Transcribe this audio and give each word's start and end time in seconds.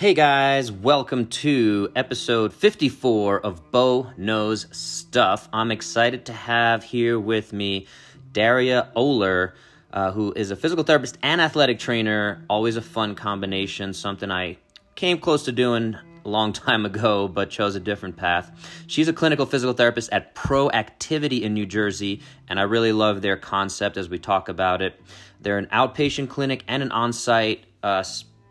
Hey 0.00 0.14
guys, 0.14 0.72
welcome 0.72 1.26
to 1.26 1.92
episode 1.94 2.54
54 2.54 3.38
of 3.40 3.70
Bo 3.70 4.10
Knows 4.16 4.66
Stuff. 4.72 5.46
I'm 5.52 5.70
excited 5.70 6.24
to 6.24 6.32
have 6.32 6.82
here 6.82 7.20
with 7.20 7.52
me 7.52 7.86
Daria 8.32 8.90
Oller, 8.96 9.52
uh, 9.92 10.10
who 10.12 10.32
is 10.32 10.50
a 10.50 10.56
physical 10.56 10.84
therapist 10.84 11.18
and 11.22 11.38
athletic 11.38 11.78
trainer. 11.78 12.42
Always 12.48 12.76
a 12.76 12.80
fun 12.80 13.14
combination, 13.14 13.92
something 13.92 14.30
I 14.30 14.56
came 14.94 15.18
close 15.18 15.44
to 15.44 15.52
doing 15.52 15.98
a 16.24 16.28
long 16.30 16.52
time 16.54 16.86
ago, 16.86 17.28
but 17.28 17.50
chose 17.50 17.74
a 17.74 17.80
different 17.80 18.16
path. 18.16 18.50
She's 18.86 19.08
a 19.08 19.12
clinical 19.12 19.44
physical 19.44 19.74
therapist 19.74 20.08
at 20.12 20.34
Proactivity 20.34 21.42
in 21.42 21.52
New 21.52 21.66
Jersey, 21.66 22.22
and 22.48 22.58
I 22.58 22.62
really 22.62 22.92
love 22.92 23.20
their 23.20 23.36
concept 23.36 23.98
as 23.98 24.08
we 24.08 24.18
talk 24.18 24.48
about 24.48 24.80
it. 24.80 24.98
They're 25.42 25.58
an 25.58 25.66
outpatient 25.66 26.30
clinic 26.30 26.64
and 26.68 26.82
an 26.82 26.90
on 26.90 27.12
site 27.12 27.64
uh, 27.82 28.02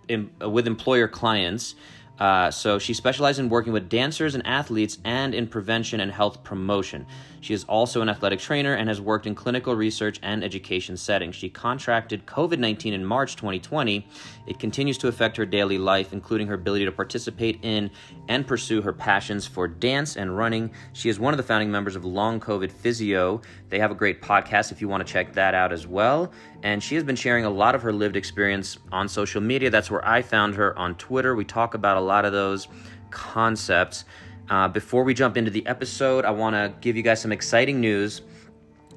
uh, 0.09 0.49
with 0.49 0.67
employer 0.67 1.07
clients. 1.07 1.75
Uh, 2.19 2.51
so 2.51 2.79
she 2.79 2.93
specializes 2.93 3.39
in 3.39 3.49
working 3.49 3.71
with 3.71 3.87
dancers 3.87 4.35
and 4.35 4.45
athletes 4.45 4.97
and 5.05 5.33
in 5.33 5.47
prevention 5.47 6.01
and 6.01 6.11
health 6.11 6.43
promotion. 6.43 7.05
She 7.41 7.53
is 7.53 7.63
also 7.65 8.01
an 8.01 8.09
athletic 8.09 8.39
trainer 8.39 8.73
and 8.73 8.89
has 8.89 8.99
worked 8.99 9.27
in 9.27 9.35
clinical 9.35 9.75
research 9.75 10.19
and 10.23 10.43
education 10.43 10.97
settings. 10.97 11.35
She 11.35 11.49
contracted 11.49 12.25
COVID 12.25 12.59
19 12.59 12.93
in 12.93 13.05
March 13.05 13.35
2020. 13.35 14.07
It 14.47 14.59
continues 14.59 14.97
to 14.99 15.07
affect 15.07 15.37
her 15.37 15.45
daily 15.45 15.77
life, 15.77 16.13
including 16.13 16.47
her 16.47 16.55
ability 16.55 16.85
to 16.85 16.91
participate 16.91 17.59
in 17.63 17.89
and 18.27 18.45
pursue 18.45 18.81
her 18.81 18.93
passions 18.93 19.45
for 19.45 19.67
dance 19.67 20.17
and 20.17 20.37
running. 20.37 20.71
She 20.93 21.09
is 21.09 21.19
one 21.19 21.33
of 21.33 21.37
the 21.37 21.43
founding 21.43 21.71
members 21.71 21.95
of 21.95 22.05
Long 22.05 22.39
COVID 22.39 22.71
Physio. 22.71 23.41
They 23.69 23.79
have 23.79 23.91
a 23.91 23.95
great 23.95 24.21
podcast 24.21 24.71
if 24.71 24.81
you 24.81 24.87
want 24.87 25.05
to 25.05 25.11
check 25.11 25.33
that 25.33 25.53
out 25.53 25.71
as 25.71 25.87
well. 25.87 26.31
And 26.63 26.83
she 26.83 26.95
has 26.95 27.03
been 27.03 27.15
sharing 27.15 27.45
a 27.45 27.49
lot 27.49 27.75
of 27.75 27.81
her 27.81 27.93
lived 27.93 28.15
experience 28.15 28.77
on 28.91 29.07
social 29.07 29.41
media. 29.41 29.69
That's 29.69 29.89
where 29.89 30.05
I 30.05 30.21
found 30.21 30.55
her 30.55 30.77
on 30.77 30.95
Twitter. 30.95 31.35
We 31.35 31.45
talk 31.45 31.73
about 31.73 31.97
a 31.97 32.01
lot 32.01 32.25
of 32.25 32.33
those 32.33 32.67
concepts. 33.09 34.05
Uh, 34.49 34.67
before 34.67 35.03
we 35.03 35.13
jump 35.13 35.37
into 35.37 35.51
the 35.51 35.65
episode, 35.67 36.25
I 36.25 36.31
want 36.31 36.55
to 36.55 36.73
give 36.81 36.97
you 36.97 37.03
guys 37.03 37.21
some 37.21 37.31
exciting 37.31 37.79
news. 37.79 38.23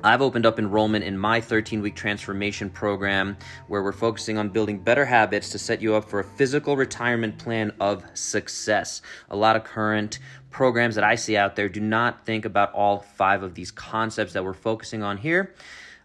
I've 0.03 0.23
opened 0.23 0.47
up 0.47 0.59
enrollment 0.59 1.05
in 1.05 1.17
my 1.17 1.41
13 1.41 1.83
week 1.83 1.95
transformation 1.95 2.71
program 2.71 3.37
where 3.69 3.83
we're 3.83 3.93
focusing 3.93 4.39
on 4.39 4.49
building 4.49 4.79
better 4.79 5.05
habits 5.05 5.51
to 5.51 5.59
set 5.59 5.83
you 5.83 5.95
up 5.95 6.09
for 6.09 6.21
a 6.21 6.25
physical 6.25 6.77
retirement 6.77 7.39
plan 7.39 7.71
of 7.81 8.03
success. 8.15 9.03
A 9.31 9.37
lot 9.37 9.55
of 9.55 9.63
current 9.63 10.19
programs 10.51 10.95
that 10.95 11.05
I 11.05 11.15
see 11.15 11.37
out 11.37 11.55
there 11.55 11.69
do 11.69 11.81
not 11.81 12.25
think 12.25 12.47
about 12.47 12.73
all 12.73 13.01
five 13.01 13.43
of 13.43 13.55
these 13.55 13.71
concepts 13.71 14.33
that 14.33 14.43
we're 14.43 14.55
focusing 14.55 15.03
on 15.03 15.19
here. 15.19 15.55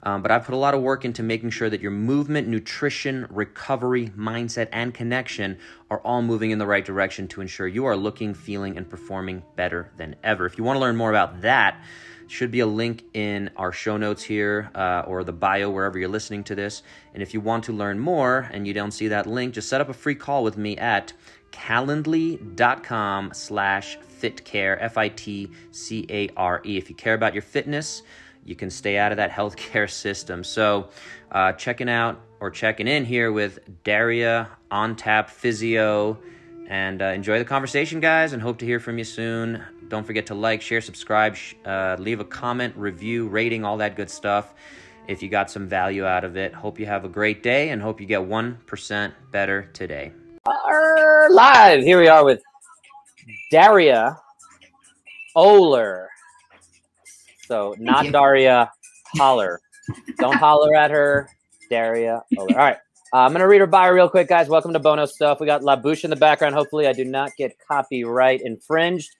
Um, 0.03 0.21
but 0.21 0.31
I've 0.31 0.45
put 0.45 0.53
a 0.53 0.57
lot 0.57 0.73
of 0.73 0.81
work 0.81 1.05
into 1.05 1.23
making 1.23 1.49
sure 1.49 1.69
that 1.69 1.81
your 1.81 1.91
movement, 1.91 2.47
nutrition, 2.47 3.27
recovery, 3.29 4.09
mindset, 4.17 4.69
and 4.71 4.93
connection 4.93 5.57
are 5.89 5.99
all 6.01 6.21
moving 6.21 6.51
in 6.51 6.59
the 6.59 6.67
right 6.67 6.85
direction 6.85 7.27
to 7.29 7.41
ensure 7.41 7.67
you 7.67 7.85
are 7.85 7.97
looking, 7.97 8.33
feeling, 8.33 8.77
and 8.77 8.89
performing 8.89 9.43
better 9.55 9.91
than 9.97 10.15
ever. 10.23 10.45
If 10.45 10.57
you 10.57 10.63
want 10.63 10.77
to 10.77 10.81
learn 10.81 10.95
more 10.95 11.09
about 11.09 11.41
that, 11.41 11.81
should 12.27 12.51
be 12.51 12.59
a 12.59 12.67
link 12.67 13.05
in 13.13 13.49
our 13.55 13.71
show 13.71 13.97
notes 13.97 14.21
here 14.21 14.69
uh, 14.75 15.03
or 15.07 15.23
the 15.23 15.31
bio 15.31 15.69
wherever 15.69 15.97
you're 15.97 16.09
listening 16.09 16.43
to 16.43 16.55
this. 16.55 16.83
And 17.13 17.23
if 17.23 17.33
you 17.33 17.39
want 17.41 17.63
to 17.65 17.73
learn 17.73 17.99
more 17.99 18.49
and 18.51 18.67
you 18.67 18.73
don't 18.73 18.91
see 18.91 19.07
that 19.07 19.25
link, 19.27 19.53
just 19.53 19.69
set 19.69 19.81
up 19.81 19.89
a 19.89 19.93
free 19.93 20.15
call 20.15 20.43
with 20.43 20.57
me 20.57 20.77
at 20.77 21.13
calendly.com 21.51 23.31
slash 23.33 23.97
fitcare, 24.21 24.77
F-I-T-C-A-R-E. 24.81 25.17
If 26.77 26.89
you 26.89 26.95
care 26.95 27.13
about 27.13 27.33
your 27.33 27.43
fitness, 27.43 28.03
you 28.47 28.55
can 28.55 28.71
stay 28.71 28.97
out 28.97 29.11
of 29.11 29.17
that 29.17 29.29
healthcare 29.39 29.89
system. 29.89 30.43
So, 30.43 30.89
uh, 31.31 31.51
checking 31.53 31.89
out 31.89 32.19
or 32.39 32.49
checking 32.49 32.87
in 32.87 33.05
here 33.05 33.31
with 33.31 33.59
Daria 33.83 34.49
on 34.71 34.95
tap 34.95 35.29
physio, 35.29 36.17
and 36.69 37.01
uh, 37.01 37.05
enjoy 37.05 37.39
the 37.39 37.45
conversation, 37.45 37.99
guys. 37.99 38.33
And 38.33 38.41
hope 38.41 38.57
to 38.59 38.65
hear 38.65 38.79
from 38.79 38.97
you 38.97 39.03
soon. 39.03 39.63
Don't 39.87 40.05
forget 40.05 40.25
to 40.27 40.35
like, 40.35 40.61
share, 40.61 40.81
subscribe, 40.81 41.37
uh, 41.65 41.95
leave 41.99 42.19
a 42.19 42.25
comment, 42.25 42.75
review, 42.75 43.27
rating, 43.27 43.63
all 43.63 43.77
that 43.77 43.95
good 43.95 44.09
stuff. 44.09 44.53
If 45.07 45.23
you 45.23 45.29
got 45.29 45.49
some 45.49 45.67
value 45.67 46.05
out 46.05 46.25
of 46.25 46.35
it, 46.35 46.53
hope 46.53 46.79
you 46.79 46.85
have 46.85 47.05
a 47.05 47.09
great 47.09 47.41
day 47.41 47.69
and 47.69 47.81
hope 47.81 48.01
you 48.01 48.07
get 48.07 48.19
1% 48.19 49.13
better 49.31 49.69
today. 49.71 50.11
live. 51.29 51.83
Here 51.83 51.99
we 51.99 52.09
are 52.09 52.25
with 52.25 52.41
Daria 53.49 54.17
Oller. 55.35 56.09
So 57.47 57.75
not 57.79 58.11
Daria 58.11 58.69
Holler. 59.15 59.61
Don't 60.19 60.35
holler 60.35 60.75
at 60.75 60.91
her, 60.91 61.29
Daria. 61.69 62.21
All 62.37 62.47
right. 62.47 62.75
Uh, 63.13 63.19
I'm 63.19 63.31
going 63.31 63.39
to 63.39 63.47
read 63.47 63.61
her 63.61 63.67
bio 63.67 63.93
real 63.93 64.09
quick, 64.09 64.27
guys. 64.27 64.49
Welcome 64.49 64.73
to 64.73 64.79
Bo 64.79 64.95
Knows 64.95 65.15
Stuff. 65.15 65.39
We 65.39 65.45
got 65.45 65.63
La 65.63 65.77
Bouche 65.77 66.03
in 66.03 66.09
the 66.09 66.17
background. 66.17 66.55
Hopefully, 66.55 66.87
I 66.87 66.93
do 66.93 67.05
not 67.05 67.31
get 67.37 67.55
copyright 67.65 68.41
infringed. 68.41 69.15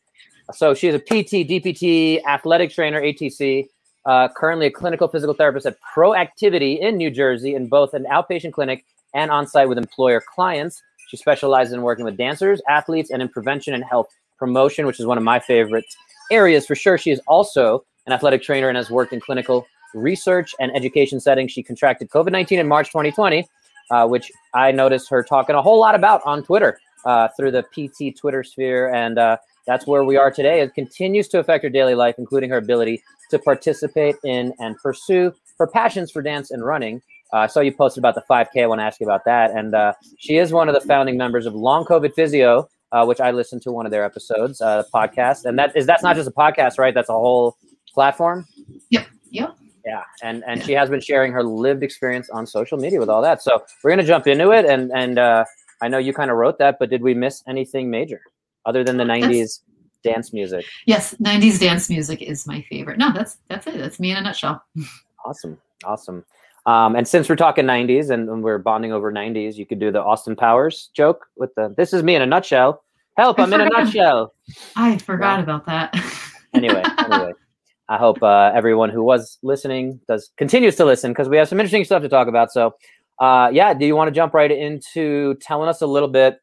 So, 0.53 0.73
she 0.73 0.89
is 0.89 0.95
a 0.95 0.99
PT, 0.99 1.47
DPT, 1.47 2.21
athletic 2.25 2.73
trainer, 2.73 3.01
ATC, 3.01 3.67
uh, 4.05 4.27
currently 4.35 4.67
a 4.67 4.71
clinical 4.71 5.07
physical 5.07 5.33
therapist 5.33 5.65
at 5.65 5.77
Proactivity 5.95 6.79
in 6.81 6.97
New 6.97 7.09
Jersey 7.09 7.55
in 7.55 7.67
both 7.67 7.93
an 7.93 8.05
outpatient 8.11 8.51
clinic 8.51 8.83
and 9.13 9.31
on 9.31 9.47
site 9.47 9.69
with 9.69 9.77
employer 9.77 10.21
clients. 10.35 10.83
She 11.07 11.15
specializes 11.15 11.71
in 11.71 11.81
working 11.81 12.03
with 12.03 12.17
dancers, 12.17 12.61
athletes, 12.67 13.09
and 13.09 13.21
in 13.21 13.29
prevention 13.29 13.73
and 13.73 13.85
health 13.85 14.09
promotion, 14.37 14.85
which 14.85 14.99
is 14.99 15.05
one 15.05 15.17
of 15.17 15.23
my 15.23 15.39
favorite 15.39 15.85
areas 16.29 16.65
for 16.65 16.75
sure. 16.75 16.97
She 16.97 17.11
is 17.11 17.21
also 17.25 17.85
an 18.07 18.13
athletic 18.13 18.41
trainer 18.41 18.69
and 18.69 18.77
has 18.77 18.89
worked 18.89 19.13
in 19.13 19.19
clinical 19.19 19.67
research 19.93 20.55
and 20.59 20.75
education 20.75 21.19
settings. 21.19 21.51
She 21.51 21.61
contracted 21.61 22.09
COVID 22.09 22.31
19 22.31 22.59
in 22.59 22.67
March 22.67 22.87
2020, 22.87 23.47
uh, 23.91 24.07
which 24.07 24.31
I 24.53 24.71
noticed 24.71 25.09
her 25.09 25.23
talking 25.23 25.55
a 25.55 25.61
whole 25.61 25.79
lot 25.79 25.93
about 25.93 26.21
on 26.25 26.43
Twitter 26.43 26.79
uh, 27.05 27.27
through 27.37 27.51
the 27.51 27.63
PT 27.63 28.17
Twitter 28.17 28.43
sphere. 28.43 28.93
And 28.93 29.19
uh, 29.19 29.37
that's 29.65 29.85
where 29.85 30.03
we 30.03 30.17
are 30.17 30.31
today. 30.31 30.61
It 30.61 30.73
continues 30.73 31.27
to 31.29 31.39
affect 31.39 31.63
her 31.63 31.69
daily 31.69 31.95
life, 31.95 32.15
including 32.17 32.49
her 32.49 32.57
ability 32.57 33.03
to 33.29 33.39
participate 33.39 34.15
in 34.23 34.53
and 34.59 34.77
pursue 34.77 35.33
her 35.59 35.67
passions 35.67 36.11
for 36.11 36.21
dance 36.21 36.51
and 36.51 36.65
running. 36.65 37.01
Uh, 37.33 37.37
I 37.39 37.47
saw 37.47 37.59
you 37.59 37.73
posted 37.73 38.01
about 38.01 38.15
the 38.15 38.23
5K. 38.29 38.63
I 38.63 38.67
want 38.67 38.79
to 38.79 38.85
ask 38.85 39.01
you 39.01 39.05
about 39.05 39.25
that. 39.25 39.51
And 39.51 39.75
uh, 39.75 39.93
she 40.17 40.37
is 40.37 40.53
one 40.53 40.69
of 40.69 40.75
the 40.75 40.81
founding 40.81 41.17
members 41.17 41.45
of 41.45 41.53
Long 41.53 41.83
COVID 41.83 42.13
Physio, 42.13 42.69
uh, 42.93 43.03
which 43.05 43.19
I 43.19 43.31
listened 43.31 43.61
to 43.63 43.71
one 43.71 43.85
of 43.85 43.91
their 43.91 44.05
episodes, 44.05 44.61
uh, 44.61 44.83
podcast. 44.93 45.43
And 45.43 45.59
that 45.59 45.75
is 45.75 45.85
that's 45.85 46.03
not 46.03 46.15
just 46.15 46.29
a 46.29 46.31
podcast, 46.31 46.77
right? 46.77 46.93
That's 46.93 47.09
a 47.09 47.13
whole 47.13 47.57
platform. 47.97 48.45
Yep. 48.91 49.07
Yep. 49.31 49.57
Yeah, 49.83 50.03
and 50.21 50.43
and 50.45 50.59
yeah. 50.59 50.65
she 50.65 50.73
has 50.73 50.87
been 50.87 50.99
sharing 50.99 51.31
her 51.31 51.43
lived 51.43 51.81
experience 51.81 52.29
on 52.29 52.45
social 52.45 52.77
media 52.77 52.99
with 52.99 53.09
all 53.09 53.23
that. 53.23 53.41
So 53.41 53.63
we're 53.83 53.89
gonna 53.89 54.03
jump 54.03 54.27
into 54.27 54.51
it, 54.51 54.65
and 54.65 54.91
and 54.93 55.17
uh, 55.17 55.45
I 55.81 55.87
know 55.87 55.97
you 55.97 56.13
kind 56.13 56.29
of 56.29 56.37
wrote 56.37 56.59
that, 56.59 56.77
but 56.77 56.91
did 56.91 57.01
we 57.01 57.15
miss 57.15 57.41
anything 57.47 57.89
major 57.89 58.21
other 58.65 58.83
than 58.83 58.97
the 58.97 59.03
'90s 59.03 59.39
that's, 59.39 59.61
dance 60.03 60.33
music? 60.33 60.65
Yes, 60.85 61.15
'90s 61.15 61.59
dance 61.59 61.89
music 61.89 62.21
is 62.21 62.45
my 62.45 62.61
favorite. 62.69 62.99
No, 62.99 63.11
that's 63.11 63.37
that's 63.47 63.65
it. 63.65 63.79
That's 63.79 63.99
me 63.99 64.11
in 64.11 64.17
a 64.17 64.21
nutshell. 64.21 64.63
Awesome, 65.25 65.57
awesome. 65.83 66.23
Um, 66.67 66.95
and 66.95 67.05
since 67.05 67.27
we're 67.27 67.35
talking 67.35 67.65
'90s 67.65 68.11
and, 68.11 68.29
and 68.29 68.41
we're 68.41 68.59
bonding 68.59 68.93
over 68.93 69.11
'90s, 69.11 69.55
you 69.55 69.65
could 69.65 69.79
do 69.79 69.91
the 69.91 70.01
Austin 70.01 70.37
Powers 70.37 70.89
joke 70.93 71.25
with 71.35 71.53
the 71.55 71.73
"This 71.75 71.91
is 71.91 72.01
me 72.01 72.15
in 72.15 72.21
a 72.21 72.25
nutshell." 72.25 72.83
Help! 73.17 73.39
I 73.39 73.43
I'm 73.43 73.51
in 73.51 73.61
a 73.61 73.65
nutshell. 73.65 74.33
I 74.77 74.97
forgot 74.99 75.41
about 75.41 75.65
that. 75.65 75.93
anyway, 76.53 76.83
anyway. 76.99 77.33
I 77.89 77.97
hope 77.97 78.21
uh, 78.21 78.51
everyone 78.53 78.89
who 78.89 79.03
was 79.03 79.37
listening 79.43 79.99
does 80.07 80.31
continues 80.37 80.75
to 80.75 80.85
listen 80.85 81.11
because 81.11 81.29
we 81.29 81.37
have 81.37 81.47
some 81.47 81.59
interesting 81.59 81.85
stuff 81.85 82.01
to 82.01 82.09
talk 82.09 82.27
about. 82.27 82.51
So, 82.51 82.75
uh, 83.19 83.49
yeah, 83.53 83.73
do 83.73 83.85
you 83.85 83.95
want 83.95 84.09
to 84.09 84.11
jump 84.11 84.33
right 84.33 84.51
into 84.51 85.35
telling 85.35 85.69
us 85.69 85.81
a 85.81 85.87
little 85.87 86.09
bit 86.09 86.39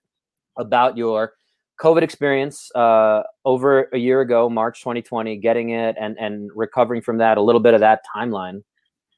about 0.57 0.97
your 0.97 1.33
COVID 1.81 2.03
experience 2.03 2.71
uh, 2.75 3.25
over 3.45 3.91
a 3.93 3.99
year 3.99 4.23
ago, 4.23 4.49
March 4.49 4.81
2020, 4.81 5.37
getting 5.37 5.71
it 5.71 5.97
and 6.01 6.17
and 6.19 6.51
recovering 6.55 7.03
from 7.03 7.19
that? 7.19 7.37
A 7.37 7.43
little 7.43 7.61
bit 7.61 7.75
of 7.75 7.81
that 7.81 8.01
timeline. 8.15 8.63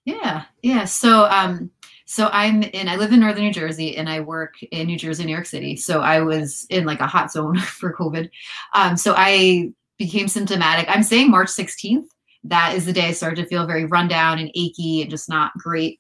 Yeah, 0.05 0.45
yeah. 0.63 0.85
So, 0.85 1.27
um, 1.27 1.71
so 2.07 2.29
I'm 2.33 2.65
in. 2.65 2.89
I 2.89 2.97
live 2.97 3.13
in 3.13 3.21
northern 3.21 3.45
New 3.45 3.53
Jersey, 3.53 3.97
and 3.97 4.09
I 4.09 4.19
work 4.19 4.55
in 4.73 4.89
New 4.89 4.99
Jersey, 4.99 5.25
New 5.25 5.33
York 5.33 5.47
City. 5.47 5.77
So 5.77 6.01
I 6.01 6.21
was 6.23 6.67
in 6.71 6.87
like 6.87 7.01
a 7.01 7.07
hot 7.07 7.31
zone 7.31 7.59
for 7.61 7.95
COVID. 7.95 8.31
Um, 8.75 8.97
so 8.97 9.15
I 9.17 9.71
became 9.97 10.27
symptomatic. 10.27 10.89
I'm 10.89 11.05
saying 11.05 11.31
March 11.31 11.49
16th 11.49 12.07
that 12.49 12.75
is 12.75 12.87
the 12.87 12.93
day 12.93 13.07
I 13.07 13.13
started 13.13 13.43
to 13.43 13.49
feel 13.49 13.67
very 13.67 13.85
rundown 13.85 14.39
and 14.39 14.51
achy 14.55 15.03
and 15.03 15.11
just 15.11 15.29
not 15.29 15.53
great. 15.59 15.99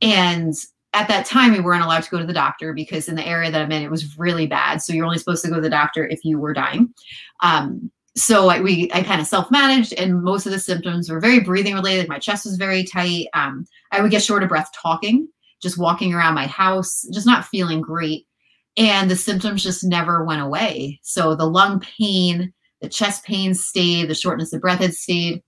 And 0.00 0.54
at 0.92 1.08
that 1.08 1.26
time, 1.26 1.52
we 1.52 1.60
weren't 1.60 1.84
allowed 1.84 2.02
to 2.04 2.10
go 2.10 2.18
to 2.18 2.26
the 2.26 2.32
doctor 2.32 2.72
because 2.72 3.08
in 3.08 3.16
the 3.16 3.26
area 3.26 3.50
that 3.50 3.60
I'm 3.60 3.72
in, 3.72 3.82
it 3.82 3.90
was 3.90 4.18
really 4.18 4.46
bad. 4.46 4.80
So 4.80 4.92
you're 4.92 5.04
only 5.04 5.18
supposed 5.18 5.44
to 5.44 5.50
go 5.50 5.56
to 5.56 5.60
the 5.60 5.68
doctor 5.68 6.06
if 6.06 6.24
you 6.24 6.38
were 6.38 6.54
dying. 6.54 6.92
Um, 7.42 7.90
so 8.16 8.48
I, 8.48 8.62
we, 8.62 8.90
I 8.94 9.02
kind 9.02 9.20
of 9.20 9.26
self-managed, 9.26 9.92
and 9.92 10.22
most 10.22 10.46
of 10.46 10.52
the 10.52 10.58
symptoms 10.58 11.10
were 11.10 11.20
very 11.20 11.40
breathing 11.40 11.74
related. 11.74 12.08
My 12.08 12.18
chest 12.18 12.46
was 12.46 12.56
very 12.56 12.82
tight. 12.82 13.26
Um, 13.34 13.66
I 13.92 14.00
would 14.00 14.10
get 14.10 14.22
short 14.22 14.42
of 14.42 14.48
breath 14.48 14.70
talking, 14.74 15.28
just 15.60 15.76
walking 15.76 16.14
around 16.14 16.34
my 16.34 16.46
house, 16.46 17.06
just 17.12 17.26
not 17.26 17.44
feeling 17.44 17.82
great. 17.82 18.26
And 18.78 19.10
the 19.10 19.16
symptoms 19.16 19.62
just 19.62 19.84
never 19.84 20.24
went 20.24 20.40
away. 20.40 20.98
So 21.02 21.34
the 21.34 21.44
lung 21.44 21.80
pain, 21.80 22.54
the 22.80 22.88
chest 22.88 23.24
pain 23.24 23.52
stayed, 23.52 24.08
the 24.08 24.14
shortness 24.14 24.52
of 24.54 24.62
breath 24.62 24.80
had 24.80 24.94
stayed. 24.94 25.42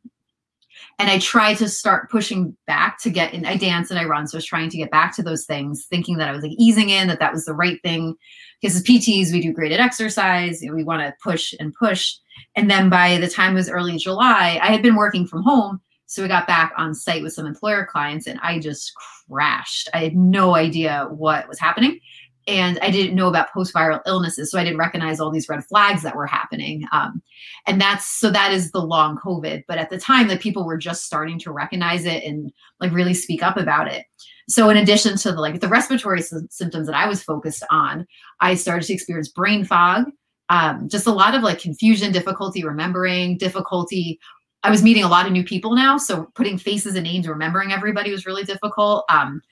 And 0.99 1.11
I 1.11 1.19
tried 1.19 1.55
to 1.59 1.69
start 1.69 2.11
pushing 2.11 2.57
back 2.67 3.01
to 3.03 3.11
get 3.11 3.33
in. 3.33 3.47
I 3.47 3.57
dance 3.57 3.91
and 3.91 3.99
I 3.99 4.05
run, 4.05 4.27
so 4.27 4.37
I 4.37 4.39
was 4.39 4.45
trying 4.45 4.69
to 4.71 4.77
get 4.77 4.91
back 4.91 5.15
to 5.17 5.23
those 5.23 5.47
things, 5.47 5.87
thinking 5.89 6.17
that 6.19 6.29
I 6.29 6.33
was 6.33 6.43
like 6.43 6.53
easing 6.59 6.91
in, 6.91 7.07
that 7.09 7.21
that 7.21 7.33
was 7.33 7.45
the 7.45 7.55
right 7.55 7.81
thing. 7.83 8.17
Because 8.61 8.77
as 8.77 8.83
PTs, 8.83 9.33
we 9.33 9.41
do 9.41 9.53
graded 9.53 9.79
exercise, 9.79 10.61
we 10.61 10.83
want 10.83 11.03
to 11.03 11.15
push 11.23 11.55
and 11.61 11.73
push. 11.75 12.15
And 12.57 12.69
then 12.69 12.91
by 12.91 13.19
the 13.19 13.29
time 13.29 13.53
it 13.53 13.57
was 13.57 13.71
early 13.71 13.97
July, 13.97 14.59
I 14.61 14.73
had 14.73 14.83
been 14.83 14.97
working 14.97 15.27
from 15.27 15.43
home, 15.45 15.81
so 16.07 16.23
we 16.23 16.29
got 16.29 16.49
back 16.49 16.73
on 16.77 16.95
site 16.95 17.23
with 17.23 17.33
some 17.33 17.47
employer 17.47 17.87
clients, 17.87 18.27
and 18.27 18.41
I 18.43 18.59
just 18.59 18.93
crashed. 19.29 19.89
I 19.95 20.05
had 20.05 20.17
no 20.17 20.57
idea 20.57 21.07
what 21.11 21.49
was 21.49 21.61
happening 21.61 22.01
and 22.49 22.79
I 22.81 22.91
didn't 22.91 23.15
know 23.15 23.29
about 23.29 23.53
post 23.53 23.75
viral 23.75 24.01
illnesses. 24.07 24.51
So 24.51 24.59
I 24.59 24.65
didn't 24.65 24.79
recognize 24.79 25.21
all 25.21 25.31
these 25.31 25.51
red 25.51 25.65
flags 25.67 26.03
that 26.03 26.17
were 26.17 26.27
happening. 26.27 26.85
Um, 26.93 27.23
and 27.67 27.79
that's 27.79 28.07
so 28.07 28.31
that 28.31 28.53
is 28.53 28.73
the 28.73 28.81
long 28.81 29.19
COVID. 29.19 29.65
But 29.69 29.77
at 29.77 29.91
the 29.91 29.99
time, 29.99 30.29
that 30.29 30.41
people 30.41 30.65
were 30.65 30.79
just 30.79 31.05
starting 31.05 31.39
to 31.41 31.53
recognize 31.53 32.07
it 32.07 32.25
and 32.25 32.51
like 32.81 32.91
really 32.91 33.15
speak 33.15 33.43
up 33.43 33.59
about 33.59 33.93
it. 33.93 34.07
So 34.49 34.71
in 34.71 34.79
addition 34.79 35.19
to 35.19 35.33
the 35.33 35.41
like 35.41 35.61
the 35.61 35.69
respiratory 35.69 36.23
symptoms 36.23 36.87
that 36.87 36.97
I 36.97 37.07
was 37.07 37.23
focused 37.23 37.65
on, 37.71 38.07
I 38.41 38.55
started 38.55 38.87
to 38.87 38.95
experience 38.95 39.29
brain 39.29 39.65
fog, 39.67 40.07
um, 40.49 40.89
just 40.89 41.07
a 41.07 41.13
lot 41.13 41.35
of 41.35 41.43
like 41.43 41.61
confusion, 41.61 42.13
difficulty 42.13 42.65
remembering, 42.65 43.37
difficulty. 43.37 44.19
I 44.63 44.71
was 44.71 44.83
meeting 44.83 45.05
a 45.05 45.09
lot 45.09 45.27
of 45.27 45.33
new 45.33 45.45
people 45.45 45.75
now, 45.75 45.99
so 45.99 46.29
putting 46.35 46.57
faces 46.57 46.95
and 46.95 47.05
names, 47.05 47.29
remembering 47.29 47.73
everybody 47.73 48.11
was 48.11 48.25
really 48.25 48.43
difficult. 48.43 49.05
Um, 49.11 49.43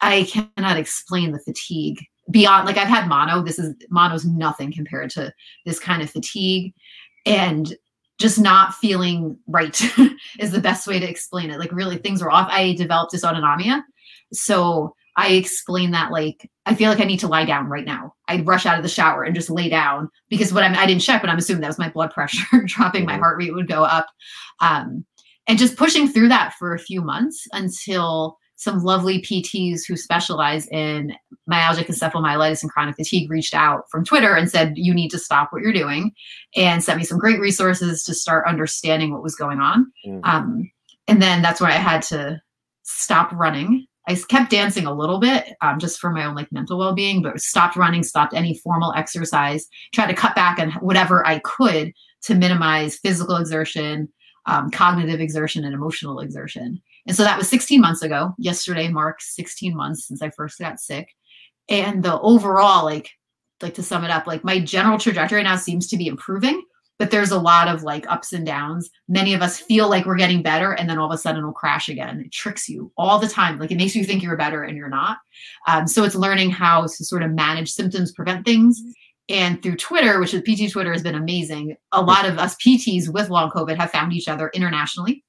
I 0.00 0.24
cannot 0.24 0.78
explain 0.78 1.32
the 1.32 1.38
fatigue 1.38 1.98
beyond 2.30 2.66
like 2.66 2.76
I've 2.76 2.88
had 2.88 3.08
mono. 3.08 3.42
This 3.42 3.58
is 3.58 3.74
mono's 3.90 4.24
nothing 4.24 4.72
compared 4.72 5.10
to 5.10 5.32
this 5.64 5.78
kind 5.78 6.02
of 6.02 6.10
fatigue 6.10 6.74
and 7.26 7.74
just 8.18 8.38
not 8.38 8.74
feeling 8.74 9.36
right 9.46 9.80
is 10.38 10.52
the 10.52 10.60
best 10.60 10.86
way 10.86 10.98
to 10.98 11.08
explain 11.08 11.50
it. 11.50 11.58
Like 11.58 11.72
really 11.72 11.96
things 11.96 12.22
were 12.22 12.30
off. 12.30 12.48
I 12.50 12.74
developed 12.74 13.12
dysautonomia. 13.12 13.82
So 14.32 14.94
I 15.16 15.32
explain 15.32 15.92
that 15.92 16.10
like 16.10 16.50
I 16.66 16.74
feel 16.74 16.90
like 16.90 17.00
I 17.00 17.04
need 17.04 17.20
to 17.20 17.28
lie 17.28 17.44
down 17.44 17.66
right 17.66 17.84
now. 17.84 18.14
I'd 18.28 18.46
rush 18.46 18.66
out 18.66 18.76
of 18.76 18.82
the 18.82 18.88
shower 18.88 19.22
and 19.22 19.34
just 19.34 19.50
lay 19.50 19.68
down 19.68 20.10
because 20.28 20.52
what 20.52 20.64
I'm 20.64 20.74
I 20.74 20.86
didn't 20.86 21.02
check, 21.02 21.20
but 21.20 21.30
I'm 21.30 21.38
assuming 21.38 21.60
that 21.62 21.68
was 21.68 21.78
my 21.78 21.90
blood 21.90 22.10
pressure 22.10 22.62
dropping, 22.66 23.04
my 23.04 23.16
heart 23.16 23.38
rate 23.38 23.54
would 23.54 23.68
go 23.68 23.84
up. 23.84 24.06
Um, 24.60 25.04
and 25.46 25.58
just 25.58 25.76
pushing 25.76 26.08
through 26.08 26.28
that 26.28 26.54
for 26.58 26.74
a 26.74 26.78
few 26.78 27.02
months 27.02 27.46
until 27.52 28.38
some 28.56 28.82
lovely 28.82 29.20
PTs 29.20 29.80
who 29.86 29.96
specialize 29.96 30.66
in 30.68 31.14
myalgic 31.50 31.86
encephalomyelitis 31.86 32.62
and 32.62 32.70
chronic 32.70 32.96
fatigue 32.96 33.30
reached 33.30 33.54
out 33.54 33.84
from 33.90 34.04
Twitter 34.04 34.34
and 34.34 34.50
said, 34.50 34.74
You 34.76 34.94
need 34.94 35.10
to 35.10 35.18
stop 35.18 35.52
what 35.52 35.62
you're 35.62 35.72
doing, 35.72 36.12
and 36.56 36.82
sent 36.82 36.98
me 36.98 37.04
some 37.04 37.18
great 37.18 37.40
resources 37.40 38.04
to 38.04 38.14
start 38.14 38.46
understanding 38.46 39.12
what 39.12 39.22
was 39.22 39.34
going 39.34 39.60
on. 39.60 39.92
Mm-hmm. 40.06 40.20
Um, 40.24 40.70
and 41.08 41.20
then 41.20 41.42
that's 41.42 41.60
why 41.60 41.68
I 41.68 41.72
had 41.72 42.02
to 42.02 42.40
stop 42.82 43.32
running. 43.32 43.86
I 44.06 44.14
kept 44.28 44.50
dancing 44.50 44.86
a 44.86 44.94
little 44.94 45.18
bit 45.18 45.54
um, 45.62 45.78
just 45.78 45.98
for 45.98 46.10
my 46.10 46.24
own 46.24 46.34
like 46.34 46.52
mental 46.52 46.78
well 46.78 46.94
being, 46.94 47.22
but 47.22 47.40
stopped 47.40 47.76
running, 47.76 48.02
stopped 48.02 48.34
any 48.34 48.54
formal 48.58 48.92
exercise, 48.94 49.66
tried 49.92 50.08
to 50.08 50.14
cut 50.14 50.34
back 50.34 50.58
on 50.58 50.72
whatever 50.72 51.26
I 51.26 51.38
could 51.40 51.92
to 52.22 52.34
minimize 52.34 52.96
physical 52.96 53.36
exertion, 53.36 54.08
um, 54.46 54.70
cognitive 54.70 55.20
exertion, 55.20 55.64
and 55.64 55.74
emotional 55.74 56.20
exertion. 56.20 56.82
And 57.06 57.16
so 57.16 57.22
that 57.24 57.38
was 57.38 57.48
16 57.48 57.80
months 57.80 58.02
ago. 58.02 58.34
Yesterday 58.38 58.88
marks 58.88 59.34
16 59.34 59.76
months 59.76 60.06
since 60.06 60.22
I 60.22 60.30
first 60.30 60.58
got 60.58 60.80
sick. 60.80 61.08
And 61.68 62.02
the 62.02 62.18
overall, 62.20 62.84
like, 62.84 63.10
like 63.62 63.74
to 63.74 63.82
sum 63.82 64.04
it 64.04 64.10
up, 64.10 64.26
like 64.26 64.44
my 64.44 64.58
general 64.58 64.98
trajectory 64.98 65.42
now 65.42 65.56
seems 65.56 65.86
to 65.88 65.96
be 65.96 66.06
improving, 66.06 66.62
but 66.98 67.10
there's 67.10 67.30
a 67.30 67.38
lot 67.38 67.68
of 67.68 67.82
like 67.82 68.08
ups 68.10 68.32
and 68.32 68.46
downs. 68.46 68.90
Many 69.08 69.34
of 69.34 69.42
us 69.42 69.58
feel 69.58 69.88
like 69.88 70.06
we're 70.06 70.16
getting 70.16 70.42
better, 70.42 70.72
and 70.72 70.88
then 70.88 70.98
all 70.98 71.10
of 71.10 71.14
a 71.14 71.18
sudden 71.18 71.38
it'll 71.38 71.52
crash 71.52 71.88
again. 71.88 72.20
It 72.20 72.32
tricks 72.32 72.68
you 72.68 72.92
all 72.96 73.18
the 73.18 73.28
time. 73.28 73.58
Like 73.58 73.70
it 73.70 73.76
makes 73.76 73.96
you 73.96 74.04
think 74.04 74.22
you're 74.22 74.36
better 74.36 74.62
and 74.62 74.76
you're 74.76 74.88
not. 74.88 75.18
Um, 75.66 75.86
so 75.86 76.04
it's 76.04 76.14
learning 76.14 76.50
how 76.50 76.82
to 76.82 76.88
sort 76.88 77.22
of 77.22 77.32
manage 77.32 77.70
symptoms, 77.70 78.12
prevent 78.12 78.44
things. 78.44 78.82
And 79.30 79.62
through 79.62 79.76
Twitter, 79.76 80.20
which 80.20 80.34
is 80.34 80.42
PT 80.42 80.70
Twitter 80.70 80.92
has 80.92 81.02
been 81.02 81.14
amazing, 81.14 81.76
a 81.92 82.02
lot 82.02 82.26
of 82.26 82.38
us 82.38 82.56
PTs 82.56 83.08
with 83.08 83.30
long 83.30 83.50
COVID 83.50 83.78
have 83.78 83.90
found 83.90 84.12
each 84.12 84.28
other 84.28 84.50
internationally 84.52 85.23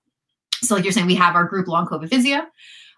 so, 0.65 0.75
like 0.75 0.83
you're 0.83 0.93
saying, 0.93 1.07
we 1.07 1.15
have 1.15 1.35
our 1.35 1.45
group 1.45 1.67
Long 1.67 1.87
COVID 1.87 2.09
Physio. 2.09 2.41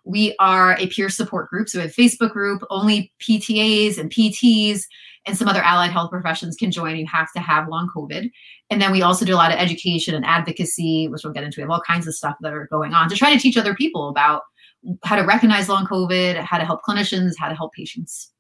We 0.06 0.36
are 0.40 0.78
a 0.78 0.88
peer 0.88 1.10
support 1.10 1.50
group. 1.50 1.70
So, 1.70 1.80
we 1.80 1.84
have 1.84 1.92
a 1.92 1.94
Facebook 1.94 2.32
group, 2.32 2.64
only 2.70 3.12
PTAs 3.20 3.98
and 3.98 4.12
PTs 4.12 4.84
and 5.28 5.38
some 5.38 5.48
other 5.48 5.62
allied 5.62 5.92
health 5.92 6.10
professions 6.10 6.56
can 6.56 6.72
join. 6.72 6.96
You 6.96 7.06
have 7.06 7.32
to 7.34 7.40
have 7.40 7.68
long 7.68 7.90
COVID. 7.96 8.32
And 8.70 8.82
then 8.82 8.92
we 8.92 9.02
also 9.02 9.26
do 9.26 9.34
a 9.34 9.36
lot 9.36 9.52
of 9.52 9.60
education 9.60 10.16
and 10.16 10.26
advocacy, 10.26 11.10
which 11.10 11.22
we'll 11.24 11.34
get 11.34 11.44
into. 11.44 11.60
We 11.60 11.64
have 11.64 11.70
all 11.70 11.82
kinds 11.82 12.08
of 12.08 12.16
stuff 12.16 12.36
that 12.42 12.54
are 12.54 12.68
going 12.68 12.94
on 12.94 13.10
to 13.10 13.16
try 13.16 13.34
to 13.34 13.40
teach 13.40 13.58
other 13.58 13.76
people 13.76 14.08
about 14.08 14.44
how 15.04 15.18
to 15.18 15.24
recognize 15.24 15.68
long 15.68 15.86
COVID, 15.86 16.38
how 16.38 16.58
to 16.58 16.66
help 16.66 16.82
clinicians, 16.82 17.34
how 17.38 17.50
to 17.50 17.56
help 17.56 17.74
patients. 17.74 18.32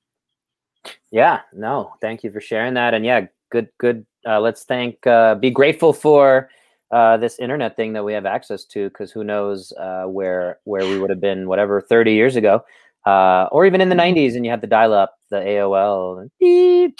Yeah, 1.11 1.41
no, 1.53 1.93
thank 1.99 2.23
you 2.23 2.31
for 2.31 2.39
sharing 2.39 2.73
that. 2.75 2.93
And 2.93 3.05
yeah, 3.05 3.27
good, 3.51 3.67
good. 3.77 4.05
Uh, 4.25 4.39
let's 4.39 4.63
thank, 4.63 5.05
uh, 5.05 5.35
be 5.35 5.51
grateful 5.51 5.91
for 5.91 6.49
uh, 6.91 7.17
this 7.17 7.37
internet 7.39 7.75
thing 7.75 7.93
that 7.93 8.03
we 8.03 8.13
have 8.13 8.25
access 8.25 8.63
to 8.65 8.89
because 8.89 9.11
who 9.11 9.23
knows 9.23 9.73
uh, 9.73 10.03
where 10.03 10.59
where 10.63 10.85
we 10.85 10.99
would 10.99 11.09
have 11.09 11.21
been 11.21 11.47
whatever 11.47 11.81
30 11.81 12.13
years 12.13 12.35
ago 12.35 12.63
uh, 13.05 13.47
or 13.51 13.65
even 13.65 13.81
in 13.81 13.89
the 13.89 13.95
90s 13.95 14.15
mm-hmm. 14.15 14.35
and 14.37 14.45
you 14.45 14.51
had 14.51 14.61
the 14.61 14.67
dial 14.67 14.93
up 14.93 15.15
the 15.29 15.37
aol 15.37 16.29
beep, 16.39 16.97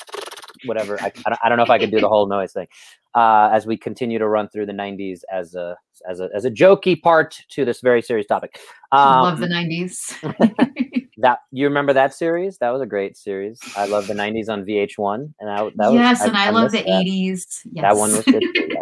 whatever 0.65 1.01
I, 1.01 1.11
I, 1.43 1.47
don't 1.47 1.57
know 1.57 1.63
if 1.63 1.69
i 1.69 1.79
could 1.79 1.91
do 1.91 2.01
the 2.01 2.09
whole 2.09 2.27
noise 2.27 2.53
thing 2.53 2.67
uh, 3.15 3.49
as 3.51 3.65
we 3.65 3.77
continue 3.77 4.19
to 4.19 4.27
run 4.27 4.49
through 4.49 4.65
the 4.65 4.73
90s 4.73 5.21
as 5.31 5.55
a 5.55 5.77
as 6.07 6.19
a 6.19 6.29
as 6.35 6.45
a 6.45 6.51
jokey 6.51 7.01
part 7.01 7.39
to 7.49 7.63
this 7.63 7.81
very 7.81 8.01
serious 8.01 8.27
topic 8.27 8.59
um, 8.91 9.23
love 9.23 9.39
the 9.39 9.47
90s 9.47 10.75
that 11.17 11.39
you 11.51 11.65
remember 11.65 11.93
that 11.93 12.13
series? 12.13 12.57
That 12.59 12.69
was 12.69 12.81
a 12.81 12.85
great 12.85 13.17
series. 13.17 13.59
I 13.75 13.85
love 13.87 14.07
the 14.07 14.13
'90s 14.13 14.49
on 14.49 14.63
VH1, 14.65 15.33
and 15.39 15.49
I, 15.49 15.63
that 15.75 15.93
yes, 15.93 16.19
was, 16.19 16.27
and 16.27 16.37
I, 16.37 16.47
I 16.47 16.49
love 16.51 16.71
the 16.71 16.77
that. 16.77 16.87
'80s. 16.87 17.61
Yes. 17.71 17.81
That 17.81 17.95
one 17.95 18.11
was 18.11 18.23
good. 18.23 18.43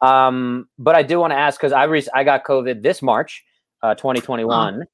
Um, 0.00 0.68
but 0.78 0.94
I 0.94 1.02
do 1.02 1.18
want 1.18 1.32
to 1.32 1.38
ask 1.38 1.60
because 1.60 1.72
I 1.72 1.84
re- 1.84 2.06
I 2.14 2.24
got 2.24 2.44
COVID 2.44 2.82
this 2.82 3.02
March, 3.02 3.44
uh, 3.82 3.94
2021, 3.94 4.82
oh. 4.82 4.86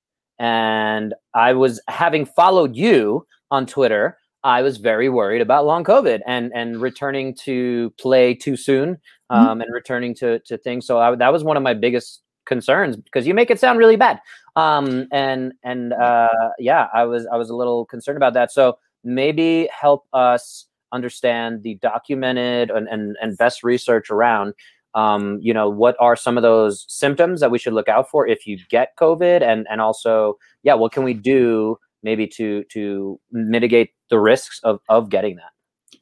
and 0.45 1.15
I 1.35 1.53
was 1.53 1.81
having 1.89 2.27
followed 2.27 2.77
you 2.77 3.27
on 3.51 3.67
Twitter. 3.67 4.19
I 4.45 4.63
was 4.63 4.77
very 4.77 5.09
worried 5.09 5.43
about 5.43 5.67
long 5.67 5.85
COVID 5.85 6.21
and 6.27 6.53
and 6.55 6.81
returning 6.81 7.35
to 7.45 7.93
play 7.99 8.35
too 8.35 8.57
soon, 8.57 8.95
mm-hmm. 8.95 9.35
um, 9.35 9.47
mm-hmm. 9.47 9.61
and 9.63 9.75
returning 9.75 10.15
to 10.17 10.39
to 10.41 10.57
things. 10.59 10.87
So 10.87 10.99
I, 10.99 11.15
that 11.17 11.33
was 11.33 11.45
one 11.45 11.57
of 11.57 11.63
my 11.63 11.75
biggest 11.75 12.23
concerns 12.47 12.97
because 12.97 13.27
you 13.27 13.35
make 13.35 13.51
it 13.51 13.61
sound 13.61 13.79
really 13.79 13.97
bad. 13.97 14.21
Um, 14.55 15.09
and 15.13 15.53
and 15.63 15.93
uh, 15.93 16.29
yeah, 16.59 16.87
I 16.95 17.05
was 17.05 17.27
I 17.27 17.37
was 17.37 17.51
a 17.51 17.57
little 17.57 17.85
concerned 17.85 18.17
about 18.17 18.35
that. 18.35 18.53
So 18.53 18.79
maybe 19.05 19.69
help 19.73 20.07
us 20.13 20.67
understand 20.93 21.63
the 21.63 21.77
documented 21.77 22.71
and 22.71 22.89
and, 22.89 23.17
and 23.21 23.39
best 23.39 23.63
research 23.63 24.11
around. 24.11 24.55
Um, 24.95 25.39
you 25.43 25.53
know, 25.53 25.69
what 25.69 25.95
are 26.01 26.17
some 26.17 26.39
of 26.39 26.43
those 26.43 26.87
symptoms 26.89 27.41
that 27.41 27.51
we 27.51 27.59
should 27.59 27.75
look 27.75 27.89
out 27.89 28.09
for 28.09 28.27
if 28.27 28.47
you 28.47 28.59
get 28.71 28.97
COVID, 28.97 29.43
and 29.43 29.67
and 29.71 29.81
also, 29.81 30.39
yeah, 30.63 30.75
what 30.75 30.93
can 30.93 31.05
we 31.05 31.15
do 31.15 31.79
maybe 32.03 32.27
to 32.29 32.65
to 32.73 33.21
mitigate 33.31 33.91
the 34.11 34.19
risks 34.19 34.61
of 34.65 34.81
of 34.89 35.11
getting 35.11 35.37
that? 35.37 35.53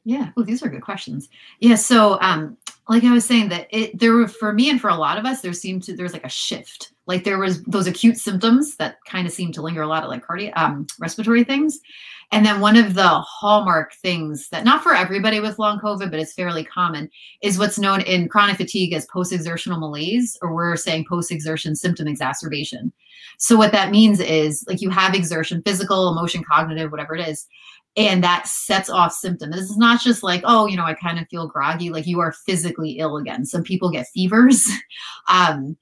Yeah, 0.05 0.31
well, 0.37 0.45
these 0.45 0.63
are 0.63 0.69
good 0.69 0.83
questions. 0.83 1.29
Yeah, 1.61 1.77
so 1.77 2.21
um, 2.21 2.57
like 2.89 3.05
I 3.05 3.13
was 3.13 3.25
saying 3.25 3.49
that 3.49 3.67
it 3.71 3.99
there 3.99 4.13
were 4.13 4.29
for 4.29 4.53
me 4.53 4.71
and 4.71 4.81
for 4.81 4.91
a 4.91 4.97
lot 4.97 5.19
of 5.19 5.25
us 5.25 5.41
there 5.41 5.53
seemed 5.53 5.83
to 5.85 5.97
there's 5.97 6.13
like 6.13 6.27
a 6.27 6.29
shift. 6.29 6.93
Like 7.07 7.25
there 7.25 7.39
was 7.39 7.63
those 7.65 7.87
acute 7.87 8.19
symptoms 8.19 8.77
that 8.77 8.97
kind 9.07 9.27
of 9.27 9.33
seemed 9.33 9.55
to 9.55 9.63
linger 9.63 9.83
a 9.83 9.87
lot 9.87 10.05
of 10.05 10.11
like 10.11 10.25
cardio 10.25 10.53
um 10.57 10.87
respiratory 10.99 11.45
things. 11.45 11.81
And 12.33 12.45
then 12.45 12.61
one 12.61 12.77
of 12.77 12.95
the 12.95 13.09
hallmark 13.09 13.95
things 13.95 14.49
that 14.49 14.65
not 14.65 14.83
for 14.83 14.95
everybody 14.95 15.41
with 15.41 15.59
long 15.59 15.79
COVID, 15.79 16.11
but 16.11 16.19
it's 16.19 16.33
fairly 16.33 16.65
common, 16.65 17.09
is 17.43 17.59
what's 17.59 17.79
known 17.79 18.01
in 18.01 18.29
chronic 18.29 18.57
fatigue 18.57 18.93
as 18.93 19.07
post-exertional 19.07 19.79
malaise, 19.79 20.37
or 20.43 20.53
we're 20.53 20.75
saying 20.77 21.05
post-exertion 21.09 21.77
symptom 21.77 22.09
exacerbation. 22.09 22.93
So 23.39 23.57
what 23.57 23.73
that 23.73 23.91
means 23.91 24.21
is 24.21 24.65
like 24.67 24.81
you 24.81 24.91
have 24.91 25.15
exertion, 25.15 25.63
physical, 25.65 26.11
emotion, 26.11 26.43
cognitive, 26.43 26.91
whatever 26.91 27.15
it 27.15 27.29
is, 27.29 27.47
and 27.97 28.25
that 28.25 28.49
sets 28.49 28.91
off 28.91 29.13
symptoms. 29.13 29.57
It's 29.57 29.77
not 29.77 30.01
just 30.01 30.23
like, 30.23 30.43
oh, 30.45 30.67
you 30.67 30.77
know, 30.77 30.85
I 30.85 30.95
kind 30.95 31.19
of 31.19 31.29
feel 31.29 31.47
groggy, 31.47 31.91
like 31.91 32.07
you 32.07 32.21
are 32.21 32.33
physically 32.33 32.99
ill 32.99 33.17
again. 33.17 33.45
Some 33.45 33.63
people 33.63 33.91
get 33.91 34.07
fevers. 34.13 34.69
um, 35.29 35.77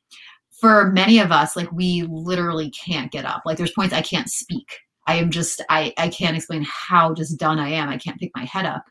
for 0.50 0.92
many 0.92 1.18
of 1.18 1.32
us, 1.32 1.56
like 1.56 1.72
we 1.72 2.06
literally 2.08 2.70
can't 2.70 3.10
get 3.10 3.24
up. 3.24 3.42
Like 3.44 3.56
there's 3.56 3.72
points 3.72 3.94
I 3.94 4.02
can't 4.02 4.30
speak. 4.30 4.78
I 5.08 5.16
am 5.16 5.30
just, 5.30 5.60
I, 5.68 5.92
I 5.98 6.08
can't 6.08 6.36
explain 6.36 6.64
how 6.68 7.12
just 7.14 7.36
done 7.38 7.58
I 7.58 7.70
am. 7.70 7.88
I 7.88 7.96
can't 7.96 8.20
pick 8.20 8.30
my 8.36 8.44
head 8.44 8.66
up. 8.66 8.84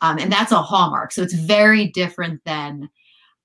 Um, 0.00 0.18
and 0.18 0.32
that's 0.32 0.52
a 0.52 0.62
hallmark. 0.62 1.12
So 1.12 1.22
it's 1.22 1.34
very 1.34 1.88
different 1.88 2.40
than 2.46 2.88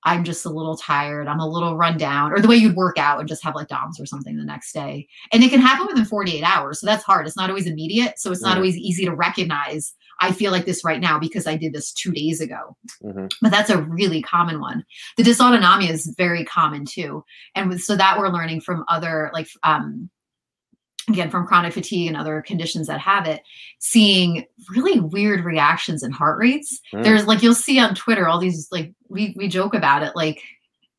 I'm 0.04 0.24
just 0.24 0.44
a 0.44 0.50
little 0.50 0.76
tired, 0.76 1.28
I'm 1.28 1.40
a 1.40 1.48
little 1.48 1.76
run 1.76 1.96
down, 1.96 2.32
or 2.32 2.40
the 2.40 2.48
way 2.48 2.56
you'd 2.56 2.76
work 2.76 2.98
out 2.98 3.20
and 3.20 3.28
just 3.28 3.42
have 3.44 3.54
like 3.54 3.68
DOMS 3.68 3.98
or 3.98 4.06
something 4.06 4.36
the 4.36 4.44
next 4.44 4.72
day. 4.72 5.08
And 5.32 5.42
it 5.42 5.50
can 5.50 5.60
happen 5.60 5.86
within 5.86 6.04
48 6.04 6.42
hours. 6.42 6.80
So 6.80 6.86
that's 6.86 7.04
hard. 7.04 7.26
It's 7.26 7.36
not 7.36 7.48
always 7.50 7.66
immediate. 7.66 8.18
So 8.18 8.30
it's 8.30 8.42
not 8.42 8.56
always 8.56 8.76
easy 8.76 9.04
to 9.04 9.14
recognize 9.14 9.94
I 10.20 10.32
feel 10.32 10.52
like 10.52 10.64
this 10.64 10.84
right 10.84 11.00
now 11.00 11.18
because 11.18 11.46
I 11.46 11.56
did 11.56 11.72
this 11.72 11.92
two 11.92 12.12
days 12.12 12.40
ago. 12.40 12.76
Mhm. 13.04 13.32
But 13.42 13.50
that's 13.50 13.70
a 13.70 13.82
really 13.82 14.22
common 14.22 14.60
one. 14.60 14.84
The 15.16 15.22
dysautonomia 15.22 15.90
is 15.90 16.14
very 16.16 16.44
common 16.44 16.84
too. 16.84 17.24
And 17.54 17.68
with, 17.68 17.82
so 17.82 17.96
that 17.96 18.18
we're 18.18 18.28
learning 18.28 18.60
from 18.60 18.84
other, 18.88 19.30
like, 19.32 19.48
um, 19.62 20.10
again, 21.08 21.30
from 21.30 21.46
chronic 21.46 21.72
fatigue 21.72 22.08
and 22.08 22.16
other 22.16 22.42
conditions 22.42 22.86
that 22.86 23.00
have 23.00 23.26
it, 23.26 23.42
seeing 23.78 24.44
really 24.70 25.00
weird 25.00 25.44
reactions 25.44 26.02
in 26.02 26.10
heart 26.10 26.38
rates. 26.38 26.80
Mm. 26.92 27.04
There's 27.04 27.26
like, 27.26 27.42
you'll 27.42 27.54
see 27.54 27.78
on 27.78 27.94
Twitter 27.94 28.28
all 28.28 28.38
these, 28.38 28.68
like, 28.72 28.92
we, 29.08 29.34
we 29.36 29.48
joke 29.48 29.74
about 29.74 30.02
it, 30.02 30.14
like, 30.16 30.42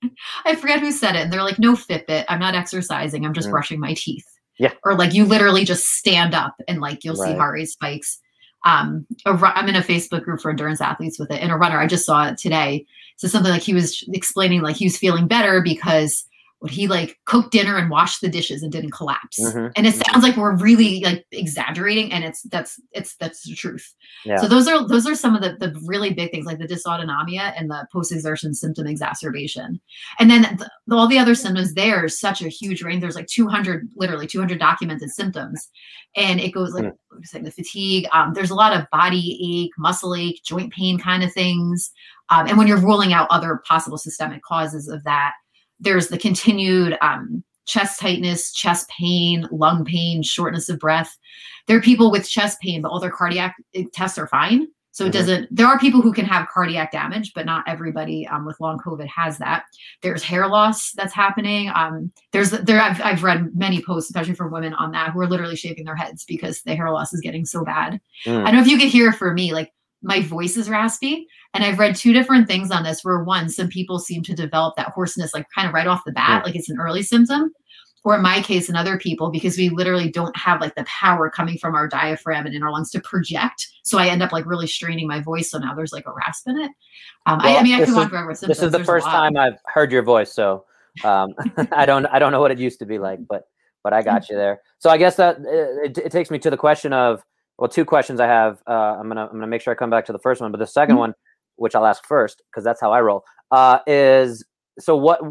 I 0.46 0.56
forget 0.56 0.80
who 0.80 0.92
said 0.92 1.16
it. 1.16 1.24
And 1.24 1.34
they're 1.34 1.44
like, 1.44 1.60
no 1.60 1.74
Fitbit. 1.74 2.26
I'm 2.30 2.40
not 2.40 2.56
exercising. 2.56 3.26
I'm 3.26 3.34
just 3.34 3.48
Mm. 3.48 3.52
brushing 3.52 3.80
my 3.80 3.94
teeth. 3.96 4.26
Yeah. 4.58 4.72
Or 4.84 4.96
like 4.96 5.14
you 5.14 5.26
literally 5.26 5.66
just 5.66 5.86
stand 5.88 6.34
up 6.34 6.56
and 6.68 6.80
like 6.80 7.04
you'll 7.04 7.18
see 7.18 7.34
heart 7.34 7.56
rate 7.56 7.70
spikes. 7.70 8.20
Um, 8.66 9.06
a 9.26 9.32
I'm 9.32 9.68
in 9.68 9.76
a 9.76 9.82
Facebook 9.82 10.24
group 10.24 10.40
for 10.42 10.50
endurance 10.50 10.80
athletes 10.80 11.20
with 11.20 11.30
it. 11.30 11.42
And 11.42 11.52
a 11.52 11.56
runner, 11.56 11.78
I 11.78 11.88
just 11.88 12.06
saw 12.06 12.28
it 12.28 12.38
today. 12.38 12.86
So 13.18 13.28
something 13.28 13.52
like 13.52 13.62
he 13.64 13.74
was 13.74 14.04
explaining 14.14 14.62
like 14.62 14.76
he 14.78 14.86
was 14.86 14.98
feeling 14.98 15.28
better 15.28 15.62
because 15.62 16.26
he 16.66 16.88
like 16.88 17.18
cooked 17.26 17.52
dinner 17.52 17.78
and 17.78 17.90
washed 17.90 18.22
the 18.22 18.30
dishes 18.30 18.62
and 18.64 18.72
didn't 18.72 18.92
collapse. 18.92 19.40
Mhm. 19.40 19.72
And 19.76 19.88
it 19.88 19.96
sounds 19.96 20.24
like 20.24 20.36
we're 20.38 20.56
really 20.58 21.02
like 21.04 21.26
exaggerating, 21.32 22.12
and 22.12 22.24
it's 22.24 22.42
that's 22.44 22.80
it's 22.92 23.16
that's 23.18 23.44
the 23.44 23.56
truth. 23.56 23.94
Yeah. 24.26 24.38
So 24.38 24.48
those 24.48 24.68
are 24.68 24.88
those 24.88 25.08
are 25.08 25.16
some 25.16 25.36
of 25.36 25.42
the, 25.42 25.56
the 25.60 25.80
really 25.86 26.14
big 26.14 26.32
things 26.32 26.46
like 26.46 26.60
the 26.60 26.68
dysautonomia 26.68 27.54
and 27.58 27.70
the 27.70 27.86
post-exertion 27.92 28.54
symptom 28.54 28.88
exacerbation. 28.88 29.80
And 30.20 30.30
then 30.30 30.58
the, 30.88 30.96
all 30.96 31.08
the 31.08 31.20
other 31.20 31.36
symptoms 31.36 31.74
there 31.74 32.06
is 32.06 32.20
such 32.20 32.42
a 32.42 32.50
huge 32.50 32.82
range. 32.84 33.02
There's 33.02 33.16
like 33.16 33.28
200, 33.28 33.88
literally 33.96 34.28
200 34.28 34.60
documented 34.60 35.12
symptoms. 35.12 35.70
And 36.16 36.40
it 36.40 36.52
goes 36.52 36.74
like, 36.74 36.86
Mm. 36.86 36.94
was 37.20 37.30
saying, 37.32 37.44
the 37.46 37.52
fatigue. 37.52 38.08
Um, 38.14 38.34
there's 38.34 38.50
a 38.52 38.56
lot 38.56 38.74
of 38.76 38.86
body 38.92 39.64
ache, 39.66 39.72
muscle 39.78 40.16
ache, 40.16 40.42
joint 40.46 40.72
pain 40.74 40.98
kind 40.98 41.24
of 41.24 41.34
things. 41.34 41.92
Um, 42.30 42.48
and 42.48 42.58
when 42.58 42.68
you're 42.68 42.78
ruling 42.80 43.14
out 43.14 43.28
other 43.30 43.62
possible 43.68 43.98
systemic 43.98 44.42
causes 44.44 44.88
of 44.88 45.04
that, 45.04 45.34
there's 45.80 46.08
the 46.08 46.18
continued 46.18 46.98
um, 47.02 47.44
chest 47.66 48.00
tightness, 48.00 48.54
chest 48.54 48.90
pain, 48.90 49.48
lung 49.52 49.86
pain, 49.86 50.24
shortness 50.24 50.70
of 50.70 50.80
breath. 50.80 51.18
There 51.68 51.78
are 51.78 51.82
people 51.82 52.12
with 52.12 52.30
chest 52.30 52.60
pain, 52.62 52.82
but 52.82 52.90
all 52.90 53.00
their 53.00 53.12
cardiac 53.12 53.56
eh, 53.74 53.84
tests 53.94 54.18
are 54.18 54.28
fine. 54.28 54.68
So 54.92 55.04
it 55.06 55.10
Mhm. 55.10 55.14
doesn't, 55.14 55.48
there 55.54 55.68
are 55.68 55.78
people 55.78 56.02
who 56.02 56.14
can 56.14 56.24
have 56.24 56.48
cardiac 56.48 56.94
damage, 56.94 57.34
but 57.36 57.46
not 57.46 57.66
everybody 57.68 58.26
um, 58.28 58.46
with 58.46 58.58
long 58.62 58.80
COVID 58.80 59.08
has 59.08 59.38
that. 59.40 59.64
There's 60.02 60.24
hair 60.24 60.48
loss 60.48 60.94
that's 60.94 61.14
happening. 61.14 61.70
Um, 61.76 62.14
there's, 62.32 62.52
there, 62.52 62.80
I've, 62.80 63.02
I've 63.02 63.22
read 63.24 63.54
many 63.54 63.84
posts, 63.84 64.10
especially 64.10 64.36
from 64.36 64.54
women 64.54 64.74
on 64.76 64.92
that, 64.92 65.10
who 65.12 65.20
are 65.20 65.28
literally 65.28 65.58
shaving 65.58 65.84
their 65.84 65.98
heads 65.98 66.24
because 66.26 66.62
the 66.62 66.76
hair 66.76 66.90
loss 66.92 67.14
is 67.14 67.20
getting 67.20 67.44
so 67.46 67.66
bad. 67.66 68.00
Mm. 68.26 68.44
I 68.44 68.52
don't 68.52 68.56
know 68.56 68.62
if 68.62 68.68
you 68.68 68.78
could 68.78 68.88
hear 68.88 69.12
for 69.12 69.34
me, 69.34 69.52
like 69.54 69.70
my 70.06 70.22
voice 70.22 70.56
is 70.56 70.70
raspy. 70.70 71.28
And 71.54 71.64
I've 71.64 71.80
read 71.80 71.96
two 71.96 72.14
different 72.14 72.48
things 72.48 72.70
on 72.72 72.84
this 72.84 73.04
where 73.04 73.24
one, 73.24 73.50
some 73.50 73.68
people 73.68 73.98
seem 74.00 74.22
to 74.24 74.36
develop 74.36 74.76
that 74.76 74.90
hoarseness 74.90 75.34
like 75.34 75.48
kind 75.54 75.68
of 75.68 75.74
right 75.74 75.88
off 75.88 76.04
the 76.06 76.12
bat, 76.12 76.42
Mm. 76.42 76.46
like 76.46 76.56
it's 76.56 76.70
an 76.70 76.80
early 76.80 77.02
symptom. 77.02 77.52
Or 78.04 78.16
in 78.16 78.22
my 78.22 78.40
case, 78.40 78.70
and 78.70 78.78
other 78.78 79.00
people, 79.00 79.32
because 79.32 79.58
we 79.58 79.70
literally 79.70 80.12
don't 80.12 80.38
have 80.38 80.62
like 80.62 80.76
the 80.76 80.84
power 80.84 81.28
coming 81.28 81.58
from 81.58 81.74
our 81.74 81.88
diaphragm 81.88 82.46
and 82.46 82.54
in 82.54 82.62
our 82.62 82.72
lungs 82.72 82.92
to 82.92 83.00
project. 83.00 83.68
So 83.84 83.98
I 83.98 84.10
end 84.10 84.22
up 84.22 84.32
like 84.32 84.46
really 84.46 84.68
straining 84.68 85.08
my 85.08 85.22
voice. 85.22 85.50
So 85.50 85.58
now 85.58 85.74
there's 85.74 85.92
like 85.92 86.06
a 86.06 86.14
rasp 86.14 86.48
in 86.48 86.60
it. 86.60 86.72
Um, 87.26 87.40
I, 87.42 87.58
I 87.58 87.64
mean, 87.64 87.74
I 87.74 87.84
could 87.84 87.96
on 87.96 88.08
forever 88.08 88.36
symptoms. 88.36 88.60
This 88.60 88.64
is 88.64 88.72
the 88.72 88.78
There's 88.78 88.86
first 88.86 89.08
time 89.08 89.36
I've 89.36 89.58
heard 89.66 89.92
your 89.92 90.04
voice, 90.04 90.32
so 90.32 90.66
um, 91.04 91.34
I 91.72 91.88
don't 91.88 92.06
I 92.06 92.20
don't 92.20 92.32
know 92.32 92.42
what 92.42 92.52
it 92.52 92.60
used 92.60 92.78
to 92.80 92.86
be 92.86 93.00
like, 93.00 93.26
but 93.28 93.48
but 93.84 93.92
I 93.92 94.04
got 94.04 94.30
you 94.30 94.36
there. 94.36 94.62
So 94.78 94.92
I 94.92 94.98
guess 94.98 95.16
that 95.16 95.38
it, 95.40 95.98
it 95.98 96.12
takes 96.12 96.30
me 96.30 96.38
to 96.40 96.52
the 96.52 96.58
question 96.58 96.94
of 96.94 97.24
well, 97.58 97.70
two 97.70 97.86
questions 97.86 98.20
I 98.20 98.28
have. 98.28 98.62
Uh, 98.68 98.98
I'm 99.00 99.08
gonna 99.08 99.26
I'm 99.26 99.32
gonna 99.34 99.48
make 99.48 99.62
sure 99.62 99.72
I 99.72 99.76
come 99.76 99.90
back 99.90 100.06
to 100.06 100.12
the 100.12 100.20
first 100.20 100.42
one, 100.42 100.52
but 100.52 100.60
the 100.60 100.66
2nd 100.68 100.96
Mhm. 100.96 100.98
one, 100.98 101.14
which 101.56 101.76
I'll 101.76 101.86
ask 101.86 102.06
first 102.06 102.42
because 102.52 102.64
that's 102.64 102.82
how 102.82 102.92
I 102.92 103.02
roll, 103.02 103.24
uh, 103.52 103.80
is 103.88 104.44
so 104.80 104.96
what 104.98 105.22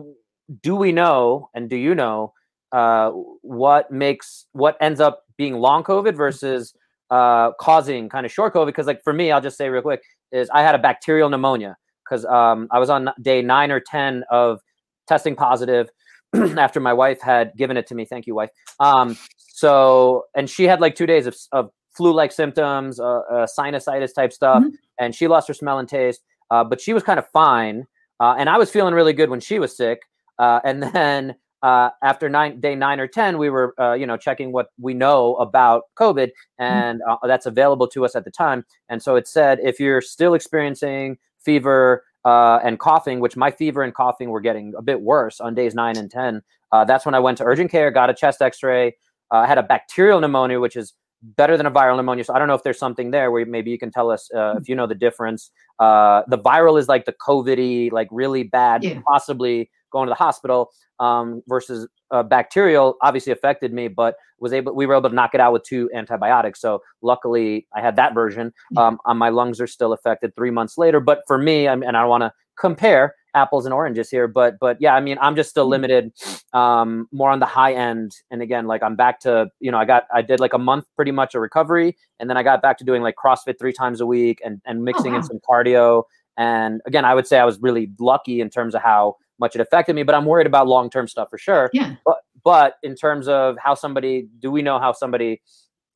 do 0.63 0.77
we 0.77 0.93
know 0.93 1.49
and 1.55 1.69
do 1.71 1.77
you 1.77 1.95
know 1.95 2.33
uh, 2.73 3.11
what 3.43 3.91
makes 3.91 4.47
what 4.53 4.77
ends 4.81 5.01
up 5.01 5.23
being 5.37 5.55
long 5.55 5.85
COVID 5.85 6.15
versus 6.17 6.75
uh, 7.11 7.53
causing 7.61 8.09
kind 8.09 8.25
of 8.27 8.33
short 8.33 8.55
COVID? 8.55 8.67
Because 8.67 8.87
like 8.87 9.03
for 9.05 9.13
me, 9.13 9.31
I'll 9.31 9.41
just 9.41 9.57
say 9.57 9.69
real 9.69 9.83
quick 9.83 10.01
is 10.33 10.49
I 10.53 10.63
had 10.63 10.75
a 10.75 10.79
bacterial 10.79 11.29
pneumonia 11.29 11.77
because 12.05 12.25
um, 12.25 12.69
I 12.73 12.79
was 12.79 12.91
on 12.91 13.11
day 13.23 13.43
nine 13.43 13.71
or 13.71 13.81
ten 13.81 14.25
of 14.31 14.61
testing 15.07 15.37
positive 15.37 15.89
after 16.35 16.81
my 16.81 16.93
wife 16.93 17.21
had 17.21 17.53
given 17.57 17.77
it 17.77 17.87
to 17.89 17.95
me. 17.95 18.05
Thank 18.05 18.27
you, 18.27 18.35
wife. 18.35 18.51
Um, 18.81 19.17
so 19.39 20.25
and 20.35 20.49
she 20.51 20.65
had 20.65 20.81
like 20.81 20.97
two 20.97 21.07
days 21.07 21.27
of, 21.27 21.37
of 21.53 21.71
flu-like 21.97 22.33
symptoms, 22.33 22.99
uh, 23.01 23.21
uh, 23.31 23.47
sinusitis 23.47 24.15
type 24.15 24.33
stuff, 24.33 24.63
Mhm. 24.63 24.73
and 24.99 25.15
she 25.15 25.29
lost 25.29 25.49
her 25.49 25.55
smell 25.55 25.79
and 25.79 25.89
taste. 25.89 26.23
Uh, 26.51 26.63
but 26.65 26.81
she 26.81 26.93
was 26.93 27.03
kind 27.03 27.19
of 27.19 27.27
fine, 27.29 27.87
uh, 28.21 28.35
and 28.39 28.49
I 28.49 28.59
was 28.59 28.71
feeling 28.71 28.95
really 28.95 29.13
good 29.13 29.31
when 29.31 29.41
she 29.41 29.59
was 29.59 29.77
sick. 29.77 30.03
Uh, 30.39 30.61
and 30.65 30.83
then 30.95 31.35
uh, 31.63 31.89
after 32.03 32.29
nine 32.29 32.61
day 32.61 32.75
nine 32.75 33.01
or 33.01 33.07
ten, 33.07 33.39
we 33.39 33.49
were 33.49 33.75
uh, 33.81 33.95
you 33.95 34.07
know 34.07 34.17
checking 34.19 34.53
what 34.53 34.69
we 34.79 34.93
know 34.95 35.35
about 35.37 35.85
COVID, 35.97 36.31
and 36.59 37.01
uh, 37.09 37.17
that's 37.25 37.47
available 37.47 37.89
to 37.89 38.05
us 38.05 38.15
at 38.15 38.25
the 38.25 38.31
time. 38.31 38.65
And 38.91 39.03
so 39.03 39.17
it 39.17 39.27
said 39.27 39.59
if 39.63 39.81
you're 39.81 40.03
still 40.03 40.35
experiencing 40.35 41.17
fever 41.41 42.05
uh, 42.27 42.59
and 42.63 42.79
coughing, 42.79 43.21
which 43.21 43.37
my 43.37 43.51
fever 43.51 43.83
and 43.83 43.95
coughing 43.95 44.29
were 44.31 44.41
getting 44.41 44.75
a 44.77 44.83
bit 44.83 45.01
worse 45.01 45.41
on 45.41 45.55
days 45.55 45.75
nine 45.75 45.97
and 45.97 46.11
ten, 46.11 46.43
uh, 46.73 46.85
that's 46.85 47.07
when 47.07 47.15
I 47.15 47.19
went 47.21 47.39
to 47.39 47.45
urgent 47.45 47.71
care, 47.71 47.91
got 47.91 48.11
a 48.11 48.15
chest 48.15 48.43
X-ray. 48.43 48.89
Uh, 49.31 49.37
I 49.37 49.47
had 49.47 49.59
a 49.59 49.63
bacterial 49.63 50.21
pneumonia, 50.21 50.61
which 50.61 50.77
is 50.77 50.93
better 51.37 51.57
than 51.57 51.67
a 51.67 51.71
viral 51.71 51.97
pneumonia. 51.97 52.25
So 52.25 52.35
I 52.35 52.39
don't 52.39 52.49
know 52.49 52.55
if 52.55 52.63
there's 52.63 52.79
something 52.79 53.11
there 53.11 53.31
where 53.31 53.47
maybe 53.47 53.71
you 53.71 53.79
can 53.79 53.91
tell 53.91 54.11
us 54.11 54.31
uh, 54.35 54.57
if 54.61 54.69
you 54.69 54.75
know 54.77 54.87
the 54.87 54.95
difference. 54.95 55.51
Uh, 55.79 56.23
the 56.29 56.39
viral 56.39 56.79
is 56.79 56.87
like 56.89 57.05
the 57.07 57.15
COVID-y, 57.27 57.91
like 57.93 58.09
really 58.11 58.43
bad, 58.45 58.85
Yeah. 58.85 59.01
possibly 59.07 59.71
going 59.91 60.07
to 60.07 60.11
the 60.11 60.15
hospital 60.17 60.71
um, 61.01 61.43
versus 61.49 61.89
uh, 62.11 62.23
bacterial 62.23 62.97
obviously 63.03 63.33
affected 63.33 63.73
me, 63.73 63.89
but 63.89 64.17
was 64.39 64.53
able 64.53 64.75
we 64.75 64.87
were 64.87 64.95
able 64.95 65.09
to 65.09 65.15
knock 65.15 65.35
it 65.35 65.41
out 65.41 65.53
with 65.53 65.63
two 65.63 65.89
antibiotics. 65.95 66.61
So 66.61 66.81
luckily 67.03 67.67
I 67.75 67.81
had 67.81 67.97
that 67.97 68.13
version. 68.15 68.53
Yeah. 68.73 68.87
Um, 68.89 68.99
uh, 69.07 69.15
my 69.15 69.31
lungs 69.31 69.61
are 69.61 69.67
still 69.67 69.93
affected 69.93 70.35
three 70.37 70.51
months 70.51 70.77
later, 70.77 71.01
but 71.01 71.23
for 71.27 71.39
me, 71.39 71.69
I 71.69 71.75
mean, 71.77 71.89
and 71.89 71.97
I 71.97 72.05
want 72.05 72.23
to 72.23 72.33
compare 72.59 73.15
apples 73.35 73.65
and 73.67 73.75
oranges 73.75 74.11
here, 74.11 74.29
but 74.29 74.59
but 74.61 74.77
yeah, 74.81 74.95
I 74.95 75.01
mean, 75.01 75.19
I'm 75.21 75.37
just 75.37 75.51
still 75.51 75.67
Mhm. 75.67 75.71
limited, 75.71 76.13
um, 76.53 77.09
more 77.13 77.31
on 77.31 77.41
the 77.41 77.47
high 77.47 77.75
end. 77.75 78.13
And 78.31 78.43
again, 78.43 78.67
like 78.67 78.83
I'm 78.83 78.97
back 78.97 79.21
to 79.21 79.51
you 79.61 79.71
know 79.71 79.79
I 79.79 79.85
got 79.85 80.05
I 80.13 80.23
did 80.23 80.41
like 80.41 80.53
a 80.53 80.59
month 80.59 80.87
pretty 80.97 81.11
much 81.11 81.35
a 81.35 81.41
recovery, 81.41 81.97
and 82.21 82.31
then 82.31 82.37
I 82.37 82.43
got 82.43 82.63
back 82.63 82.79
to 82.79 82.85
doing 82.85 83.03
like 83.03 83.17
CrossFit 83.17 83.59
three 83.59 83.73
times 83.73 84.01
a 84.01 84.07
week 84.07 84.41
and 84.45 84.61
and 84.65 84.85
mixing 84.85 85.15
in 85.15 85.21
wow. 85.21 85.27
some 85.29 85.41
cardio. 85.49 86.05
And 86.37 86.81
again, 86.87 87.05
I 87.05 87.15
would 87.15 87.27
say 87.27 87.39
I 87.39 87.45
was 87.45 87.61
really 87.61 87.91
lucky 88.01 88.41
in 88.41 88.51
terms 88.51 88.75
of 88.75 88.83
how 88.83 89.17
much 89.39 89.55
it 89.55 89.61
affected 89.61 89.95
me, 89.95 90.03
but 90.03 90.15
I'm 90.15 90.25
worried 90.27 90.47
about 90.47 90.67
long 90.69 90.91
term 90.91 91.09
stuff 91.09 91.29
for 91.31 91.39
sure. 91.39 91.71
Yeah. 91.73 91.95
But 92.05 92.19
but 92.45 92.77
in 92.83 92.95
terms 92.95 93.29
of 93.29 93.57
how 93.59 93.75
somebody 93.75 94.29
do 94.41 94.51
we 94.51 94.63
know 94.63 94.79
how 94.79 94.93
somebody 94.93 95.41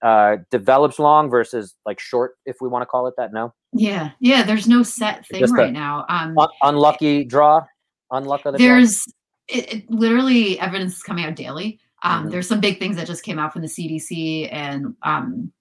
uh 0.03 0.37
develops 0.51 0.99
long 1.01 1.29
versus 1.29 1.75
like 1.85 1.99
short 1.99 2.37
if 2.47 2.57
we 2.61 2.69
want 2.69 2.83
to 2.83 2.87
call 2.87 3.09
it 3.09 3.15
that 3.17 3.33
no 3.33 3.53
Yeah. 3.73 4.11
Yeah. 4.21 4.43
There's 4.43 4.69
no 4.69 4.83
set 4.83 5.27
thing 5.27 5.41
just 5.41 5.55
right 5.55 5.73
now. 5.73 6.05
Um, 6.09 6.37
Un- 6.39 6.49
unlucky 6.63 7.25
draw 7.25 7.65
unluck 8.13 8.47
of 8.47 8.53
the 8.53 8.59
there's 8.59 9.07
it, 9.49 9.73
it, 9.73 9.91
literally 9.91 10.59
evidence 10.61 10.97
is 10.97 11.03
coming 11.03 11.25
out 11.25 11.37
daily. 11.37 11.79
Um, 12.03 12.27
Mhm. 12.27 12.31
There's 12.31 12.49
some 12.49 12.61
big 12.61 12.79
things 12.79 12.97
that 12.97 13.07
just 13.07 13.25
came 13.25 13.39
out 13.39 13.53
from 13.53 13.63
the 13.63 13.69
CDC 13.69 14.49
and 14.53 14.95
um, 15.03 15.53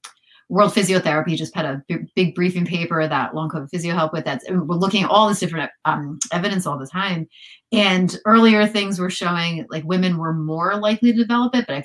World 0.50 0.72
Physiotherapy 0.72 1.36
just 1.36 1.56
had 1.56 1.66
a 1.66 1.84
big, 1.88 2.08
big 2.16 2.36
briefing 2.36 2.66
paper 2.66 3.06
that 3.06 3.36
long 3.36 3.50
COVID 3.50 3.70
physio 3.70 3.94
help 3.94 4.14
with. 4.14 4.24
That's 4.24 4.46
we're 4.50 4.76
looking 4.76 5.04
at 5.04 5.10
all 5.10 5.28
this 5.28 5.40
different 5.40 5.70
um, 5.84 6.20
evidence 6.32 6.66
all 6.66 6.78
the 6.78 6.88
time. 6.88 7.28
And 7.74 8.18
earlier 8.26 8.66
things 8.66 8.98
were 9.00 9.10
showing 9.10 9.66
like 9.70 9.84
women 9.84 10.18
were 10.18 10.34
more 10.34 10.78
likely 10.78 11.12
to 11.12 11.18
develop 11.18 11.54
it, 11.56 11.66
but 11.68 11.76
I, 11.78 11.84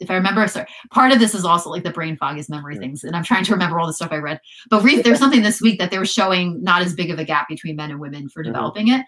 if 0.00 0.10
I 0.10 0.14
remember, 0.14 0.46
sorry, 0.48 0.66
part 0.90 1.12
of 1.12 1.18
this 1.18 1.34
is 1.34 1.44
also 1.44 1.70
like 1.70 1.82
the 1.82 1.90
brain 1.90 2.16
fog 2.16 2.38
is 2.38 2.48
memory 2.48 2.76
Mm. 2.76 2.80
things, 2.80 3.04
and 3.04 3.16
I'm 3.16 3.24
trying 3.24 3.44
to 3.44 3.52
remember 3.52 3.78
all 3.80 3.86
the 3.86 3.92
stuff 3.92 4.12
I 4.12 4.16
read. 4.16 4.40
But 4.70 4.82
re- 4.84 5.02
there's 5.02 5.18
something 5.18 5.42
this 5.42 5.60
week 5.60 5.78
that 5.80 5.90
they 5.90 5.98
were 5.98 6.06
showing 6.06 6.62
not 6.62 6.82
as 6.82 6.94
big 6.94 7.10
of 7.10 7.18
a 7.18 7.24
gap 7.24 7.48
between 7.48 7.76
men 7.76 7.90
and 7.90 7.98
women 8.00 8.28
for 8.28 8.42
Mhm. 8.42 8.46
developing 8.46 8.88
it 8.88 9.04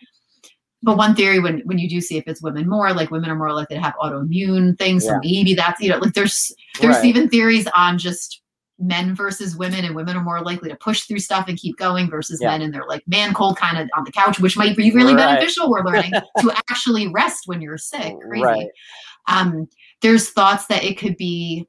but 0.83 0.97
one 0.97 1.15
theory 1.15 1.39
when 1.41 1.59
when 1.67 1.79
you 1.79 1.87
do 1.91 2.01
see 2.01 2.17
if 2.17 2.25
it's 2.27 2.41
women 2.43 2.67
more 2.67 2.95
like 2.95 3.11
women 3.11 3.29
are 3.29 3.35
more 3.37 3.53
likely 3.53 3.77
to 3.77 3.83
have 3.83 3.93
autoimmune 4.03 4.79
things 4.79 5.05
so 5.05 5.19
maybe 5.23 5.53
that's 5.53 5.79
you 5.79 5.91
know 5.91 5.99
like 5.99 6.15
there's 6.15 6.51
there's 6.81 6.97
Right. 6.97 7.05
even 7.05 7.29
theories 7.29 7.69
on 7.77 7.99
just 7.99 8.41
men 8.79 9.15
versus 9.15 9.55
women 9.59 9.85
and 9.85 9.95
women 9.95 10.17
are 10.17 10.23
more 10.25 10.41
likely 10.41 10.71
to 10.71 10.77
push 10.77 11.03
through 11.03 11.19
stuff 11.19 11.49
and 11.49 11.59
keep 11.59 11.77
going 11.77 12.09
versus 12.09 12.39
Yeah. 12.41 12.53
men 12.53 12.63
and 12.63 12.73
they're 12.73 12.87
like 12.89 13.03
man 13.07 13.35
cold 13.35 13.59
kind 13.59 13.77
of 13.77 13.91
on 13.95 14.05
the 14.05 14.11
couch 14.13 14.41
which 14.41 14.57
might 14.57 14.75
be 14.75 14.91
really 14.91 15.15
Right. 15.15 15.35
beneficial 15.35 15.69
we're 15.71 15.85
learning 15.85 16.13
to 16.41 16.51
actually 16.71 17.09
rest 17.09 17.43
when 17.45 17.61
you're 17.61 17.77
sick 17.77 18.15
crazy 18.27 18.43
Right. 18.43 18.69
um 19.29 19.69
there's 20.03 20.31
thoughts 20.31 20.67
that 20.67 20.85
it 20.85 20.99
could 20.99 21.17
be 21.17 21.67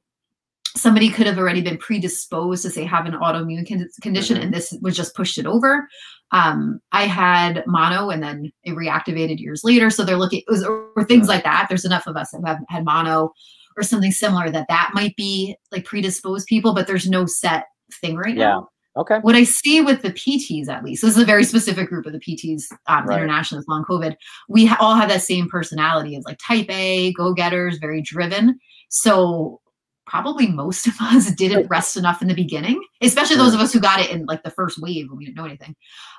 somebody 0.74 1.10
could 1.10 1.26
have 1.26 1.36
already 1.38 1.60
been 1.60 1.76
predisposed 1.76 2.62
to 2.62 2.70
say 2.70 2.82
have 2.84 3.04
an 3.06 3.12
autoimmune 3.12 3.68
con- 3.68 3.88
condition 4.00 4.38
Mhm. 4.38 4.42
and 4.44 4.54
this 4.54 4.72
was 4.80 4.96
just 4.96 5.14
pushed 5.14 5.36
it 5.38 5.46
over. 5.46 5.86
Um 6.30 6.80
i 6.92 7.04
had 7.06 7.62
mono 7.66 8.08
and 8.10 8.22
then 8.22 8.50
it 8.64 8.72
reactivated 8.72 9.38
years 9.38 9.62
later. 9.64 9.90
So 9.90 10.02
they're 10.04 10.16
looking 10.16 10.40
it 10.40 10.50
was 10.50 10.64
or 10.64 11.04
things 11.04 11.28
like 11.28 11.44
that. 11.44 11.66
There's 11.68 11.84
enough 11.84 12.06
of 12.06 12.16
us 12.16 12.30
that 12.30 12.40
have 12.46 12.60
had 12.70 12.84
mono 12.86 13.32
or 13.76 13.82
something 13.82 14.12
similar 14.12 14.50
that 14.50 14.66
that 14.68 14.92
might 14.94 15.14
be 15.16 15.56
like 15.72 15.84
predisposed 15.84 16.46
people 16.46 16.74
but 16.74 16.86
there's 16.86 17.08
no 17.08 17.26
set 17.26 17.66
thing 18.00 18.16
right 18.16 18.36
Yeah. 18.36 18.44
now 18.48 18.68
Okay. 18.96 19.18
What 19.22 19.34
I 19.34 19.44
see 19.44 19.80
with 19.80 20.02
the 20.02 20.10
PTs, 20.12 20.68
at 20.68 20.84
least, 20.84 21.02
this 21.02 21.16
is 21.16 21.22
a 21.22 21.26
very 21.26 21.44
specific 21.44 21.88
group 21.88 22.04
of 22.04 22.12
the 22.12 22.18
PTs 22.20 22.64
um, 22.88 23.06
Right. 23.06 23.16
international 23.16 23.60
with 23.60 23.68
long 23.68 23.84
COVID. 23.88 24.14
We 24.48 24.66
ha- 24.66 24.76
all 24.80 24.94
have 24.94 25.08
that 25.08 25.22
same 25.22 25.48
personality 25.48 26.14
of 26.14 26.24
like 26.26 26.38
type 26.46 26.66
A, 26.68 27.12
go 27.14 27.32
getters, 27.32 27.78
very 27.78 28.02
driven. 28.02 28.58
So 28.90 29.60
probably 30.06 30.48
most 30.48 30.86
of 30.86 30.94
us 31.00 31.30
didn't 31.36 31.68
rest 31.68 31.96
enough 31.96 32.20
in 32.20 32.28
the 32.28 32.34
beginning, 32.34 32.82
especially 33.00 33.36
those 33.36 33.54
of 33.54 33.60
us 33.60 33.72
who 33.72 33.80
got 33.80 34.00
it 34.00 34.10
in 34.10 34.26
like 34.26 34.42
the 34.42 34.50
first 34.50 34.78
wave 34.78 35.08
when 35.08 35.16
we 35.16 35.24
didn't 35.24 35.36
know 35.36 35.46
anything. 35.46 35.74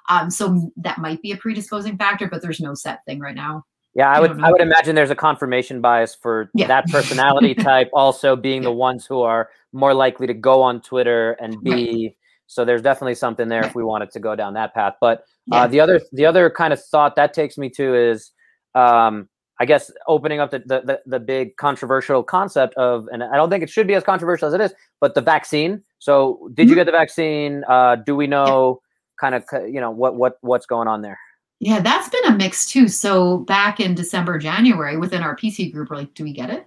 Um, 0.10 0.32
so 0.32 0.72
that 0.78 0.98
might 0.98 1.22
be 1.22 1.32
a 1.32 1.38
predisposing 1.38 1.98
factor, 1.98 2.28
but 2.28 2.42
there's 2.42 2.60
no 2.60 2.74
set 2.74 3.06
thing 3.06 3.20
right 3.20 3.36
now. 3.36 3.66
Yeah, 3.96 4.10
I 4.10 4.16
I 4.16 4.20
would 4.22 4.42
I 4.42 4.50
would 4.52 4.62
imagine 4.62 4.96
there's 4.96 5.12
a 5.12 5.16
confirmation 5.16 5.80
bias 5.80 6.16
for 6.16 6.50
Yeah. 6.56 6.66
that 6.66 6.88
personality 6.88 7.54
type 7.54 7.92
also 7.94 8.36
being 8.36 8.64
the 8.64 8.72
ones 8.72 9.06
who 9.06 9.22
are 9.22 9.52
more 9.72 9.94
likely 9.94 10.26
to 10.26 10.34
go 10.34 10.64
on 10.64 10.82
Twitter 10.82 11.34
and 11.34 11.62
be 11.62 12.16
so 12.54 12.64
there's 12.66 12.82
definitely 12.82 13.16
something 13.16 13.48
there 13.50 13.66
if 13.66 13.76
we 13.76 13.84
wanted 13.84 14.12
to 14.12 14.20
go 14.20 14.36
down 14.36 14.54
that 14.54 14.74
path. 14.74 14.96
But 15.02 15.20
uh, 15.52 15.56
Yeah. 15.58 15.68
the 15.68 15.80
other 15.80 16.02
the 16.12 16.26
other 16.26 16.50
kind 16.50 16.72
of 16.74 16.84
thought 16.84 17.16
that 17.16 17.34
takes 17.34 17.58
me 17.58 17.70
to 17.72 17.96
is 17.96 18.32
um, 18.76 19.28
I 19.60 19.66
guess 19.66 19.92
opening 20.08 20.40
up 20.40 20.52
the, 20.52 20.60
the 20.60 21.02
the 21.06 21.20
big 21.20 21.58
controversial 21.58 22.24
concept 22.24 22.74
of 22.76 23.08
and 23.12 23.24
I 23.24 23.36
don't 23.36 23.50
think 23.50 23.64
it 23.64 23.70
should 23.70 23.88
be 23.88 23.94
as 23.94 24.04
controversial 24.04 24.48
as 24.48 24.54
it 24.54 24.62
is, 24.62 24.74
but 25.02 25.16
the 25.16 25.22
vaccine. 25.22 25.84
So 26.00 26.50
did 26.54 26.68
you 26.70 26.74
Mhm. 26.76 26.80
get 26.80 26.86
the 26.86 26.92
vaccine? 26.92 27.64
Uh, 27.68 27.96
do 27.98 28.16
we 28.16 28.28
know 28.28 28.82
kind 29.20 29.36
of 29.36 29.44
you 29.68 29.80
know 29.82 29.92
what 29.92 30.16
what 30.16 30.38
what's 30.42 30.66
going 30.66 30.88
on 30.88 31.02
there? 31.02 31.20
Yeah, 31.60 31.80
that's 31.80 32.10
been 32.10 32.26
a 32.26 32.36
mix 32.36 32.66
too. 32.66 32.88
So 32.90 33.38
back 33.40 33.80
in 33.80 33.96
December, 33.96 34.38
January, 34.38 34.98
within 34.98 35.22
our 35.24 35.36
PC 35.36 35.72
group, 35.72 35.90
we're 35.90 35.96
like, 35.98 36.14
do 36.14 36.24
we 36.24 36.34
get 36.34 36.50
it? 36.50 36.66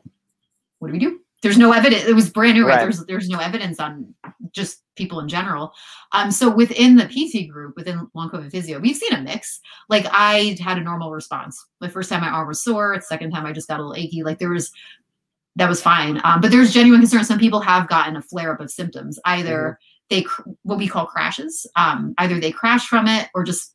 What 0.79 0.89
do 0.89 0.93
we 0.93 0.99
do? 0.99 1.21
There's 1.47 1.59
no 1.59 1.73
evidence. 1.73 2.05
It 2.05 2.15
was 2.15 2.31
brand 2.31 2.55
new, 2.57 2.67
right? 2.67 2.77
Right. 2.77 2.83
There's 2.83 3.05
there's 3.07 3.29
no 3.29 3.39
evidence 3.39 3.81
on 3.81 4.15
just 4.53 4.83
people 4.97 5.21
in 5.21 5.29
general. 5.29 5.73
Um, 6.13 6.31
so 6.31 6.49
within 6.55 6.97
the 6.97 7.05
PC 7.05 7.49
group, 7.49 7.77
within 7.77 8.09
long 8.15 8.31
COVID 8.31 8.51
physio, 8.51 8.79
we've 8.79 8.97
seen 8.97 9.13
a 9.13 9.21
mix. 9.21 9.61
Like 9.89 10.07
I 10.11 10.57
had 10.61 10.79
a 10.79 10.83
normal 10.83 11.11
response. 11.11 11.63
The 11.81 11.89
first 11.89 12.09
time 12.11 12.21
my 12.23 12.29
arm 12.29 12.49
was 12.49 12.63
sore, 12.63 12.97
the 12.97 13.03
second 13.03 13.31
time 13.31 13.47
I 13.47 13.53
just 13.53 13.69
got 13.69 13.81
a 13.81 13.83
little 13.83 13.95
achy. 14.03 14.23
Like 14.23 14.39
there 14.39 14.51
was 14.51 14.73
that 15.57 15.69
was 15.69 15.81
fine. 15.83 16.21
Um, 16.25 16.41
but 16.41 16.51
there's 16.51 16.73
genuine 16.73 17.01
concern. 17.01 17.25
Some 17.25 17.39
people 17.39 17.61
have 17.61 17.89
gotten 17.89 18.17
a 18.17 18.23
flare 18.23 18.53
up 18.53 18.61
of 18.61 18.71
symptoms. 18.71 19.19
Either 19.25 19.79
they 20.11 20.23
cr- 20.23 20.43
what 20.63 20.79
we 20.79 20.87
call 20.89 21.07
crashes. 21.07 21.67
Um, 21.77 22.15
either 22.19 22.39
they 22.39 22.53
crash 22.53 22.87
from 22.87 23.07
it 23.09 23.29
or 23.35 23.43
just 23.43 23.75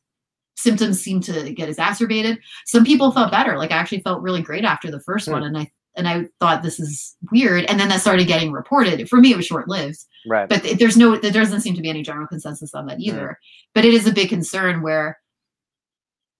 symptoms 0.56 1.00
seem 1.00 1.20
to 1.22 1.52
get 1.52 1.68
exacerbated. 1.68 2.38
Some 2.66 2.84
people 2.84 3.10
felt 3.10 3.32
better. 3.32 3.58
Like 3.58 3.72
I 3.72 3.76
actually 3.76 4.02
felt 4.02 4.22
really 4.22 4.42
great 4.42 4.64
after 4.64 4.90
the 4.90 5.00
first 5.00 5.26
Hmm. 5.26 5.32
one, 5.32 5.42
and 5.42 5.58
I 5.58 5.70
and 5.96 6.08
I 6.08 6.26
thought 6.40 6.62
this 6.62 6.80
is 6.80 7.16
weird. 7.30 7.64
And 7.64 7.78
then 7.78 7.88
that 7.88 8.00
started 8.00 8.26
getting 8.26 8.52
reported. 8.52 9.08
For 9.08 9.18
me, 9.18 9.32
it 9.32 9.36
was 9.36 9.46
short 9.46 9.68
lived. 9.68 9.98
Right. 10.26 10.48
But 10.48 10.62
th- 10.62 10.78
there's 10.78 10.96
no 10.96 11.16
there 11.16 11.30
doesn't 11.30 11.60
seem 11.60 11.74
to 11.74 11.82
be 11.82 11.90
any 11.90 12.02
general 12.02 12.26
consensus 12.26 12.74
on 12.74 12.86
that 12.86 13.00
either. 13.00 13.38
But 13.74 13.84
it 13.84 13.94
is 13.94 14.06
a 14.06 14.12
big 14.12 14.28
concern 14.28 14.82
where 14.82 15.18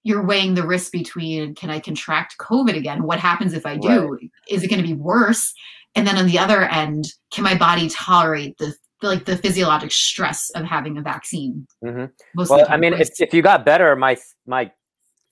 you're 0.05 0.25
weighing 0.25 0.55
the 0.55 0.67
risk 0.67 0.91
between 0.93 1.55
can 1.55 1.71
I 1.71 1.81
contract 1.81 2.37
COVID 2.39 2.77
again? 2.77 3.05
What 3.05 3.21
happens 3.21 3.53
if 3.55 3.67
I 3.67 3.77
do? 3.77 4.19
Is 4.49 4.63
it 4.63 4.69
going 4.69 4.83
to 4.83 4.87
be 4.87 4.95
worse? 4.95 5.53
And 5.95 6.07
then 6.07 6.17
on 6.17 6.27
the 6.27 6.39
other 6.39 6.63
end, 6.63 7.05
can 7.31 7.45
my 7.45 7.57
body 7.57 7.89
tolerate 7.89 8.57
the 8.59 8.75
like 9.03 9.25
the 9.25 9.37
physiologic 9.37 9.93
stress 9.93 10.51
of 10.51 10.65
having 10.65 10.97
a 10.97 11.03
vaccine? 11.03 11.67
hmm 11.85 12.07
Well, 12.35 12.67
I 12.69 12.77
mean, 12.77 12.95
if, 12.95 13.11
if 13.21 13.35
you 13.35 13.43
got 13.43 13.65
better, 13.65 13.95
my 13.97 14.17
my 14.47 14.71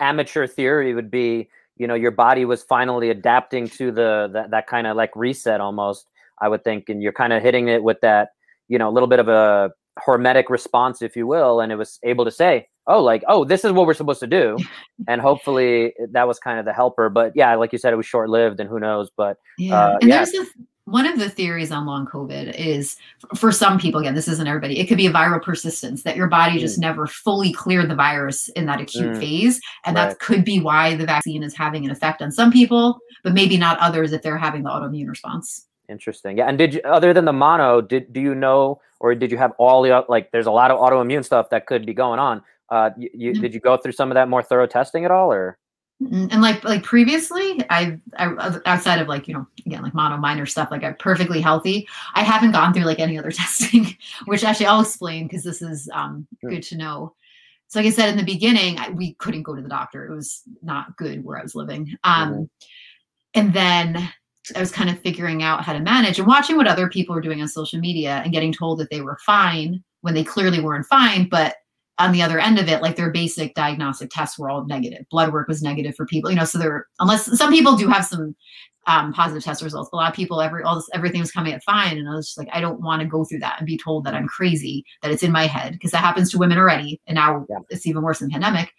amateur 0.00 0.46
theory 0.46 0.94
would 0.94 1.10
be, 1.10 1.48
you 1.80 1.87
know, 1.87 1.94
your 1.94 2.10
body 2.10 2.44
was 2.44 2.62
finally 2.62 3.08
adapting 3.08 3.66
to 3.70 3.90
the 3.90 4.28
that, 4.34 4.50
that 4.50 4.66
kind 4.66 4.87
of 4.87 4.99
like 4.99 5.10
reset 5.16 5.62
almost. 5.62 6.06
I 6.42 6.49
would 6.49 6.62
think, 6.62 6.90
and 6.90 7.02
you're 7.02 7.12
kind 7.12 7.32
of 7.32 7.42
hitting 7.42 7.68
it 7.68 7.82
with 7.82 8.00
that, 8.02 8.30
you 8.68 8.78
know, 8.78 8.88
a 8.88 8.92
little 8.92 9.08
bit 9.08 9.18
of 9.18 9.28
a 9.28 9.72
hormetic 10.06 10.50
response, 10.50 11.00
if 11.00 11.16
you 11.16 11.26
will, 11.26 11.60
and 11.60 11.72
it 11.72 11.76
was 11.76 11.99
able 12.02 12.25
to 12.26 12.30
say, 12.30 12.68
oh, 12.87 13.02
like, 13.02 13.22
oh, 13.28 13.44
this 13.44 13.64
is 13.64 13.72
what 13.72 13.87
we're 13.87 13.94
supposed 13.94 14.20
to 14.20 14.26
do, 14.26 14.58
and 15.08 15.22
hopefully 15.22 15.94
that 16.10 16.28
was 16.28 16.38
kind 16.38 16.58
of 16.58 16.66
the 16.66 16.72
helper. 16.72 17.08
But 17.08 17.32
yeah, 17.34 17.54
like 17.54 17.72
you 17.72 17.78
said, 17.78 17.94
it 17.94 17.96
was 17.96 18.06
short 18.06 18.28
lived, 18.28 18.60
and 18.60 18.68
who 18.68 18.78
knows? 18.78 19.10
But 19.16 19.38
Yeah, 19.56 19.78
Uh, 19.78 19.99
and 20.02 20.10
yeah. 20.10 20.25
there's 20.25 20.34
a, 20.34 20.46
one 20.90 21.06
of 21.06 21.18
the 21.18 21.30
theories 21.30 21.70
on 21.70 21.87
long 21.87 22.06
COVID 22.06 22.54
is 22.54 22.97
for 23.37 23.52
some 23.52 23.78
people, 23.78 24.00
again, 24.00 24.14
this 24.14 24.28
isn't 24.28 24.47
everybody, 24.47 24.78
it 24.78 24.87
could 24.87 24.97
be 24.97 25.06
a 25.06 25.12
viral 25.12 25.42
persistence 25.42 26.02
that 26.02 26.16
your 26.16 26.26
body 26.26 26.59
just 26.59 26.78
never 26.78 27.06
fully 27.06 27.52
cleared 27.52 27.88
the 27.88 27.94
virus 27.94 28.49
in 28.50 28.66
that 28.66 28.80
acute 28.80 29.12
Mm. 29.14 29.18
phase. 29.20 29.61
And 29.85 29.97
Right. 29.97 30.09
that 30.09 30.18
could 30.18 30.44
be 30.44 30.61
why 30.61 30.94
the 30.96 31.07
vaccine 31.07 31.42
is 31.42 31.55
having 31.55 31.85
an 31.85 31.90
effect 31.90 32.22
on 32.22 32.31
some 32.33 32.50
people, 32.50 32.98
but 33.22 33.33
maybe 33.33 33.57
not 33.57 33.79
others 33.79 34.12
if 34.12 34.22
they're 34.22 34.37
having 34.38 34.62
the 34.64 34.70
autoimmune 34.70 35.09
response. 35.09 35.66
Interesting. 35.88 36.38
Yeah. 36.38 36.46
And 36.46 36.57
did 36.59 36.74
you, 36.74 36.81
other 36.85 37.12
than 37.12 37.24
the 37.24 37.33
mono, 37.33 37.81
did 37.81 38.12
do 38.12 38.20
you 38.20 38.35
know, 38.35 38.81
or 39.00 39.14
did 39.14 39.31
you 39.33 39.38
have 39.38 39.53
all 39.59 39.83
the 39.83 40.05
like? 40.09 40.31
There's 40.31 40.46
a 40.46 40.53
lot 40.53 40.70
of 40.70 40.79
autoimmune 40.79 41.24
stuff 41.24 41.50
that 41.50 41.66
could 41.66 41.85
be 41.85 41.94
going 41.94 42.18
on. 42.20 42.42
Uh, 42.68 42.90
you, 42.96 43.11
you 43.12 43.33
Yeah. 43.33 43.40
did 43.40 43.55
you 43.55 43.61
go 43.61 43.76
through 43.76 43.92
some 43.92 44.11
of 44.11 44.14
that 44.14 44.29
more 44.29 44.42
thorough 44.42 44.66
testing 44.66 45.05
at 45.05 45.11
all, 45.11 45.33
or? 45.33 45.59
Mm, 46.02 46.28
And 46.32 46.40
like 46.42 46.64
like 46.64 46.82
previously, 46.82 47.62
I 47.68 47.98
I 48.16 48.60
outside 48.66 49.00
of 49.00 49.08
like 49.08 49.28
you 49.28 49.34
know 49.34 49.46
again 49.66 49.82
like 49.82 49.94
mono 49.94 50.16
minor 50.16 50.46
stuff 50.46 50.70
like 50.70 50.82
I'm 50.82 50.94
perfectly 50.96 51.40
healthy. 51.42 51.86
I 52.14 52.22
haven't 52.22 52.52
gone 52.52 52.72
through 52.72 52.84
like 52.84 53.00
any 53.00 53.18
other 53.18 53.30
testing, 53.32 53.86
which 54.26 54.42
actually 54.44 54.66
I'll 54.66 54.80
explain 54.80 55.26
because 55.26 55.44
this 55.44 55.60
is 55.62 55.88
um 55.92 56.26
Hmm. 56.42 56.54
good 56.54 56.62
to 56.64 56.76
know. 56.76 57.14
So 57.68 57.80
like 57.80 57.86
I 57.86 57.90
said 57.90 58.08
in 58.10 58.16
the 58.16 58.24
beginning, 58.24 58.78
I, 58.78 58.90
we 58.90 59.14
couldn't 59.14 59.44
go 59.44 59.54
to 59.54 59.62
the 59.62 59.68
doctor. 59.68 60.06
It 60.06 60.14
was 60.14 60.42
not 60.62 60.96
good 60.96 61.24
where 61.24 61.38
I 61.38 61.42
was 61.42 61.54
living. 61.54 61.96
Um, 62.04 62.50
and 63.34 63.52
then 63.52 63.96
I 64.56 64.60
was 64.60 64.72
kind 64.72 64.90
of 64.90 65.00
figuring 65.00 65.42
out 65.42 65.64
how 65.64 65.72
to 65.72 65.80
manage 65.80 66.18
and 66.18 66.26
watching 66.26 66.56
what 66.56 66.66
other 66.66 66.88
people 66.88 67.14
were 67.14 67.20
doing 67.20 67.40
on 67.42 67.48
social 67.48 67.78
media 67.78 68.20
and 68.24 68.32
getting 68.32 68.52
told 68.52 68.78
that 68.80 68.90
they 68.90 69.00
were 69.02 69.18
fine 69.24 69.82
when 70.00 70.14
they 70.14 70.24
clearly 70.24 70.60
weren't 70.60 70.86
fine, 70.86 71.28
but 71.28 71.56
on 72.00 72.12
the 72.12 72.22
other 72.22 72.40
end 72.40 72.58
of 72.58 72.68
it, 72.68 72.82
like 72.82 72.96
their 72.96 73.10
basic 73.10 73.54
diagnostic 73.54 74.10
tests 74.10 74.38
were 74.38 74.50
all 74.50 74.64
negative. 74.64 75.04
Blood 75.10 75.32
work 75.32 75.46
was 75.46 75.62
negative 75.62 75.94
for 75.94 76.06
people, 76.06 76.30
you 76.30 76.36
know. 76.36 76.44
So 76.44 76.58
there, 76.58 76.86
unless 76.98 77.38
some 77.38 77.52
people 77.52 77.76
do 77.76 77.88
have 77.88 78.06
some 78.06 78.34
um, 78.86 79.12
positive 79.12 79.44
test 79.44 79.62
results, 79.62 79.90
a 79.92 79.96
lot 79.96 80.08
of 80.10 80.16
people, 80.16 80.40
every 80.40 80.64
all 80.64 80.76
this, 80.76 80.88
everything 80.94 81.20
was 81.20 81.30
coming 81.30 81.52
out 81.54 81.62
fine, 81.62 81.98
and 81.98 82.08
I 82.08 82.14
was 82.14 82.28
just 82.28 82.38
like, 82.38 82.48
I 82.52 82.60
don't 82.60 82.80
want 82.80 83.02
to 83.02 83.06
go 83.06 83.24
through 83.24 83.40
that 83.40 83.56
and 83.58 83.66
be 83.66 83.78
told 83.78 84.04
that 84.04 84.14
I'm 84.14 84.26
crazy, 84.26 84.84
that 85.02 85.12
it's 85.12 85.22
in 85.22 85.30
my 85.30 85.46
head, 85.46 85.74
because 85.74 85.90
that 85.92 85.98
happens 85.98 86.30
to 86.30 86.38
women 86.38 86.58
already, 86.58 87.00
and 87.06 87.14
now 87.14 87.46
Yeah. 87.48 87.58
it's 87.68 87.86
even 87.86 88.02
worse 88.02 88.20
in 88.20 88.28
the 88.28 88.32
pandemic. 88.32 88.72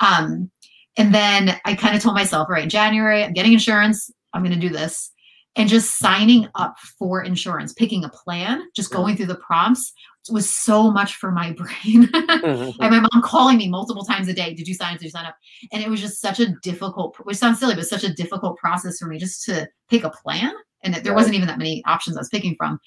Um, 0.00 0.50
and 0.98 1.14
then 1.14 1.58
I 1.64 1.74
kind 1.74 1.96
of 1.96 2.02
told 2.02 2.14
myself, 2.14 2.48
all 2.48 2.54
right, 2.54 2.68
January, 2.68 3.24
I'm 3.24 3.32
getting 3.32 3.54
insurance. 3.54 4.10
I'm 4.34 4.42
going 4.42 4.54
to 4.54 4.68
do 4.68 4.72
this. 4.72 5.10
And 5.56 5.70
just 5.70 5.96
signing 5.96 6.48
up 6.54 6.76
for 6.98 7.22
insurance, 7.22 7.72
picking 7.72 8.04
a 8.04 8.10
plan, 8.10 8.62
just 8.76 8.92
going 8.92 9.16
through 9.16 9.26
the 9.26 9.36
prompts 9.36 9.92
was 10.30 10.48
so 10.50 10.90
much 10.90 11.16
for 11.16 11.30
my 11.30 11.52
brain. 11.58 12.06
Mhm. 12.06 12.74
and 12.80 12.90
my 12.90 13.00
mom 13.00 13.22
calling 13.22 13.56
me 13.58 13.68
multiple 13.68 14.04
times 14.04 14.28
a 14.28 14.32
day, 14.32 14.54
did 14.54 14.66
you 14.68 14.74
sign 14.74 14.92
up? 14.94 14.98
Did 14.98 15.04
you 15.06 15.10
sign 15.10 15.26
up? 15.26 15.36
And 15.72 15.82
it 15.82 15.88
was 15.88 16.00
just 16.00 16.20
such 16.20 16.40
a 16.40 16.48
difficult, 16.62 17.16
which 17.24 17.36
sounds 17.36 17.58
silly, 17.60 17.74
but 17.74 17.86
such 17.86 18.04
a 18.04 18.12
difficult 18.12 18.56
process 18.58 18.98
for 18.98 19.06
me 19.06 19.18
just 19.18 19.44
to 19.44 19.68
pick 19.90 20.04
a 20.04 20.10
plan. 20.10 20.52
And 20.82 20.94
there 20.94 21.12
Right. 21.12 21.16
wasn't 21.16 21.34
even 21.36 21.48
that 21.48 21.58
many 21.58 21.82
options 21.86 22.16
I 22.16 22.20
was 22.20 22.28
picking 22.28 22.54
from. 22.56 22.78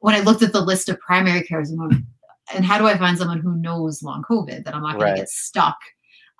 When 0.00 0.14
I 0.14 0.20
looked 0.20 0.42
at 0.42 0.52
the 0.52 0.60
list 0.60 0.88
of 0.88 0.98
primary 1.00 1.42
cares 1.42 1.70
and 1.70 2.04
and 2.54 2.62
how 2.64 2.76
do 2.76 2.86
I 2.86 2.98
find 2.98 3.16
someone 3.16 3.40
who 3.40 3.56
knows 3.56 4.02
long 4.02 4.22
COVID 4.28 4.64
that 4.64 4.74
I'm 4.74 4.82
not 4.82 4.92
going 4.94 5.04
Right. 5.04 5.10
to 5.12 5.20
get 5.22 5.28
stuck? 5.30 5.76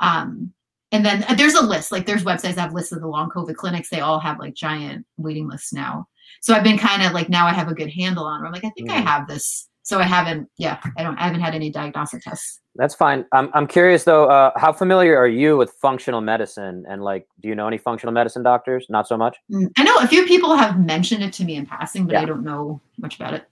Um, 0.00 0.52
and 0.92 1.04
then 1.04 1.24
uh, 1.24 1.34
there's 1.34 1.54
a 1.54 1.64
list, 1.64 1.90
like 1.92 2.04
there's 2.06 2.24
websites 2.24 2.54
that 2.56 2.58
have 2.58 2.74
lists 2.74 2.92
of 2.92 3.00
the 3.00 3.08
long 3.08 3.30
COVID 3.30 3.56
clinics. 3.56 3.88
They 3.88 4.00
all 4.00 4.20
have 4.20 4.38
like 4.38 4.54
giant 4.54 5.06
waiting 5.16 5.48
lists 5.48 5.72
now. 5.72 6.06
So 6.42 6.52
I've 6.54 6.62
been 6.64 6.76
kind 6.78 7.02
of 7.02 7.12
like 7.12 7.28
now 7.30 7.46
I 7.46 7.52
have 7.52 7.68
a 7.68 7.74
good 7.74 7.90
handle 7.90 8.24
on. 8.24 8.42
It. 8.42 8.46
I'm 8.46 8.52
like 8.52 8.64
I 8.64 8.70
think 8.76 8.90
I 8.90 9.00
Mhm. 9.00 9.06
have 9.06 9.26
this. 9.26 9.68
So 9.84 10.00
I 10.00 10.04
haven't. 10.04 10.48
Yeah, 10.56 10.80
I 10.96 11.02
don't. 11.02 11.16
I 11.18 11.24
haven't 11.24 11.42
had 11.42 11.54
any 11.54 11.70
diagnostic 11.70 12.22
tests. 12.22 12.60
That's 12.74 12.94
fine. 12.94 13.26
I'm 13.32 13.50
I'm 13.54 13.66
curious 13.66 14.04
though. 14.04 14.26
Uh, 14.26 14.50
how 14.56 14.72
familiar 14.72 15.16
are 15.16 15.28
you 15.28 15.56
with 15.56 15.72
functional 15.72 16.22
medicine? 16.22 16.84
And 16.88 17.02
like, 17.02 17.26
do 17.40 17.48
you 17.48 17.54
know 17.54 17.68
any 17.68 17.78
functional 17.78 18.12
medicine 18.12 18.42
doctors? 18.42 18.86
Not 18.88 19.06
so 19.06 19.16
much. 19.16 19.36
Mm, 19.52 19.70
I 19.76 19.84
know 19.84 19.94
a 19.96 20.08
few 20.08 20.26
people 20.26 20.56
have 20.56 20.80
mentioned 20.80 21.22
it 21.22 21.34
to 21.34 21.44
me 21.44 21.56
in 21.56 21.66
passing, 21.66 22.06
but 22.06 22.16
I 22.16 22.24
don't 22.24 22.42
know 22.42 22.80
much 22.98 23.16
about 23.16 23.34
it. 23.34 23.44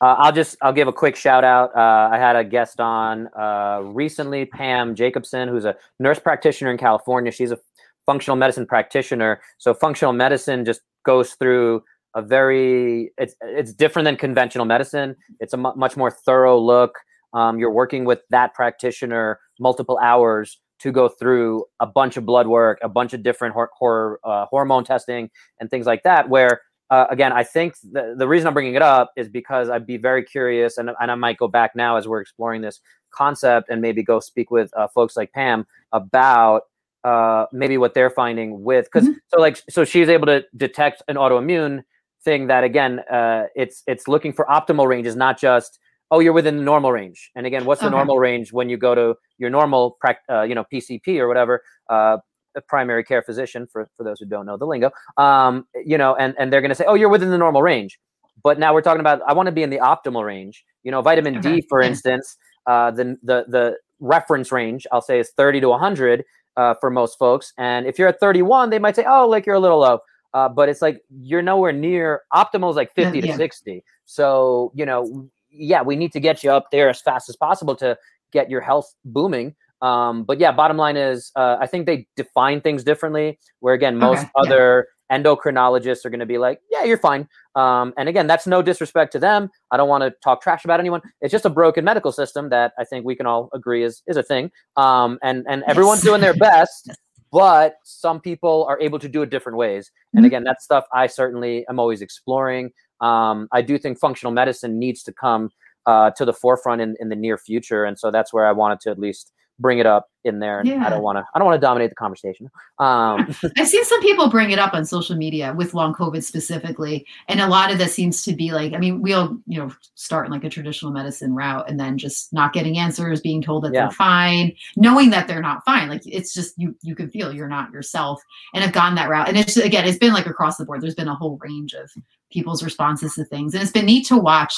Uh, 0.00 0.16
I'll 0.18 0.32
just 0.32 0.56
I'll 0.60 0.72
give 0.72 0.88
a 0.88 0.92
quick 0.92 1.14
shout 1.14 1.44
out. 1.44 1.74
Uh, 1.76 2.08
I 2.12 2.18
had 2.18 2.34
a 2.34 2.42
guest 2.42 2.80
on 2.80 3.28
uh, 3.38 3.80
recently, 3.84 4.46
Pam 4.46 4.96
Jacobson, 4.96 5.48
who's 5.48 5.64
a 5.64 5.76
nurse 6.00 6.18
practitioner 6.18 6.72
in 6.72 6.76
California. 6.78 7.30
She's 7.30 7.52
a 7.52 7.58
functional 8.04 8.36
medicine 8.36 8.66
practitioner. 8.66 9.40
So 9.58 9.74
functional 9.74 10.12
medicine 10.12 10.64
just 10.64 10.80
goes 11.04 11.34
through 11.34 11.84
a 12.14 12.22
very 12.22 13.12
it's 13.18 13.34
it's 13.42 13.72
different 13.72 14.04
than 14.04 14.16
conventional 14.16 14.64
medicine. 14.64 15.16
It's 15.40 15.52
a 15.52 15.56
much 15.56 15.96
more 15.96 16.10
thorough 16.10 16.58
look. 16.58 16.98
Um, 17.34 17.58
you're 17.58 17.70
working 17.70 18.04
with 18.04 18.20
that 18.30 18.54
practitioner 18.54 19.38
multiple 19.60 19.98
hours 20.02 20.58
to 20.80 20.92
go 20.92 21.08
through 21.08 21.64
a 21.80 21.86
bunch 21.86 22.16
of 22.16 22.24
blood 22.24 22.46
work, 22.46 22.78
a 22.82 22.88
bunch 22.88 23.12
of 23.12 23.22
different 23.22 23.52
hor- 23.52 23.70
hor- 23.76 24.20
uh, 24.24 24.46
hormone 24.46 24.84
testing, 24.84 25.28
and 25.60 25.68
things 25.70 25.86
like 25.86 26.02
that. 26.04 26.28
Where 26.28 26.62
uh, 26.90 27.06
again, 27.10 27.32
I 27.32 27.44
think 27.44 27.74
the, 27.92 28.14
the 28.16 28.26
reason 28.26 28.46
I'm 28.46 28.54
bringing 28.54 28.74
it 28.74 28.80
up 28.82 29.12
is 29.16 29.28
because 29.28 29.68
I'd 29.68 29.86
be 29.86 29.98
very 29.98 30.22
curious, 30.24 30.78
and, 30.78 30.90
and 31.00 31.10
I 31.10 31.14
might 31.16 31.36
go 31.36 31.46
back 31.48 31.76
now 31.76 31.96
as 31.96 32.08
we're 32.08 32.20
exploring 32.22 32.62
this 32.62 32.80
concept 33.10 33.68
and 33.68 33.82
maybe 33.82 34.02
go 34.02 34.20
speak 34.20 34.50
with 34.50 34.70
uh, 34.76 34.88
folks 34.88 35.16
like 35.16 35.32
Pam 35.32 35.66
about 35.92 36.62
uh, 37.04 37.46
maybe 37.52 37.76
what 37.78 37.94
they're 37.94 38.10
finding 38.10 38.62
with 38.64 38.86
because 38.86 39.08
Mhm. 39.08 39.16
so 39.28 39.40
like 39.40 39.62
so 39.70 39.84
she's 39.84 40.08
able 40.08 40.26
to 40.26 40.44
detect 40.56 41.02
an 41.08 41.16
autoimmune 41.16 41.82
thing 42.24 42.46
that 42.48 42.64
again 42.64 43.00
uh, 43.10 43.44
it's 43.54 43.82
it's 43.86 44.08
looking 44.08 44.32
for 44.32 44.44
optimal 44.46 44.86
ranges, 44.88 45.16
not 45.16 45.38
just 45.38 45.78
oh, 46.10 46.20
you're 46.20 46.32
within 46.32 46.56
the 46.56 46.62
normal 46.62 46.90
range. 46.92 47.30
And 47.34 47.46
again, 47.46 47.64
what's 47.64 47.80
the 47.80 47.88
Okay. 47.88 47.96
normal 47.96 48.18
range 48.18 48.52
when 48.52 48.68
you 48.68 48.76
go 48.76 48.94
to 48.94 49.14
your 49.36 49.50
normal, 49.50 49.98
uh, 50.30 50.42
you 50.42 50.54
know, 50.54 50.64
PCP 50.72 51.18
or 51.18 51.28
whatever, 51.28 51.62
uh, 51.90 52.16
a 52.56 52.60
primary 52.62 53.04
care 53.04 53.22
physician 53.22 53.66
for, 53.70 53.88
for 53.96 54.04
those 54.04 54.18
who 54.18 54.26
don't 54.26 54.46
know 54.46 54.56
the 54.56 54.64
lingo, 54.66 54.90
um, 55.18 55.66
you 55.84 55.98
know, 55.98 56.14
and, 56.16 56.34
and 56.38 56.50
they're 56.52 56.62
going 56.62 56.70
to 56.70 56.74
say, 56.74 56.86
oh, 56.88 56.94
you're 56.94 57.10
within 57.10 57.30
the 57.30 57.38
normal 57.38 57.62
range. 57.62 57.98
But 58.42 58.58
now 58.58 58.72
we're 58.72 58.80
talking 58.82 59.00
about, 59.00 59.20
I 59.26 59.32
want 59.34 59.48
to 59.48 59.52
be 59.52 59.62
in 59.62 59.70
the 59.70 59.78
optimal 59.78 60.24
range. 60.24 60.64
You 60.82 60.90
know, 60.92 61.02
vitamin 61.02 61.38
Okay, 61.38 61.56
D, 61.60 61.66
for 61.68 61.82
instance, 61.82 62.36
uh, 62.66 62.90
the, 62.90 63.18
the, 63.22 63.44
the 63.48 63.76
reference 64.00 64.50
range, 64.50 64.86
I'll 64.90 65.02
say 65.02 65.18
is 65.18 65.30
30 65.36 65.60
to 65.60 65.68
100 65.68 66.24
uh, 66.56 66.74
for 66.80 66.88
most 66.90 67.18
folks. 67.18 67.52
And 67.58 67.86
if 67.86 67.98
you're 67.98 68.08
at 68.08 68.18
31, 68.18 68.70
they 68.70 68.78
might 68.78 68.96
say, 68.96 69.04
oh, 69.06 69.28
like 69.28 69.44
you're 69.44 69.56
a 69.56 69.60
little 69.60 69.80
low. 69.80 70.00
Uh, 70.34 70.48
but 70.48 70.68
it's 70.68 70.82
like 70.82 71.00
you're 71.10 71.42
nowhere 71.42 71.72
near 71.72 72.22
optimal 72.34 72.70
is 72.70 72.76
like 72.76 72.92
50 72.94 73.18
Yeah. 73.18 73.26
to 73.32 73.36
60. 73.36 73.84
So, 74.04 74.72
you 74.74 74.84
know, 74.86 75.28
yeah, 75.50 75.82
we 75.82 75.96
need 75.96 76.12
to 76.12 76.20
get 76.20 76.44
you 76.44 76.50
up 76.50 76.70
there 76.70 76.88
as 76.90 77.00
fast 77.00 77.28
as 77.28 77.36
possible 77.36 77.74
to 77.76 77.96
get 78.32 78.50
your 78.50 78.60
health 78.60 78.94
booming. 79.04 79.54
Um, 79.80 80.24
but 80.24 80.38
yeah, 80.40 80.52
bottom 80.52 80.76
line 80.76 80.96
is, 80.96 81.30
uh, 81.36 81.56
I 81.60 81.66
think 81.66 81.86
they 81.86 82.06
define 82.16 82.60
things 82.60 82.84
differently. 82.84 83.38
Where 83.60 83.74
again, 83.74 83.96
most 83.96 84.18
Okay, 84.20 84.30
yeah. 84.36 84.42
other 84.42 84.88
endocrinologists 85.10 86.04
are 86.04 86.10
going 86.10 86.20
to 86.20 86.26
be 86.26 86.36
like, 86.36 86.60
yeah, 86.70 86.84
you're 86.84 86.98
fine. 86.98 87.26
Um, 87.54 87.94
and 87.96 88.08
again, 88.08 88.26
that's 88.26 88.46
no 88.46 88.60
disrespect 88.60 89.12
to 89.12 89.18
them. 89.18 89.50
I 89.70 89.76
don't 89.78 89.88
want 89.88 90.02
to 90.02 90.10
talk 90.22 90.42
trash 90.42 90.64
about 90.64 90.80
anyone. 90.80 91.00
It's 91.22 91.32
just 91.32 91.44
a 91.46 91.50
broken 91.50 91.84
medical 91.84 92.12
system 92.12 92.50
that 92.50 92.72
I 92.78 92.84
think 92.84 93.06
we 93.06 93.16
can 93.16 93.24
all 93.26 93.48
agree 93.54 93.82
is 93.84 94.02
is 94.06 94.16
a 94.18 94.22
thing. 94.22 94.50
Um, 94.76 95.18
and 95.22 95.46
and 95.48 95.62
everyone's 95.66 96.00
Yes. 96.00 96.06
doing 96.10 96.20
their 96.20 96.34
best, 96.38 96.90
but 97.32 97.76
some 97.84 98.20
people 98.20 98.64
are 98.68 98.80
able 98.80 98.98
to 98.98 99.08
do 99.08 99.22
it 99.22 99.30
different 99.30 99.58
ways. 99.58 99.90
And 100.14 100.24
Mhm. 100.24 100.26
again, 100.28 100.44
that's 100.44 100.64
stuff 100.64 100.84
I 100.92 101.06
certainly 101.06 101.66
am 101.68 101.78
always 101.78 102.02
exploring. 102.02 102.72
Um, 103.00 103.48
I 103.52 103.62
do 103.62 103.78
think 103.78 103.98
functional 103.98 104.32
medicine 104.32 104.78
needs 104.78 105.02
to 105.04 105.12
come 105.12 105.50
uh, 105.86 106.10
to 106.10 106.24
the 106.26 106.34
forefront 106.34 106.82
in, 106.82 106.96
in 107.00 107.08
the 107.08 107.16
near 107.16 107.38
future, 107.38 107.84
and 107.84 107.98
so 107.98 108.10
that's 108.10 108.30
where 108.30 108.46
I 108.46 108.52
wanted 108.52 108.80
to 108.80 108.90
at 108.90 108.98
least 108.98 109.32
bring 109.58 109.78
it 109.78 109.86
up 109.86 110.06
in 110.24 110.40
there. 110.40 110.60
And 110.60 110.84
I 110.84 110.90
don't 110.90 111.02
want 111.02 111.16
to 111.18 111.24
I 111.34 111.38
don't 111.38 111.46
want 111.46 111.60
to 111.60 111.64
dominate 111.66 111.90
the 111.90 111.96
conversation. 111.96 112.50
Um, 112.78 113.34
I've 113.56 113.68
seen 113.68 113.84
some 113.84 114.00
people 114.02 114.28
bring 114.28 114.50
it 114.50 114.58
up 114.58 114.74
on 114.74 114.84
social 114.84 115.16
media 115.16 115.54
with 115.56 115.74
long 115.74 115.94
COVID 115.94 116.22
specifically, 116.22 117.06
and 117.28 117.40
a 117.40 117.46
lot 117.46 117.72
of 117.72 117.78
this 117.78 117.94
seems 117.94 118.22
to 118.24 118.32
be 118.34 118.52
like, 118.52 118.72
I 118.72 118.78
mean, 118.78 119.00
we 119.02 119.12
all, 119.14 119.36
you 119.46 119.58
know, 119.58 119.72
start 119.94 120.26
in 120.26 120.32
like 120.32 120.44
a 120.44 120.50
traditional 120.50 120.92
medicine 120.92 121.34
route, 121.34 121.68
and 121.68 121.78
then 121.80 121.98
just 121.98 122.32
not 122.32 122.52
getting 122.52 122.78
answers, 122.78 123.20
being 123.20 123.42
told 123.42 123.64
that 123.64 123.72
Yeah. 123.72 123.82
they're 123.82 123.90
fine, 123.92 124.54
knowing 124.76 125.10
that 125.10 125.28
they're 125.28 125.42
not 125.42 125.64
fine. 125.64 125.88
Like 125.88 126.02
it's 126.04 126.34
just 126.34 126.54
you, 126.58 126.76
you 126.82 126.94
can 126.94 127.10
feel 127.10 127.32
you're 127.32 127.48
not 127.48 127.72
yourself, 127.72 128.22
and 128.54 128.62
have 128.62 128.72
gone 128.72 128.94
that 128.96 129.08
route. 129.08 129.28
And 129.28 129.36
it's 129.38 129.56
again, 129.56 129.86
it's 129.86 129.98
been 129.98 130.12
like 130.12 130.26
across 130.26 130.56
the 130.56 130.64
board. 130.64 130.80
There's 130.82 130.94
been 130.94 131.08
a 131.08 131.14
whole 131.14 131.38
range 131.42 131.74
of 131.74 131.90
people's 132.30 132.62
responses 132.62 133.14
to 133.14 133.24
things, 133.24 133.54
and 133.54 133.62
it's 133.62 133.72
been 133.72 133.86
neat 133.86 134.06
to 134.06 134.16
watch 134.16 134.54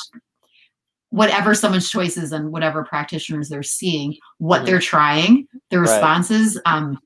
whatever 1.10 1.54
someone's 1.54 1.90
choices 1.90 2.32
and 2.32 2.50
whatever 2.52 2.84
practitioners 2.84 3.48
they're 3.48 3.62
seeing, 3.62 4.16
what 4.38 4.64
they're 4.64 4.78
trying, 4.78 5.46
the 5.70 5.78
Right. 5.80 5.90
responses. 5.90 6.60
Um, 6.66 6.98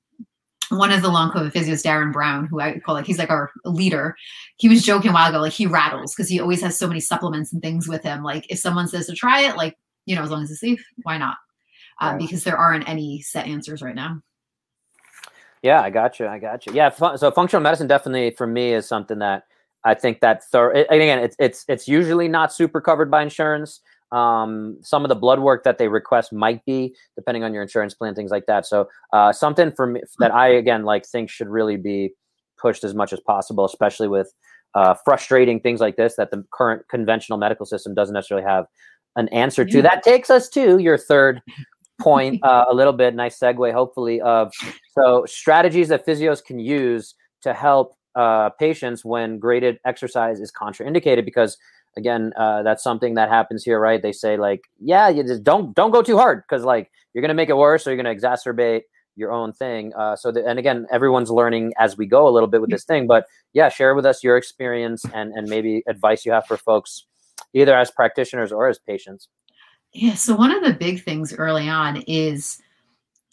one 0.70 0.92
of 0.92 1.02
the 1.02 1.08
long 1.08 1.30
COVID 1.30 1.52
physios, 1.52 1.84
Darren 1.84 2.12
Brown, 2.12 2.46
who 2.46 2.60
I 2.60 2.78
call 2.78 2.94
like 2.94 3.06
he's 3.06 3.18
like 3.18 3.30
our 3.30 3.50
leader, 3.64 4.16
he 4.56 4.68
was 4.68 4.82
joking 4.82 5.10
a 5.10 5.14
while 5.14 5.28
ago, 5.28 5.40
like 5.40 5.52
he 5.52 5.66
rattles 5.66 6.14
because 6.14 6.28
he 6.28 6.40
always 6.40 6.62
has 6.62 6.76
so 6.78 6.86
many 6.88 7.00
supplements 7.00 7.52
and 7.52 7.60
things 7.62 7.86
with 7.88 8.02
him. 8.02 8.22
Like 8.22 8.46
if 8.50 8.58
someone 8.58 8.88
says 8.88 9.06
to 9.06 9.14
try 9.14 9.42
it, 9.42 9.56
like 9.56 9.76
you 10.06 10.14
know, 10.16 10.22
as 10.22 10.30
long 10.30 10.42
as 10.42 10.50
it's 10.50 10.60
safe, 10.60 10.84
why 11.02 11.18
not? 11.18 11.36
Um, 12.00 12.12
Right. 12.12 12.20
Because 12.20 12.44
there 12.44 12.58
aren't 12.58 12.88
any 12.88 13.20
set 13.22 13.46
answers 13.46 13.82
right 13.82 13.94
now. 13.94 14.20
Yeah, 15.62 15.80
I 15.80 15.88
got 15.88 16.20
you. 16.20 16.26
I 16.26 16.38
got 16.38 16.66
you. 16.66 16.74
Yeah, 16.74 16.90
so 16.90 17.30
functional 17.30 17.62
medicine 17.62 17.86
definitely 17.86 18.32
for 18.32 18.46
me 18.46 18.74
is 18.74 18.86
something 18.86 19.18
that 19.20 19.44
I 19.82 19.94
think 19.94 20.20
that 20.20 20.44
thorough. 20.44 20.72
Again, 20.90 21.18
it's 21.20 21.36
it's 21.38 21.64
it's 21.68 21.88
usually 21.88 22.28
not 22.28 22.52
super 22.52 22.80
covered 22.80 23.10
by 23.10 23.22
insurance. 23.22 23.80
Um, 24.14 24.78
some 24.82 25.04
of 25.04 25.08
the 25.08 25.14
blood 25.14 25.40
work 25.40 25.64
that 25.64 25.78
they 25.78 25.88
request 25.88 26.32
might 26.32 26.64
be, 26.64 26.94
depending 27.16 27.42
on 27.42 27.52
your 27.52 27.62
insurance 27.62 27.94
plan, 27.94 28.14
things 28.14 28.30
like 28.30 28.46
that. 28.46 28.64
So 28.66 28.88
uh, 29.12 29.32
something 29.32 29.72
for 29.72 29.86
me 29.86 30.02
that 30.18 30.32
I 30.32 30.48
again 30.48 30.84
like 30.84 31.04
think 31.06 31.30
should 31.30 31.48
really 31.48 31.76
be 31.76 32.12
pushed 32.56 32.84
as 32.84 32.94
much 32.94 33.12
as 33.12 33.20
possible, 33.20 33.64
especially 33.64 34.08
with 34.08 34.32
uh, 34.74 34.94
frustrating 35.04 35.60
things 35.60 35.80
like 35.80 35.96
this 35.96 36.16
that 36.16 36.30
the 36.30 36.44
current 36.52 36.82
conventional 36.88 37.38
medical 37.38 37.66
system 37.66 37.94
doesn't 37.94 38.14
necessarily 38.14 38.46
have 38.46 38.66
an 39.16 39.28
answer 39.28 39.64
to. 39.64 39.76
Yeah. 39.76 39.82
That 39.82 40.02
takes 40.02 40.30
us 40.30 40.48
to 40.50 40.78
your 40.78 40.98
third 40.98 41.42
point 42.00 42.40
uh, 42.44 42.64
a 42.70 42.74
little 42.74 42.92
bit. 42.92 43.14
Nice 43.14 43.38
segue, 43.38 43.72
hopefully. 43.72 44.20
Of 44.20 44.52
so 44.98 45.24
strategies 45.26 45.88
that 45.88 46.06
physios 46.06 46.44
can 46.44 46.58
use 46.58 47.14
to 47.42 47.52
help 47.52 47.96
uh, 48.14 48.50
patients 48.50 49.04
when 49.04 49.38
graded 49.38 49.78
exercise 49.84 50.40
is 50.40 50.52
contraindicated 50.52 51.24
because 51.24 51.56
again 51.96 52.32
uh, 52.36 52.62
that's 52.62 52.82
something 52.82 53.14
that 53.14 53.28
happens 53.28 53.64
here 53.64 53.80
right? 53.80 54.02
They 54.02 54.12
say 54.12 54.36
like 54.36 54.62
yeah 54.80 55.08
you 55.08 55.22
just 55.22 55.44
don't 55.44 55.74
don't 55.74 55.90
go 55.90 56.02
too 56.02 56.16
hard 56.16 56.42
because 56.48 56.64
like 56.64 56.90
you're 57.12 57.22
going 57.22 57.28
to 57.28 57.34
make 57.34 57.48
it 57.48 57.56
worse 57.56 57.86
or 57.86 57.94
you're 57.94 58.02
going 58.02 58.16
to 58.16 58.26
exacerbate 58.26 58.82
your 59.16 59.30
own 59.30 59.52
thing. 59.52 59.92
Uh, 59.94 60.16
so 60.16 60.32
the, 60.32 60.44
and 60.44 60.58
again 60.58 60.86
everyone's 60.90 61.30
learning 61.30 61.72
as 61.78 61.96
we 61.96 62.06
go 62.06 62.28
a 62.28 62.30
little 62.30 62.48
bit 62.48 62.60
with 62.60 62.70
this 62.70 62.84
thing 62.84 63.06
but 63.06 63.26
yeah 63.52 63.68
share 63.68 63.94
with 63.94 64.06
us 64.06 64.24
your 64.24 64.36
experience 64.36 65.04
and 65.14 65.32
and 65.32 65.48
maybe 65.48 65.82
advice 65.88 66.24
you 66.24 66.32
have 66.32 66.46
for 66.46 66.56
folks 66.56 67.06
either 67.54 67.76
as 67.76 67.90
practitioners 67.90 68.52
or 68.52 68.68
as 68.68 68.78
patients. 68.78 69.28
Yeah. 69.92 70.14
So 70.14 70.34
one 70.34 70.50
of 70.50 70.64
the 70.64 70.74
big 70.74 71.02
things 71.04 71.32
early 71.32 71.68
on 71.68 72.02
is 72.08 72.58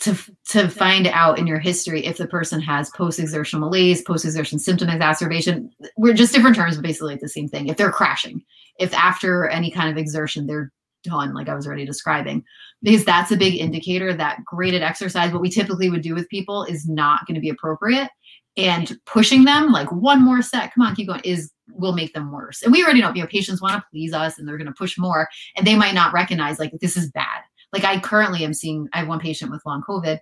to 0.01 0.17
to 0.47 0.67
find 0.67 1.07
out 1.07 1.39
in 1.39 1.47
your 1.47 1.59
history 1.59 2.05
if 2.05 2.17
the 2.17 2.27
person 2.27 2.59
has 2.59 2.89
post-exertional 2.91 3.61
malaise, 3.61 4.01
post-exertion 4.01 4.59
symptom 4.59 4.89
exacerbation. 4.89 5.71
We're 5.95 6.13
just 6.13 6.33
different 6.33 6.55
terms, 6.55 6.75
but 6.75 6.83
basically 6.83 7.15
the 7.15 7.29
same 7.29 7.47
thing. 7.47 7.67
If 7.67 7.77
they're 7.77 7.91
crashing, 7.91 8.43
if 8.79 8.93
after 8.93 9.47
any 9.47 9.71
kind 9.71 9.89
of 9.89 9.97
exertion 9.97 10.47
they're 10.47 10.71
done, 11.03 11.33
like 11.33 11.49
I 11.49 11.55
was 11.55 11.65
already 11.65 11.85
describing, 11.85 12.43
because 12.81 13.05
that's 13.05 13.31
a 13.31 13.37
big 13.37 13.55
indicator 13.55 14.13
that 14.13 14.43
graded 14.43 14.81
exercise, 14.81 15.31
what 15.31 15.41
we 15.41 15.49
typically 15.49 15.89
would 15.89 16.01
do 16.01 16.15
with 16.15 16.29
people 16.29 16.63
is 16.63 16.87
not 16.87 17.25
going 17.25 17.35
to 17.35 17.41
be 17.41 17.49
appropriate. 17.49 18.09
And 18.57 18.97
pushing 19.05 19.45
them 19.45 19.71
like 19.71 19.89
one 19.93 20.21
more 20.21 20.41
set, 20.41 20.73
come 20.73 20.85
on, 20.85 20.93
keep 20.93 21.07
going, 21.07 21.21
is 21.23 21.51
will 21.69 21.93
make 21.93 22.13
them 22.13 22.31
worse. 22.33 22.63
And 22.63 22.71
we 22.71 22.83
already 22.83 22.99
know, 22.99 23.13
you 23.13 23.21
know, 23.21 23.27
patients 23.27 23.61
want 23.61 23.75
to 23.75 23.83
please 23.89 24.13
us 24.13 24.37
and 24.37 24.45
they're 24.45 24.57
going 24.57 24.67
to 24.67 24.73
push 24.73 24.97
more 24.97 25.29
and 25.55 25.65
they 25.65 25.75
might 25.75 25.93
not 25.93 26.13
recognize 26.13 26.59
like 26.59 26.73
this 26.81 26.97
is 26.97 27.09
bad. 27.11 27.43
Like 27.73 27.83
I 27.83 27.99
currently 27.99 28.43
am 28.43 28.53
seeing, 28.53 28.87
I 28.93 28.99
have 28.99 29.07
one 29.07 29.19
patient 29.19 29.51
with 29.51 29.65
long 29.65 29.81
COVID 29.87 30.19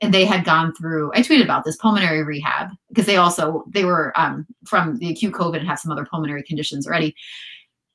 and 0.00 0.12
they 0.12 0.24
had 0.24 0.44
gone 0.44 0.74
through, 0.74 1.12
I 1.14 1.20
tweeted 1.22 1.44
about 1.44 1.64
this 1.64 1.76
pulmonary 1.76 2.22
rehab 2.22 2.70
because 2.88 3.06
they 3.06 3.16
also, 3.16 3.64
they 3.68 3.84
were 3.84 4.12
um, 4.16 4.46
from 4.66 4.98
the 4.98 5.10
acute 5.10 5.34
COVID 5.34 5.58
and 5.58 5.68
have 5.68 5.78
some 5.78 5.92
other 5.92 6.04
pulmonary 6.04 6.42
conditions 6.42 6.86
already 6.86 7.14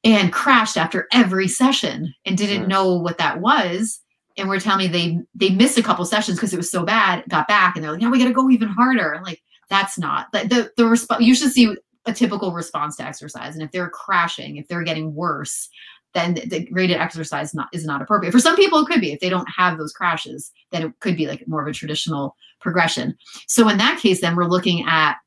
and 0.04 0.32
crashed 0.32 0.78
after 0.78 1.08
every 1.12 1.48
session 1.48 2.14
and 2.26 2.38
didn't 2.38 2.66
Mm. 2.66 2.70
know 2.70 2.94
what 2.96 3.18
that 3.18 3.42
was. 3.42 4.00
And 4.38 4.48
were 4.48 4.60
telling 4.60 4.86
me 4.86 4.88
they, 4.88 5.20
they 5.34 5.56
missed 5.56 5.80
a 5.80 5.84
couple 5.84 6.06
sessions 6.06 6.38
because 6.38 6.54
it 6.54 6.58
was 6.58 6.70
so 6.70 6.86
bad, 6.86 7.24
got 7.28 7.48
back 7.48 7.76
and 7.76 7.84
they're 7.84 7.92
like, 7.92 8.02
yeah, 8.02 8.10
we 8.10 8.20
got 8.20 8.28
to 8.28 8.34
go 8.34 8.50
even 8.52 8.68
harder. 8.68 9.16
I'm 9.16 9.24
like, 9.24 9.42
that's 9.70 9.98
not 9.98 10.28
the, 10.32 10.40
the, 10.48 10.72
the 10.78 10.86
response. 10.86 11.24
You 11.24 11.34
should 11.34 11.52
see 11.52 11.76
a 12.06 12.14
typical 12.14 12.54
response 12.54 12.96
to 12.98 13.04
exercise. 13.04 13.56
And 13.56 13.64
if 13.64 13.72
they're 13.72 13.90
crashing, 13.90 14.58
if 14.58 14.68
they're 14.68 14.84
getting 14.84 15.14
worse, 15.16 15.68
then 16.14 16.36
the- 16.36 16.68
graded 16.72 16.98
exercise 16.98 17.54
not 17.54 17.68
is 17.74 17.86
not 17.86 18.02
appropriate. 18.02 18.32
For 18.32 18.40
some 18.40 18.56
people, 18.56 18.80
it 18.80 18.88
could 18.88 19.02
be 19.02 19.12
if 19.12 19.20
they 19.20 19.30
don't 19.30 19.50
have 19.56 19.78
those 19.78 19.94
crashes, 19.94 20.52
then 20.72 20.84
it 20.84 21.00
could 21.00 21.18
be 21.18 21.28
like 21.28 21.48
more 21.48 21.62
of 21.62 21.68
a 21.68 21.74
traditional 21.74 22.36
progression. 22.60 23.16
So 23.48 23.68
in 23.70 23.78
that 23.78 24.00
case, 24.00 24.22
then 24.22 24.36
we're 24.36 24.46
looking 24.46 24.86
at, 24.88 25.18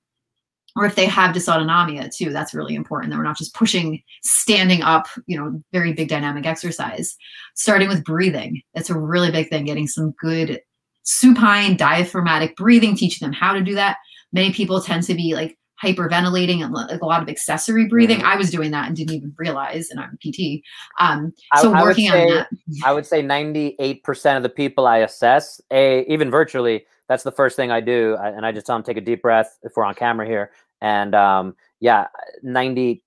or 0.76 0.84
if 0.86 0.94
they 0.94 1.06
have 1.06 1.34
dysautonomia 1.34 2.14
too, 2.14 2.30
that's 2.30 2.54
really 2.54 2.74
important. 2.74 3.10
That 3.10 3.18
we're 3.18 3.24
not 3.24 3.38
just 3.38 3.54
pushing, 3.54 4.02
standing 4.22 4.82
up, 4.82 5.06
you 5.26 5.38
know, 5.38 5.62
very 5.72 5.92
big 5.92 6.08
dynamic 6.08 6.46
exercise. 6.46 7.16
Starting 7.54 7.88
with 7.88 8.04
breathing, 8.04 8.62
that's 8.74 8.90
a 8.90 8.98
really 8.98 9.30
big 9.30 9.48
thing. 9.48 9.64
Getting 9.64 9.88
some 9.88 10.12
good 10.12 10.60
supine 11.02 11.76
diaphragmatic 11.76 12.56
breathing, 12.56 12.96
teaching 12.96 13.26
them 13.26 13.32
how 13.32 13.52
to 13.52 13.62
do 13.62 13.74
that. 13.74 13.96
Many 14.32 14.52
people 14.52 14.80
tend 14.80 15.02
to 15.04 15.14
be 15.14 15.34
like 15.34 15.58
hyperventilating 15.82 16.62
and 16.62 16.72
like 16.72 17.00
a 17.00 17.06
lot 17.06 17.22
of 17.22 17.28
accessory 17.28 17.86
breathing. 17.86 18.18
Mhm. 18.20 18.24
I 18.24 18.36
was 18.36 18.50
doing 18.50 18.70
that 18.72 18.86
and 18.88 18.96
didn't 18.96 19.14
even 19.14 19.34
realize, 19.38 19.90
and 19.90 19.98
I'm 20.00 20.10
a 20.14 20.16
PT. 20.18 20.62
Um, 20.98 21.32
I- 21.52 21.62
so 21.62 21.72
I 21.72 21.80
would 21.82 21.88
working 21.88 22.10
say- 22.10 22.22
on 22.22 22.28
that. 22.34 22.48
I 22.84 22.92
would 22.92 23.06
say 23.06 23.22
98% 23.22 24.36
of 24.36 24.42
the 24.42 24.48
people 24.48 24.86
I 24.86 24.98
assess, 24.98 25.60
a 25.72 26.04
even 26.06 26.30
virtually, 26.30 26.84
that's 27.08 27.22
the 27.24 27.32
first 27.32 27.56
thing 27.56 27.70
I 27.70 27.80
do. 27.80 28.16
I, 28.20 28.28
and 28.28 28.44
I 28.46 28.52
just 28.52 28.66
tell 28.66 28.76
them 28.76 28.82
take 28.84 28.96
a 28.96 29.00
deep 29.00 29.22
breath 29.22 29.58
if 29.62 29.72
we're 29.76 29.84
on 29.84 29.94
camera 29.94 30.26
here. 30.26 30.50
And 30.82 31.14
um, 31.14 31.56
yeah, 31.80 32.06
98%. 32.44 33.00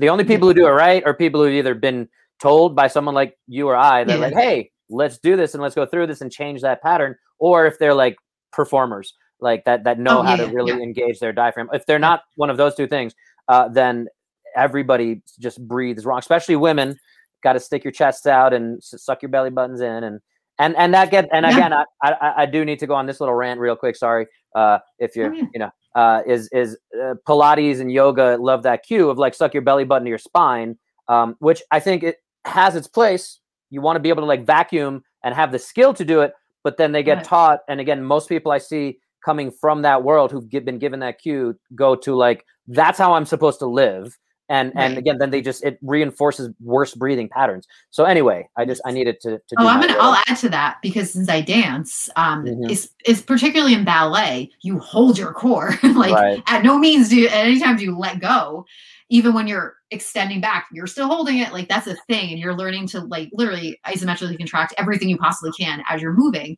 The 0.00 0.08
only 0.08 0.24
people 0.24 0.48
who 0.48 0.54
do 0.54 0.66
it 0.66 0.70
right 0.70 1.04
are 1.04 1.14
people 1.14 1.42
who've 1.42 1.52
either 1.54 1.74
been 1.74 2.08
told 2.40 2.74
by 2.76 2.88
someone 2.88 3.14
like 3.14 3.36
you 3.46 3.68
or 3.68 3.76
I 3.76 4.04
that 4.04 4.14
Yeah. 4.18 4.24
like, 4.26 4.34
hey, 4.34 4.70
let's 4.90 5.18
do 5.18 5.36
this 5.36 5.54
and 5.54 5.62
let's 5.62 5.74
go 5.74 5.86
through 5.86 6.06
this 6.08 6.20
and 6.20 6.30
change 6.30 6.60
that 6.62 6.82
pattern. 6.82 7.16
Or 7.38 7.66
if 7.66 7.78
they're 7.78 7.94
like 7.94 8.16
performers, 8.52 9.14
like 9.44 9.64
that 9.66 9.84
that 9.84 10.00
know 10.00 10.20
Oh, 10.20 10.24
how 10.24 10.36
yeah, 10.36 10.36
to 10.36 10.48
really 10.48 10.72
yeah. 10.72 10.82
engage 10.82 11.20
their 11.20 11.32
diaphragm. 11.32 11.68
If 11.72 11.86
they're 11.86 12.00
not 12.00 12.22
one 12.36 12.50
of 12.50 12.56
those 12.56 12.74
two 12.74 12.88
things, 12.88 13.14
uh, 13.48 13.68
then 13.68 14.08
everybody 14.56 15.22
just 15.38 15.66
breathes 15.68 16.04
wrong, 16.06 16.18
especially 16.18 16.56
women 16.56 16.98
got 17.44 17.54
to 17.54 17.60
stick 17.60 17.84
your 17.84 17.92
chest 17.92 18.26
out 18.26 18.52
and 18.54 18.82
suck 18.82 19.22
your 19.22 19.28
belly 19.30 19.50
buttons 19.50 19.80
in 19.82 20.04
and 20.04 20.20
and 20.58 20.76
and 20.76 20.94
that 20.94 21.10
get 21.10 21.28
and 21.32 21.46
again 21.46 21.72
I, 21.72 21.84
I 22.02 22.34
I 22.38 22.46
do 22.46 22.64
need 22.64 22.78
to 22.80 22.86
go 22.86 22.94
on 22.94 23.06
this 23.06 23.20
little 23.20 23.34
rant 23.34 23.60
real 23.60 23.76
quick 23.76 23.96
sorry 23.96 24.26
uh 24.56 24.78
if 24.98 25.14
you're 25.16 25.34
Oh, 25.34 25.48
you 25.52 25.60
know 25.60 25.70
uh 25.94 26.22
is 26.26 26.48
is 26.52 26.78
uh, 26.98 27.14
pilates 27.28 27.80
and 27.80 27.92
yoga 27.92 28.38
love 28.40 28.62
that 28.62 28.82
cue 28.84 29.10
of 29.10 29.18
like 29.18 29.34
suck 29.34 29.52
your 29.52 29.62
belly 29.62 29.84
button 29.84 30.04
to 30.04 30.08
your 30.08 30.18
spine 30.18 30.78
um 31.08 31.36
which 31.40 31.62
I 31.70 31.80
think 31.80 32.02
it 32.02 32.16
has 32.44 32.76
its 32.76 32.88
place. 32.88 33.40
You 33.70 33.80
want 33.80 33.96
to 33.96 34.00
be 34.00 34.08
able 34.10 34.22
to 34.22 34.26
like 34.26 34.46
vacuum 34.46 35.02
and 35.22 35.34
have 35.34 35.52
the 35.52 35.58
skill 35.58 35.94
to 35.94 36.04
do 36.04 36.20
it, 36.20 36.32
but 36.62 36.76
then 36.76 36.92
they 36.92 37.02
get 37.02 37.18
Right. 37.18 37.24
taught. 37.24 37.60
And 37.68 37.80
again, 37.80 38.02
most 38.04 38.28
people 38.28 38.52
I 38.52 38.58
see 38.58 38.98
coming 39.24 39.50
from 39.50 39.82
that 39.82 40.02
world 40.04 40.30
who've 40.30 40.48
been 40.50 40.78
given 40.78 41.00
that 41.00 41.18
cue 41.20 41.58
go 41.74 41.94
to 41.96 42.14
like, 42.14 42.44
that's 42.68 42.98
how 42.98 43.14
I'm 43.14 43.26
supposed 43.26 43.58
to 43.60 43.66
live. 43.66 44.18
And 44.50 44.72
and 44.76 44.98
again, 44.98 45.16
then 45.16 45.30
they 45.30 45.40
just 45.40 45.64
it 45.64 45.78
reinforces 45.80 46.50
worse 46.60 46.94
breathing 46.94 47.30
patterns. 47.30 47.66
So 47.88 48.04
anyway, 48.04 48.46
I 48.58 48.66
just 48.66 48.82
I 48.84 48.90
needed 48.90 49.18
to. 49.22 49.38
to 49.38 49.54
Oh, 49.56 49.66
I'm 49.66 49.80
gonna. 49.80 49.96
I'll 49.98 50.22
add 50.28 50.36
to 50.40 50.50
that 50.50 50.76
because 50.82 51.10
since 51.14 51.30
I 51.30 51.40
dance, 51.40 52.10
um, 52.16 52.44
Mhm. 52.44 52.70
it's, 52.70 52.88
it's 53.06 53.22
particularly 53.22 53.72
in 53.72 53.84
ballet, 53.86 54.50
you 54.60 54.78
hold 54.80 55.16
your 55.16 55.32
core. 55.32 55.74
like 55.82 56.12
Right. 56.12 56.42
at 56.46 56.62
no 56.62 56.76
means 56.76 57.08
do 57.08 57.26
at 57.26 57.32
any 57.32 57.58
time 57.58 57.76
do 57.78 57.84
you 57.84 57.96
let 57.96 58.20
go. 58.20 58.66
Even 59.14 59.32
when 59.32 59.46
you're 59.46 59.76
extending 59.92 60.40
back, 60.40 60.66
you're 60.72 60.88
still 60.88 61.06
holding 61.06 61.38
it. 61.38 61.52
Like 61.52 61.68
that's 61.68 61.86
a 61.86 61.94
thing, 62.08 62.30
and 62.32 62.38
you're 62.40 62.56
learning 62.56 62.88
to 62.88 63.00
like 63.00 63.28
literally 63.32 63.78
isometrically 63.86 64.36
contract 64.36 64.74
everything 64.76 65.08
you 65.08 65.16
possibly 65.16 65.52
can 65.52 65.84
as 65.88 66.02
you're 66.02 66.12
moving. 66.12 66.56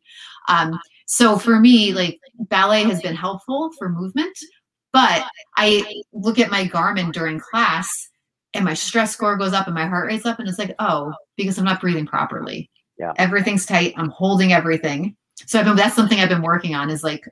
Um, 0.49 0.79
so 1.05 1.37
for 1.37 1.59
me, 1.59 1.93
like 1.93 2.19
ballet 2.39 2.83
has 2.85 2.99
been 2.99 3.15
helpful 3.15 3.71
for 3.77 3.89
movement, 3.89 4.35
but 4.91 5.23
I 5.55 6.01
look 6.13 6.39
at 6.39 6.49
my 6.49 6.63
Garmin 6.65 7.11
during 7.13 7.39
class 7.39 7.87
and 8.55 8.65
my 8.65 8.73
stress 8.73 9.13
score 9.13 9.37
goes 9.37 9.53
up 9.53 9.67
and 9.67 9.75
my 9.75 9.85
heart 9.85 10.07
rate's 10.07 10.25
up 10.25 10.39
and 10.39 10.49
it's 10.49 10.57
like, 10.57 10.73
oh, 10.79 11.13
because 11.35 11.59
I'm 11.59 11.65
not 11.65 11.79
breathing 11.79 12.07
properly. 12.07 12.71
Yeah. 12.97 13.13
Everything's 13.17 13.67
tight. 13.67 13.93
I'm 13.97 14.09
holding 14.09 14.51
everything. 14.51 15.15
So 15.45 15.59
I've 15.59 15.65
been, 15.65 15.75
that's 15.75 15.95
something 15.95 16.19
I've 16.19 16.29
been 16.29 16.41
working 16.41 16.73
on 16.73 16.89
is 16.89 17.03
like 17.03 17.23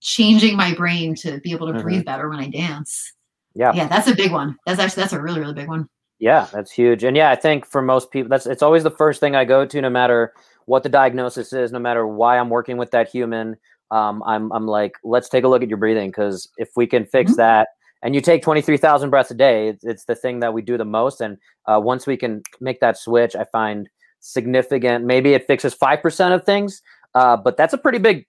changing 0.00 0.56
my 0.56 0.72
brain 0.74 1.14
to 1.16 1.40
be 1.40 1.52
able 1.52 1.66
to 1.66 1.74
Mhm. 1.74 1.82
breathe 1.82 2.04
better 2.06 2.30
when 2.30 2.38
I 2.38 2.48
dance. 2.48 3.12
Yeah. 3.56 3.72
Yeah, 3.74 3.88
that's 3.88 4.06
a 4.06 4.14
big 4.14 4.32
one. 4.32 4.56
That's 4.66 4.78
actually 4.78 5.02
that's 5.02 5.12
a 5.14 5.20
really, 5.20 5.40
really 5.40 5.54
big 5.54 5.68
one. 5.68 5.88
Yeah, 6.18 6.46
that's 6.52 6.70
huge. 6.70 7.04
And 7.04 7.16
yeah, 7.16 7.30
I 7.30 7.36
think 7.36 7.66
for 7.66 7.82
most 7.82 8.10
people, 8.10 8.28
that's 8.28 8.46
it's 8.46 8.62
always 8.62 8.82
the 8.82 8.90
first 8.90 9.18
thing 9.18 9.34
I 9.34 9.44
go 9.44 9.64
to, 9.66 9.80
no 9.80 9.90
matter 9.90 10.32
what 10.66 10.82
the 10.82 10.88
diagnosis 10.88 11.52
is, 11.52 11.72
no 11.72 11.78
matter 11.78 12.06
why 12.06 12.38
I'm 12.38 12.50
working 12.50 12.76
with 12.76 12.90
that 12.92 13.08
human. 13.08 13.56
Um, 13.90 14.22
I'm 14.26 14.52
I'm 14.52 14.66
like, 14.66 14.92
let's 15.04 15.28
take 15.28 15.44
a 15.44 15.48
look 15.48 15.62
at 15.62 15.68
your 15.68 15.78
breathing 15.78 16.08
because 16.10 16.48
if 16.58 16.70
we 16.76 16.86
can 16.86 17.04
fix 17.06 17.32
Mhm. 17.32 17.36
that, 17.36 17.68
and 18.02 18.14
you 18.14 18.20
take 18.20 18.42
twenty 18.42 18.60
three 18.62 18.76
thousand 18.76 19.10
breaths 19.10 19.30
a 19.30 19.34
day, 19.34 19.68
it's, 19.68 19.84
it's 19.84 20.04
the 20.04 20.14
thing 20.14 20.40
that 20.40 20.52
we 20.52 20.60
do 20.62 20.76
the 20.76 20.84
most. 20.84 21.20
And 21.20 21.38
uh, 21.66 21.80
once 21.82 22.06
we 22.06 22.16
can 22.16 22.42
make 22.60 22.80
that 22.80 22.98
switch, 22.98 23.34
I 23.36 23.44
find 23.44 23.88
significant. 24.20 25.04
Maybe 25.04 25.34
it 25.34 25.46
fixes 25.46 25.72
five 25.74 26.02
percent 26.02 26.34
of 26.34 26.44
things, 26.44 26.82
uh, 27.14 27.36
but 27.36 27.56
that's 27.56 27.74
a 27.74 27.78
pretty 27.78 27.98
big 27.98 28.26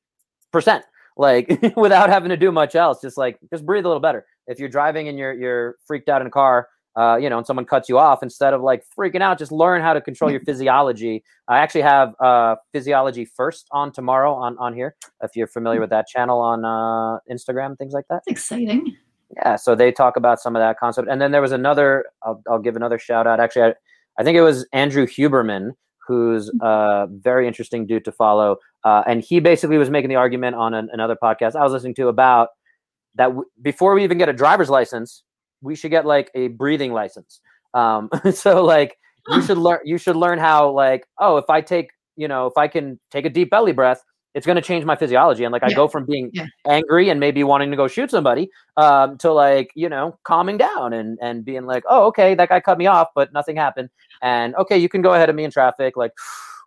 percent. 0.51 0.85
Like 1.17 1.49
without 1.75 2.09
having 2.09 2.29
to 2.29 2.37
do 2.37 2.51
much 2.51 2.75
else, 2.75 3.01
just 3.01 3.17
like 3.17 3.39
just 3.49 3.65
breathe 3.65 3.85
a 3.85 3.87
little 3.87 4.01
better. 4.01 4.25
If 4.47 4.59
you're 4.59 4.69
driving 4.69 5.07
and 5.07 5.17
you're 5.17 5.33
you're 5.33 5.75
freaked 5.85 6.09
out 6.09 6.21
in 6.21 6.27
a 6.27 6.31
car, 6.31 6.67
uh, 6.97 7.15
you 7.15 7.29
know, 7.29 7.37
and 7.37 7.45
someone 7.45 7.65
cuts 7.65 7.87
you 7.87 7.99
off, 7.99 8.23
instead 8.23 8.53
of 8.53 8.61
like 8.61 8.83
freaking 8.97 9.21
out, 9.21 9.37
just 9.37 9.51
learn 9.51 9.81
how 9.81 9.93
to 9.93 10.01
control 10.01 10.31
your 10.31 10.39
physiology. 10.45 11.23
I 11.47 11.59
actually 11.59 11.81
have 11.81 12.15
uh, 12.19 12.55
physiology 12.73 13.25
first 13.25 13.67
on 13.71 13.91
tomorrow 13.91 14.33
on 14.33 14.57
on 14.57 14.73
here. 14.73 14.95
If 15.21 15.35
you're 15.35 15.47
familiar 15.47 15.79
with 15.79 15.91
that 15.91 16.07
channel 16.07 16.39
on 16.39 16.65
uh, 16.65 17.19
Instagram, 17.31 17.77
things 17.77 17.93
like 17.93 18.05
that. 18.09 18.23
That's 18.25 18.27
exciting. 18.27 18.95
Yeah, 19.35 19.57
so 19.57 19.75
they 19.75 19.91
talk 19.91 20.15
about 20.15 20.39
some 20.39 20.55
of 20.55 20.61
that 20.61 20.79
concept, 20.79 21.07
and 21.09 21.21
then 21.21 21.31
there 21.31 21.41
was 21.41 21.51
another. 21.51 22.05
I'll, 22.23 22.41
I'll 22.49 22.59
give 22.59 22.75
another 22.75 22.97
shout 22.97 23.27
out. 23.27 23.39
Actually, 23.39 23.63
I, 23.63 23.73
I 24.19 24.23
think 24.23 24.35
it 24.35 24.41
was 24.41 24.65
Andrew 24.73 25.05
Huberman, 25.05 25.73
who's 26.07 26.49
a 26.61 27.07
very 27.11 27.47
interesting 27.47 27.85
dude 27.85 28.05
to 28.05 28.11
follow, 28.11 28.57
uh, 28.85 29.03
and 29.05 29.21
he 29.21 29.39
basically 29.39 29.77
was 29.77 29.91
making 29.91 30.09
the 30.09 30.15
argument 30.15 30.55
on 30.55 30.73
an, 30.73 30.89
another 30.91 31.17
podcast 31.21 31.55
I 31.55 31.63
was 31.63 31.73
listening 31.73 31.93
to 31.95 32.07
about 32.07 32.49
that 33.17 33.27
w- 33.27 33.45
before 33.61 33.93
we 33.93 34.03
even 34.03 34.17
get 34.17 34.29
a 34.29 34.33
driver's 34.33 34.69
license, 34.69 35.23
we 35.61 35.75
should 35.75 35.91
get 35.91 36.05
like 36.05 36.31
a 36.35 36.47
breathing 36.49 36.93
license. 36.93 37.41
Um, 37.73 38.09
so 38.33 38.63
like 38.63 38.97
you 39.33 39.41
should 39.41 39.57
learn 39.57 39.79
you 39.83 39.97
should 39.97 40.15
learn 40.15 40.39
how 40.39 40.69
like 40.69 41.05
oh 41.19 41.37
if 41.37 41.49
I 41.49 41.61
take 41.61 41.89
you 42.15 42.27
know 42.27 42.47
if 42.47 42.57
I 42.57 42.67
can 42.67 42.99
take 43.11 43.25
a 43.25 43.29
deep 43.29 43.49
belly 43.49 43.73
breath, 43.73 44.01
it's 44.33 44.45
going 44.45 44.55
to 44.55 44.61
change 44.61 44.85
my 44.85 44.95
physiology 44.95 45.43
and 45.43 45.51
like 45.51 45.63
I 45.63 45.71
go 45.71 45.87
from 45.87 46.05
being 46.05 46.29
Yeah. 46.33 46.45
angry 46.67 47.09
and 47.09 47.19
maybe 47.19 47.43
wanting 47.43 47.71
to 47.71 47.77
go 47.77 47.87
shoot 47.87 48.11
somebody 48.11 48.49
um, 48.77 49.17
to 49.17 49.31
like 49.33 49.71
you 49.75 49.89
know 49.89 50.17
calming 50.23 50.57
down 50.57 50.93
and 50.93 51.17
and 51.21 51.43
being 51.43 51.65
like 51.65 51.83
oh 51.89 52.05
okay 52.07 52.35
that 52.35 52.49
guy 52.49 52.59
cut 52.59 52.77
me 52.77 52.85
off 52.87 53.07
but 53.15 53.33
nothing 53.33 53.55
happened 53.55 53.89
and 54.21 54.55
okay 54.55 54.77
you 54.77 54.89
can 54.89 55.01
go 55.01 55.13
ahead 55.13 55.29
of 55.29 55.35
me 55.35 55.43
in 55.43 55.51
traffic 55.51 55.97
like 55.97 56.11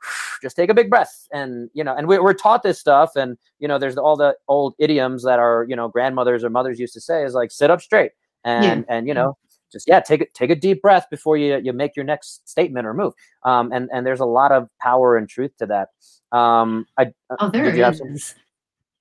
just 0.43 0.57
take 0.57 0.71
a 0.71 0.75
big 0.75 0.91
breath. 0.91 1.27
And 1.33 1.71
you 1.75 1.85
know 1.85 1.95
and 1.97 2.07
we, 2.09 2.19
we're 2.19 2.35
taught 2.35 2.63
this 2.63 2.79
stuff. 2.79 3.17
And 3.17 3.37
you 3.59 3.69
know 3.69 3.79
there's 3.79 3.97
all 3.97 4.17
the 4.17 4.37
old 4.49 4.75
idioms 4.79 5.23
that 5.25 5.39
our 5.39 5.67
you 5.69 5.77
know 5.77 5.89
grandmothers 5.89 6.45
or 6.45 6.51
mothers 6.51 6.79
used 6.81 6.95
to 6.95 7.01
say 7.01 7.25
is 7.25 7.35
like 7.35 7.51
sit 7.51 7.71
up 7.71 7.81
straight. 7.81 8.13
And 8.45 8.85
and 8.89 9.07
you 9.07 9.15
know 9.15 9.37
just 9.71 9.87
yeah 9.87 10.01
take 10.01 10.23
a 10.23 10.27
take 10.35 10.51
a 10.51 10.57
deep 10.57 10.83
breath 10.83 11.07
before 11.11 11.37
you 11.37 11.59
you 11.63 11.73
make 11.73 11.95
your 11.95 12.05
next 12.05 12.49
statement 12.49 12.87
or 12.87 12.95
move. 12.95 13.13
Um 13.45 13.71
and 13.73 13.89
and 13.93 14.07
there's 14.07 14.21
a 14.21 14.25
lot 14.27 14.51
of 14.53 14.69
power 14.81 15.17
and 15.17 15.29
truth 15.29 15.53
to 15.59 15.67
that. 15.67 15.89
Um 16.37 16.87
i 16.99 17.13
Oh, 17.39 17.51
there 17.51 17.67
it 17.67 17.77
you 17.77 17.85
have 17.85 17.97
some- 17.97 18.09
is. 18.15 18.35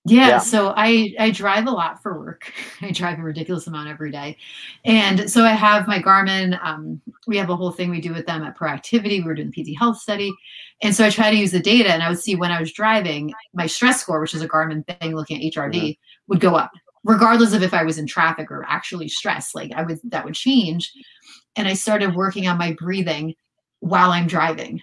Yeah, 0.09 0.27
Yeah. 0.27 0.37
so 0.39 0.73
I 0.75 1.13
I 1.19 1.31
drive 1.31 1.67
a 1.67 1.71
lot 1.71 2.01
for 2.01 2.19
work. 2.19 2.51
I 2.81 2.91
drive 2.91 3.19
a 3.19 3.21
ridiculous 3.23 3.67
amount 3.67 3.89
every 3.89 4.11
day, 4.11 4.37
and 4.85 5.29
so 5.29 5.43
I 5.43 5.51
have 5.51 5.87
my 5.87 5.99
Garmin. 5.99 6.59
Um, 6.63 7.01
we 7.27 7.37
have 7.37 7.49
a 7.49 7.55
whole 7.55 7.71
thing 7.71 7.89
we 7.89 8.01
do 8.01 8.13
with 8.13 8.25
them 8.25 8.43
at 8.43 8.57
Proactivity. 8.57 9.19
We 9.19 9.23
were 9.23 9.35
doing 9.35 9.51
the 9.55 9.63
PT 9.73 9.77
Health 9.77 9.97
study, 9.99 10.31
and 10.81 10.95
so 10.95 11.05
I 11.05 11.09
try 11.09 11.29
to 11.31 11.37
use 11.37 11.51
the 11.51 11.59
data, 11.59 11.91
and 11.91 12.01
I 12.03 12.09
would 12.09 12.19
see 12.19 12.35
when 12.35 12.51
I 12.51 12.59
was 12.59 12.71
driving, 12.71 13.33
my 13.53 13.67
stress 13.67 14.01
score, 14.01 14.19
which 14.21 14.33
is 14.33 14.41
a 14.41 14.47
Garmin 14.49 14.85
thing 14.99 15.15
looking 15.15 15.37
at 15.37 15.53
HRV, 15.53 15.73
Mm-hmm. 15.73 15.91
would 16.27 16.39
go 16.39 16.55
up, 16.55 16.71
regardless 17.03 17.53
of 17.53 17.63
if 17.63 17.73
I 17.73 17.83
was 17.83 17.97
in 17.97 18.07
traffic 18.07 18.51
or 18.51 18.65
actually 18.67 19.07
stressed. 19.09 19.55
Like 19.55 19.71
I 19.75 19.83
would 19.83 19.99
that 20.05 20.25
would 20.25 20.35
change, 20.35 20.91
and 21.55 21.67
I 21.67 21.73
started 21.73 22.15
working 22.15 22.47
on 22.47 22.57
my 22.57 22.73
breathing 22.73 23.35
while 23.79 24.11
I'm 24.11 24.27
driving. 24.27 24.81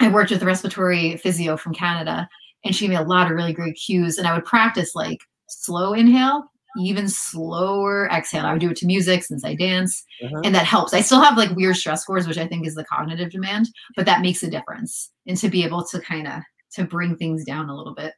I 0.00 0.08
worked 0.08 0.30
with 0.32 0.42
a 0.42 0.46
respiratory 0.46 1.16
physio 1.18 1.56
from 1.56 1.74
Canada, 1.74 2.28
and 2.64 2.74
she 2.74 2.84
gave 2.84 2.90
me 2.90 2.96
a 2.96 3.02
lot 3.02 3.30
of 3.30 3.36
really 3.36 3.52
great 3.52 3.74
cues. 3.74 4.18
And 4.18 4.26
I 4.26 4.34
would 4.34 4.44
practice 4.44 4.94
like 4.94 5.18
slow 5.48 5.92
inhale, 5.94 6.44
even 6.78 7.08
slower 7.08 8.08
exhale. 8.10 8.46
I 8.46 8.52
would 8.52 8.60
do 8.60 8.70
it 8.70 8.76
to 8.78 8.86
music 8.86 9.22
since 9.24 9.44
I 9.44 9.54
dance, 9.54 10.04
Mhm. 10.22 10.40
and 10.44 10.54
that 10.54 10.64
helps. 10.66 10.94
I 10.94 11.00
still 11.00 11.20
have 11.20 11.36
like 11.36 11.50
weird 11.56 11.76
stress 11.76 12.02
scores, 12.02 12.26
which 12.26 12.38
I 12.38 12.46
think 12.46 12.66
is 12.66 12.74
the 12.74 12.84
cognitive 12.84 13.30
demand, 13.30 13.68
but 13.96 14.06
that 14.06 14.20
makes 14.22 14.42
a 14.42 14.50
difference. 14.50 15.10
And 15.26 15.36
to 15.38 15.48
be 15.48 15.64
able 15.64 15.84
to 15.86 16.00
kind 16.00 16.26
of 16.26 16.40
to 16.74 16.84
bring 16.84 17.16
things 17.16 17.44
down 17.44 17.68
a 17.68 17.76
little 17.76 17.94
bit, 17.94 18.14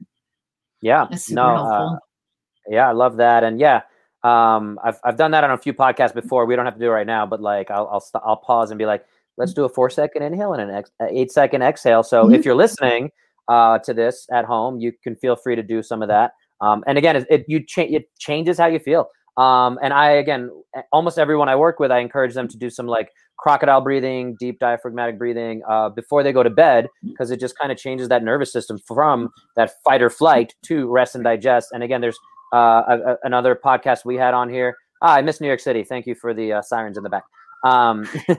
yeah 0.81 1.07
no 1.31 1.55
helpful. 1.57 1.97
uh, 1.97 1.99
yeah 2.69 2.89
i 2.89 2.93
love 2.93 3.17
that 3.17 3.43
and 3.43 3.59
yeah 3.59 3.81
um 4.23 4.79
i've, 4.85 4.99
I've 5.03 5.17
done 5.17 5.31
that 5.33 5.43
on 5.45 5.51
a 5.51 5.57
few 5.59 5.73
podcasts 5.73 6.13
before 6.15 6.45
we 6.47 6.55
don't 6.57 6.65
have 6.67 6.75
to 6.75 6.81
do 6.81 6.87
it 6.87 6.91
right 6.91 7.07
now 7.07 7.25
but 7.27 7.41
like 7.41 7.71
i'll 7.71 7.89
i'll, 7.91 8.01
st- 8.01 8.23
I'll 8.25 8.37
pause 8.37 8.71
and 8.71 8.79
be 8.79 8.85
like 8.87 9.05
let's 9.39 9.55
do 9.55 9.65
a 9.65 9.69
four 9.69 9.89
second 9.91 10.23
inhale 10.23 10.53
and 10.53 10.63
an 10.63 10.71
ex- 10.77 10.91
eight 11.09 11.33
second 11.33 11.63
exhale 11.63 12.03
so 12.03 12.27
Mhm. 12.27 12.37
if 12.37 12.45
you're 12.45 12.55
listening 12.55 13.11
uh 13.49 13.79
to 13.79 13.95
this 13.95 14.27
at 14.33 14.45
home 14.45 14.79
you 14.79 14.93
can 15.03 15.17
feel 15.17 15.37
free 15.37 15.57
to 15.57 15.63
do 15.63 15.83
some 15.83 16.03
of 16.03 16.09
that 16.09 16.33
um 16.61 16.83
and 16.87 16.99
again 16.99 17.17
it, 17.17 17.27
it 17.31 17.45
you 17.49 17.63
change 17.65 17.95
it 17.95 18.09
changes 18.19 18.59
how 18.59 18.67
you 18.67 18.79
feel 18.79 19.09
um 19.37 19.79
and 19.83 19.93
i 19.93 20.11
again 20.11 20.51
almost 20.93 21.19
everyone 21.19 21.49
i 21.49 21.57
work 21.57 21.79
with 21.79 21.91
i 21.91 21.99
encourage 21.99 22.35
them 22.35 22.49
to 22.49 22.57
do 22.57 22.71
some 22.71 22.87
like 22.87 23.11
crocodile 23.37 23.81
breathing 23.81 24.37
deep 24.39 24.59
diaphragmatic 24.61 25.19
breathing 25.19 25.61
uh, 25.69 25.89
before 25.89 26.23
they 26.23 26.33
go 26.33 26.43
to 26.43 26.51
bed 26.51 26.89
because 27.03 27.33
it 27.33 27.41
just 27.41 27.59
kind 27.59 27.73
of 27.73 27.77
changes 27.77 28.09
that 28.09 28.23
nervous 28.23 28.53
system 28.53 28.79
from 28.87 29.29
that 29.57 29.73
fight 29.83 30.01
or 30.01 30.09
flight 30.09 30.55
to 30.63 30.89
rest 30.91 31.15
and 31.15 31.25
digest 31.25 31.71
and 31.73 31.83
again 31.83 32.01
there's 32.01 32.19
uh, 32.55 32.83
a, 32.89 33.17
another 33.25 33.57
podcast 33.57 34.05
we 34.05 34.17
had 34.17 34.33
on 34.33 34.49
here. 34.49 34.77
Ah, 35.03 35.15
I 35.15 35.23
miss 35.23 35.41
New 35.41 35.49
York 35.49 35.61
City. 35.61 35.83
Thank 35.83 36.07
you 36.07 36.15
for 36.15 36.33
the 36.33 36.55
uh, 36.55 36.63
sirens 36.63 36.97
in 36.97 37.03
the 37.03 37.11
back. 37.11 37.25
Um, 37.65 38.09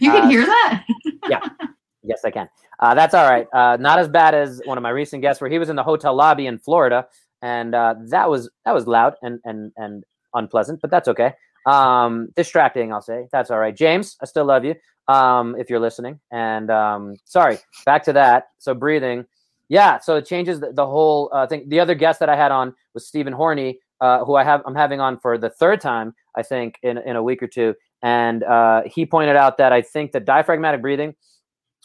You 0.00 0.10
can 0.10 0.22
uh, 0.22 0.28
hear 0.28 0.46
that? 0.46 0.86
yes, 2.06 2.24
I 2.24 2.30
can. 2.30 2.48
Uh, 2.80 2.94
that's 2.94 3.14
all 3.14 3.28
right. 3.28 3.46
Uh, 3.52 3.76
not 3.78 3.98
as 3.98 4.08
bad 4.08 4.34
as 4.34 4.60
one 4.64 4.78
of 4.78 4.82
my 4.82 4.90
recent 4.90 5.22
guests, 5.22 5.40
where 5.40 5.50
he 5.50 5.58
was 5.58 5.68
in 5.68 5.76
the 5.76 5.82
hotel 5.82 6.14
lobby 6.14 6.46
in 6.46 6.58
Florida, 6.58 7.06
and 7.42 7.74
uh, 7.74 7.94
that 8.08 8.28
was 8.28 8.50
that 8.64 8.72
was 8.72 8.86
loud 8.86 9.14
and 9.22 9.40
and 9.44 9.72
and 9.76 10.04
unpleasant, 10.34 10.80
but 10.80 10.90
that's 10.90 11.08
okay. 11.08 11.32
Um, 11.66 12.28
distracting, 12.36 12.92
I'll 12.92 13.02
say. 13.02 13.26
That's 13.32 13.50
all 13.50 13.58
right. 13.58 13.76
James, 13.76 14.16
I 14.22 14.26
still 14.26 14.44
love 14.44 14.64
you. 14.64 14.74
Um, 15.08 15.54
if 15.58 15.70
you're 15.70 15.80
listening, 15.80 16.20
and 16.32 16.70
um, 16.70 17.16
sorry. 17.24 17.58
Back 17.84 18.02
to 18.04 18.12
that. 18.14 18.48
So 18.58 18.74
breathing. 18.74 19.24
Yeah, 19.68 19.98
so 19.98 20.16
it 20.16 20.26
changes 20.26 20.60
the, 20.60 20.72
the 20.72 20.86
whole 20.86 21.30
uh, 21.32 21.46
thing. 21.46 21.68
The 21.68 21.80
other 21.80 21.94
guest 21.94 22.20
that 22.20 22.28
I 22.28 22.36
had 22.36 22.52
on 22.52 22.74
was 22.94 23.06
Stephen 23.06 23.32
Horney, 23.32 23.80
uh, 24.00 24.24
who 24.24 24.36
I 24.36 24.44
have 24.44 24.62
I'm 24.64 24.74
having 24.74 25.00
on 25.00 25.18
for 25.18 25.38
the 25.38 25.50
third 25.50 25.80
time, 25.80 26.14
I 26.36 26.42
think, 26.42 26.78
in 26.82 26.98
in 26.98 27.16
a 27.16 27.22
week 27.22 27.42
or 27.42 27.48
two, 27.48 27.74
and 28.02 28.44
uh, 28.44 28.82
he 28.86 29.06
pointed 29.06 29.36
out 29.36 29.58
that 29.58 29.72
I 29.72 29.82
think 29.82 30.12
that 30.12 30.24
diaphragmatic 30.24 30.82
breathing, 30.82 31.14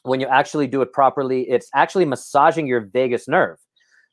when 0.03 0.19
you 0.19 0.27
actually 0.27 0.67
do 0.67 0.81
it 0.81 0.91
properly, 0.93 1.41
it's 1.49 1.69
actually 1.75 2.05
massaging 2.05 2.67
your 2.67 2.81
vagus 2.81 3.27
nerve. 3.27 3.57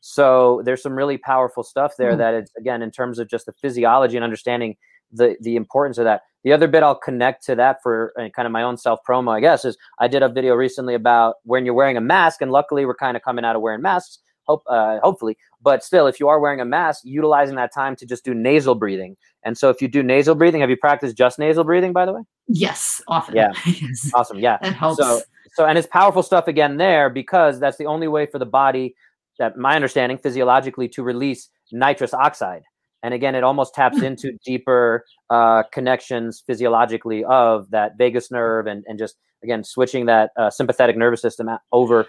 So 0.00 0.62
there's 0.64 0.82
some 0.82 0.92
really 0.94 1.18
powerful 1.18 1.62
stuff 1.64 1.94
there 1.98 2.12
Mm. 2.12 2.18
that 2.18 2.34
it's 2.34 2.52
again 2.56 2.82
in 2.82 2.90
terms 2.90 3.18
of 3.18 3.28
just 3.28 3.46
the 3.46 3.52
physiology 3.52 4.16
and 4.16 4.24
understanding 4.24 4.76
the 5.12 5.36
the 5.40 5.56
importance 5.56 5.98
of 5.98 6.04
that. 6.04 6.22
The 6.44 6.52
other 6.52 6.68
bit 6.68 6.82
I'll 6.84 6.94
connect 6.94 7.44
to 7.46 7.56
that 7.56 7.82
for 7.82 8.12
uh, 8.18 8.28
kind 8.28 8.46
of 8.46 8.52
my 8.52 8.62
own 8.62 8.76
self 8.76 9.00
promo, 9.08 9.36
I 9.36 9.40
guess, 9.40 9.64
is 9.64 9.76
I 9.98 10.06
did 10.06 10.22
a 10.22 10.28
video 10.28 10.54
recently 10.54 10.94
about 10.94 11.36
when 11.44 11.64
you're 11.64 11.74
wearing 11.74 11.96
a 11.96 12.00
mask, 12.00 12.40
and 12.42 12.52
luckily 12.52 12.86
we're 12.86 12.94
kind 12.94 13.16
of 13.16 13.22
coming 13.24 13.44
out 13.44 13.56
of 13.56 13.62
wearing 13.62 13.82
masks. 13.82 14.18
hope 14.46 14.62
uh, 14.68 14.98
hopefully. 15.00 15.36
But 15.60 15.82
still, 15.82 16.06
if 16.06 16.20
you 16.20 16.28
are 16.28 16.38
wearing 16.38 16.60
a 16.60 16.64
mask, 16.64 17.02
utilizing 17.04 17.56
that 17.56 17.74
time 17.74 17.96
to 17.96 18.06
just 18.06 18.24
do 18.24 18.32
nasal 18.34 18.76
breathing. 18.76 19.16
And 19.42 19.58
so, 19.58 19.68
if 19.70 19.82
you 19.82 19.88
do 19.88 20.02
nasal 20.04 20.36
breathing, 20.36 20.60
have 20.60 20.70
you 20.70 20.76
practiced 20.76 21.16
just 21.16 21.38
nasal 21.40 21.64
breathing, 21.64 21.92
by 21.92 22.06
the 22.06 22.12
way? 22.12 22.22
Yes, 22.46 23.02
often. 23.08 23.34
Yeah. 23.34 23.50
yes. 23.66 24.10
Awesome. 24.14 24.38
Yeah. 24.38 24.58
That 24.62 24.74
helps. 24.74 24.98
So, 24.98 25.20
so 25.58 25.66
and 25.66 25.76
it's 25.76 25.88
powerful 25.88 26.22
stuff 26.22 26.46
again 26.46 26.76
there 26.76 27.10
because 27.10 27.58
that's 27.58 27.78
the 27.78 27.86
only 27.86 28.06
way 28.06 28.26
for 28.26 28.38
the 28.38 28.46
body, 28.46 28.94
that 29.40 29.56
my 29.56 29.74
understanding 29.74 30.16
physiologically, 30.16 30.86
to 30.90 31.02
release 31.02 31.48
nitrous 31.72 32.14
oxide. 32.14 32.62
And 33.02 33.12
again, 33.12 33.34
it 33.34 33.42
almost 33.42 33.74
taps 33.74 34.00
into 34.00 34.38
deeper 34.44 35.04
uh, 35.30 35.64
connections 35.72 36.44
physiologically 36.46 37.24
of 37.24 37.68
that 37.72 37.98
vagus 37.98 38.30
nerve 38.30 38.68
and, 38.68 38.84
and 38.86 39.00
just 39.00 39.16
again 39.42 39.64
switching 39.64 40.06
that 40.06 40.30
uh, 40.36 40.48
sympathetic 40.48 40.96
nervous 40.96 41.20
system 41.20 41.50
over 41.72 42.06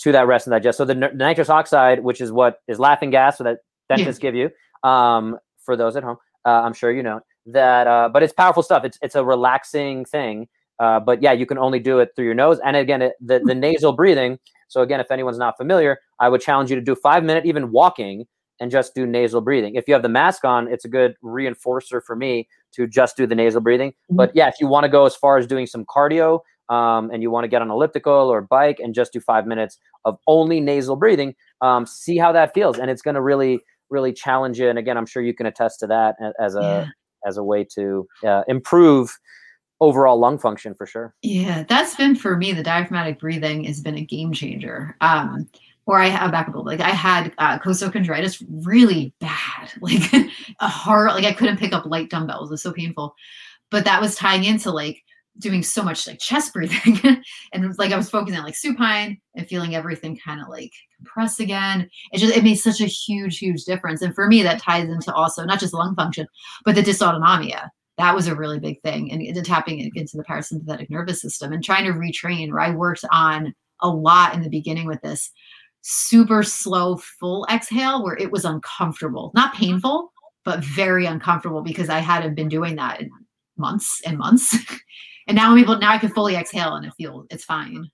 to 0.00 0.12
that 0.12 0.26
rest 0.26 0.46
and 0.46 0.52
digest. 0.52 0.76
So 0.76 0.84
the, 0.84 0.94
n- 0.94 1.16
nitrous 1.16 1.48
oxide, 1.48 2.04
which 2.04 2.20
is 2.20 2.32
what 2.32 2.58
is 2.68 2.78
laughing 2.78 3.08
gas, 3.08 3.38
so 3.38 3.44
that 3.44 3.60
dentists 3.88 4.18
give 4.18 4.34
you, 4.34 4.50
um, 4.82 5.38
for 5.64 5.74
those 5.74 5.96
at 5.96 6.02
home, 6.02 6.18
uh, 6.44 6.50
I'm 6.50 6.74
sure 6.74 6.92
you 6.92 7.02
know 7.02 7.20
that. 7.46 7.86
Uh, 7.86 8.10
but 8.12 8.22
it's 8.22 8.34
powerful 8.34 8.62
stuff. 8.62 8.84
It's 8.84 8.98
it's 9.00 9.14
a 9.14 9.24
relaxing 9.24 10.04
thing. 10.04 10.48
Uh, 10.78 11.00
but 11.00 11.22
yeah, 11.22 11.32
you 11.32 11.46
can 11.46 11.58
only 11.58 11.78
do 11.78 11.98
it 12.00 12.10
through 12.14 12.24
your 12.24 12.34
nose. 12.34 12.58
And 12.64 12.76
again, 12.76 13.02
it, 13.02 13.12
the 13.20 13.40
the 13.44 13.54
nasal 13.54 13.92
breathing. 13.92 14.38
So 14.68 14.82
again, 14.82 14.98
if 15.00 15.10
anyone's 15.10 15.38
not 15.38 15.56
familiar, 15.56 15.98
I 16.18 16.28
would 16.28 16.40
challenge 16.40 16.70
you 16.70 16.76
to 16.76 16.82
do 16.82 16.94
five 16.94 17.22
minute 17.22 17.46
even 17.46 17.70
walking 17.70 18.26
and 18.60 18.70
just 18.70 18.94
do 18.94 19.06
nasal 19.06 19.40
breathing. 19.40 19.74
If 19.74 19.86
you 19.88 19.94
have 19.94 20.02
the 20.02 20.08
mask 20.08 20.44
on, 20.44 20.68
it's 20.68 20.84
a 20.84 20.88
good 20.88 21.14
reinforcer 21.22 22.00
for 22.04 22.16
me 22.16 22.48
to 22.72 22.86
just 22.86 23.16
do 23.16 23.26
the 23.26 23.34
nasal 23.34 23.60
breathing. 23.60 23.90
Mhm. 24.10 24.16
But 24.16 24.32
yeah, 24.34 24.48
if 24.48 24.54
you 24.60 24.66
want 24.66 24.84
to 24.84 24.88
go 24.88 25.06
as 25.06 25.14
far 25.14 25.38
as 25.38 25.46
doing 25.46 25.66
some 25.66 25.84
cardio 25.84 26.40
um, 26.68 27.10
and 27.12 27.22
you 27.22 27.30
want 27.30 27.44
to 27.44 27.48
get 27.48 27.62
on 27.62 27.70
elliptical 27.70 28.12
or 28.12 28.40
bike 28.42 28.78
and 28.80 28.94
just 28.94 29.12
do 29.12 29.20
five 29.20 29.46
minutes 29.46 29.78
of 30.04 30.18
only 30.26 30.60
nasal 30.60 30.96
breathing, 30.96 31.34
um, 31.60 31.84
see 31.86 32.16
how 32.16 32.32
that 32.32 32.54
feels, 32.54 32.78
and 32.78 32.90
it's 32.90 33.02
going 33.02 33.14
to 33.16 33.22
really, 33.22 33.60
really 33.90 34.12
challenge 34.12 34.58
you. 34.58 34.68
And 34.68 34.78
again, 34.78 34.96
I'm 34.96 35.06
sure 35.06 35.22
you 35.22 35.34
can 35.34 35.46
attest 35.46 35.78
to 35.80 35.86
that 35.88 36.16
as 36.40 36.54
a 36.56 36.60
Yeah. 36.60 36.86
as 37.26 37.36
a 37.36 37.44
way 37.44 37.64
to 37.76 38.06
uh, 38.26 38.42
improve 38.48 39.16
overall 39.80 40.18
lung 40.18 40.38
function 40.38 40.74
for 40.74 40.86
sure. 40.86 41.14
Yeah, 41.22 41.64
that's 41.68 41.96
been 41.96 42.14
for 42.16 42.36
me. 42.36 42.52
The 42.52 42.62
diaphragmatic 42.62 43.20
breathing 43.20 43.64
has 43.64 43.80
been 43.80 43.96
a 43.96 44.04
game 44.04 44.32
changer. 44.32 44.96
Um, 45.00 45.48
or 45.86 45.98
I 45.98 46.08
have 46.08 46.32
back 46.32 46.48
up. 46.48 46.54
Like 46.56 46.80
I 46.80 46.90
had 46.90 47.32
uh, 47.38 47.58
costochondritis 47.58 48.42
really 48.64 49.12
bad, 49.20 49.72
like 49.80 50.12
a 50.60 50.68
hard. 50.68 51.12
Like 51.12 51.24
I 51.24 51.32
couldn't 51.32 51.58
pick 51.58 51.72
up 51.72 51.86
light 51.86 52.10
dumbbells. 52.10 52.50
It 52.50 52.54
was 52.54 52.62
so 52.62 52.72
painful. 52.72 53.14
But 53.70 53.84
that 53.84 54.00
was 54.00 54.14
tying 54.14 54.44
into 54.44 54.70
like 54.70 55.02
doing 55.38 55.62
so 55.62 55.82
much 55.82 56.06
like 56.06 56.20
chest 56.20 56.52
breathing, 56.54 56.98
and 57.52 57.64
it 57.64 57.66
was 57.66 57.78
like 57.78 57.92
I 57.92 57.96
was 57.96 58.10
focusing 58.10 58.38
on 58.38 58.44
like 58.44 58.56
supine 58.56 59.18
and 59.34 59.46
feeling 59.46 59.74
everything 59.74 60.18
kind 60.24 60.40
of 60.40 60.48
like 60.48 60.72
compress 60.96 61.40
again. 61.40 61.88
It 62.12 62.18
just 62.18 62.34
it 62.34 62.44
made 62.44 62.56
such 62.56 62.80
a 62.80 62.86
huge, 62.86 63.38
huge 63.38 63.64
difference. 63.64 64.00
And 64.00 64.14
for 64.14 64.26
me, 64.26 64.42
that 64.42 64.62
ties 64.62 64.88
into 64.88 65.12
also 65.12 65.44
not 65.44 65.60
just 65.60 65.74
lung 65.74 65.94
function, 65.94 66.26
but 66.64 66.74
the 66.76 66.82
dysautonomia 66.82 67.68
that 67.96 68.14
was 68.14 68.26
a 68.26 68.34
really 68.34 68.58
big 68.58 68.80
thing 68.82 69.10
and 69.12 69.44
tapping 69.44 69.78
into 69.94 70.16
the 70.16 70.24
parasympathetic 70.24 70.90
nervous 70.90 71.20
system 71.20 71.52
and 71.52 71.64
trying 71.64 71.84
to 71.84 71.92
retrain 71.92 72.50
where 72.50 72.60
i 72.60 72.70
worked 72.70 73.04
on 73.12 73.54
a 73.80 73.88
lot 73.88 74.34
in 74.34 74.42
the 74.42 74.50
beginning 74.50 74.86
with 74.86 75.00
this 75.02 75.30
super 75.82 76.42
slow 76.42 76.96
full 76.96 77.46
exhale 77.50 78.02
where 78.02 78.16
it 78.16 78.32
was 78.32 78.44
uncomfortable 78.44 79.30
not 79.34 79.54
painful 79.54 80.12
but 80.44 80.60
very 80.60 81.06
uncomfortable 81.06 81.62
because 81.62 81.88
i 81.88 81.98
hadn't 81.98 82.34
been 82.34 82.48
doing 82.48 82.76
that 82.76 83.00
in 83.00 83.10
months 83.56 84.00
and 84.04 84.18
months. 84.18 84.56
And 85.26 85.36
now 85.36 85.50
i'm 85.50 85.56
able 85.56 85.78
now 85.78 85.90
i 85.90 85.96
can 85.96 86.10
fully 86.10 86.36
exhale 86.36 86.74
and 86.74 86.84
it 86.84 86.92
feels 86.98 87.26
it's 87.30 87.44
fine. 87.44 87.90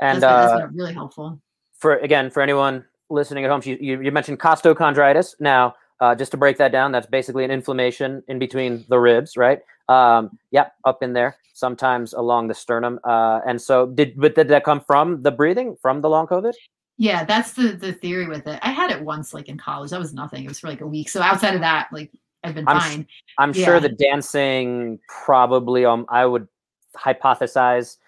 And 0.00 0.22
that's, 0.22 0.32
been, 0.32 0.48
that's 0.48 0.62
uh, 0.62 0.66
been 0.66 0.74
really 0.74 0.94
helpful. 0.94 1.42
for 1.78 1.96
again 1.96 2.30
for 2.30 2.40
anyone 2.40 2.86
listening 3.10 3.44
at 3.44 3.50
home 3.50 3.60
you, 3.66 4.00
you 4.00 4.10
mentioned 4.10 4.40
costochondritis. 4.40 5.34
Now 5.40 5.74
uh, 6.00 6.14
just 6.14 6.30
to 6.30 6.36
break 6.36 6.56
that 6.58 6.72
down 6.72 6.92
that's 6.92 7.06
basically 7.06 7.44
an 7.44 7.50
inflammation 7.50 8.22
in 8.28 8.38
between 8.38 8.84
the 8.88 8.98
ribs 8.98 9.36
right? 9.36 9.60
Um, 9.88 10.38
yep 10.50 10.72
up 10.84 11.02
in 11.02 11.12
there 11.12 11.36
sometimes 11.54 12.12
along 12.14 12.48
the 12.48 12.54
sternum. 12.54 12.98
Uh, 13.04 13.40
and 13.46 13.60
so 13.60 13.86
did 13.86 14.14
but 14.16 14.34
did 14.34 14.48
that 14.48 14.64
come 14.64 14.80
from 14.80 15.22
the 15.22 15.30
breathing 15.30 15.76
from 15.82 16.00
the 16.00 16.08
long 16.08 16.26
covid? 16.26 16.54
Yeah 16.98 17.24
that's 17.24 17.52
the 17.52 17.72
the 17.72 17.92
theory 17.92 18.26
with 18.26 18.46
it. 18.46 18.58
I 18.62 18.70
had 18.70 18.90
it 18.90 19.02
once 19.02 19.34
like 19.34 19.48
in 19.48 19.58
college. 19.58 19.90
That 19.90 20.00
was 20.00 20.14
nothing. 20.14 20.44
It 20.44 20.48
was 20.48 20.60
for 20.60 20.68
like 20.68 20.80
a 20.80 20.86
week. 20.86 21.08
So 21.08 21.20
outside 21.20 21.54
of 21.54 21.60
that 21.60 21.88
like 21.92 22.10
i've 22.44 22.54
been 22.54 22.66
I'm 22.66 22.80
fine. 22.80 23.06
I'm 23.38 23.52
Yeah. 23.54 23.64
sure 23.64 23.80
the 23.80 23.88
dancing 23.88 24.98
probably 25.08 25.84
um 25.84 26.06
i 26.08 26.24
would 26.26 26.48
hypothesize 26.96 27.98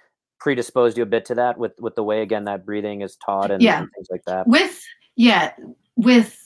predisposed 0.41 0.97
you 0.97 1.03
a 1.03 1.07
bit 1.07 1.25
to 1.27 1.35
that 1.35 1.57
with 1.59 1.73
with 1.81 1.95
the 1.95 2.03
way 2.03 2.23
again 2.23 2.45
that 2.45 2.67
breathing 2.67 3.01
is 3.03 3.17
taught 3.17 3.51
and, 3.51 3.63
Yeah. 3.63 3.81
and 3.81 3.89
things 3.95 4.09
like 4.11 4.25
that. 4.27 4.47
With 4.47 4.83
yeah 5.17 5.53
with 5.97 6.44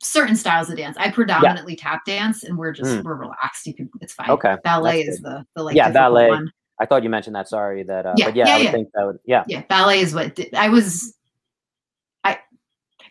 certain 0.00 0.36
styles 0.36 0.68
of 0.68 0.76
dance. 0.76 0.96
I 0.98 1.10
predominantly 1.10 1.76
tap 1.76 2.04
dance 2.04 2.42
and 2.44 2.58
we're 2.58 2.72
just 2.72 2.90
Mm. 2.90 3.04
we're 3.04 3.14
relaxed. 3.14 3.66
You 3.66 3.74
can 3.74 3.88
it's 4.00 4.12
fine. 4.12 4.28
Okay, 4.30 4.56
ballet 4.64 5.02
is 5.02 5.20
the 5.20 5.44
the 5.54 5.62
like 5.62 5.76
Yeah, 5.76 5.90
ballet. 5.90 6.28
one. 6.28 6.50
i 6.80 6.86
thought 6.86 7.02
you 7.04 7.08
mentioned 7.08 7.36
that. 7.36 7.48
Sorry 7.48 7.82
that 7.84 8.04
uh, 8.04 8.14
Yeah, 8.16 8.26
but 8.26 8.36
yeah, 8.36 8.46
yeah, 8.46 8.54
i 8.54 8.56
would 8.58 8.64
yeah. 8.64 8.72
think 8.72 8.88
that 8.94 9.06
would 9.06 9.18
yeah. 9.24 9.44
Yeah 9.46 9.62
ballet 9.68 10.00
is 10.00 10.12
what 10.14 10.34
did, 10.34 10.52
i 10.54 10.68
was 10.68 11.14
i 12.24 12.38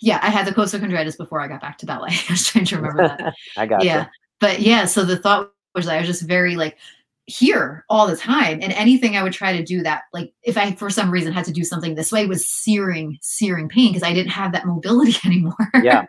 yeah 0.02 0.20
i 0.22 0.30
had 0.30 0.46
the 0.46 0.52
costochondritis 0.52 1.18
before 1.18 1.40
i 1.40 1.48
got 1.48 1.62
back 1.62 1.78
to 1.80 1.86
ballet. 1.86 2.10
I 2.30 2.32
was 2.34 2.46
trying 2.48 2.66
to 2.66 2.76
remember 2.76 3.08
that. 3.08 3.34
I 3.58 3.66
got 3.66 3.84
yeah 3.86 4.08
but 4.40 4.60
yeah 4.60 4.86
so 4.86 5.06
the 5.06 5.18
thought 5.18 5.52
was 5.76 5.88
i 5.88 5.98
was 5.98 6.08
just 6.08 6.24
very 6.24 6.56
like 6.58 6.78
here 7.26 7.86
all 7.90 8.08
the 8.08 8.18
time. 8.18 8.60
And 8.62 8.74
anything 8.74 9.16
i 9.16 9.24
would 9.24 9.34
try 9.34 9.56
to 9.56 9.64
do 9.64 9.82
that 9.84 10.04
like 10.14 10.34
if 10.44 10.58
i 10.58 10.74
for 10.74 10.90
some 10.90 11.10
reason 11.10 11.32
had 11.32 11.46
to 11.46 11.54
do 11.54 11.64
something 11.64 11.96
this 11.96 12.12
way 12.12 12.26
was 12.26 12.48
searing 12.48 13.18
searing 13.22 13.70
pain 13.70 13.94
because 13.94 14.04
i 14.04 14.14
didn't 14.14 14.32
have 14.32 14.52
that 14.52 14.66
mobility 14.66 15.16
anymore. 15.26 15.54
Yeah. 15.82 16.06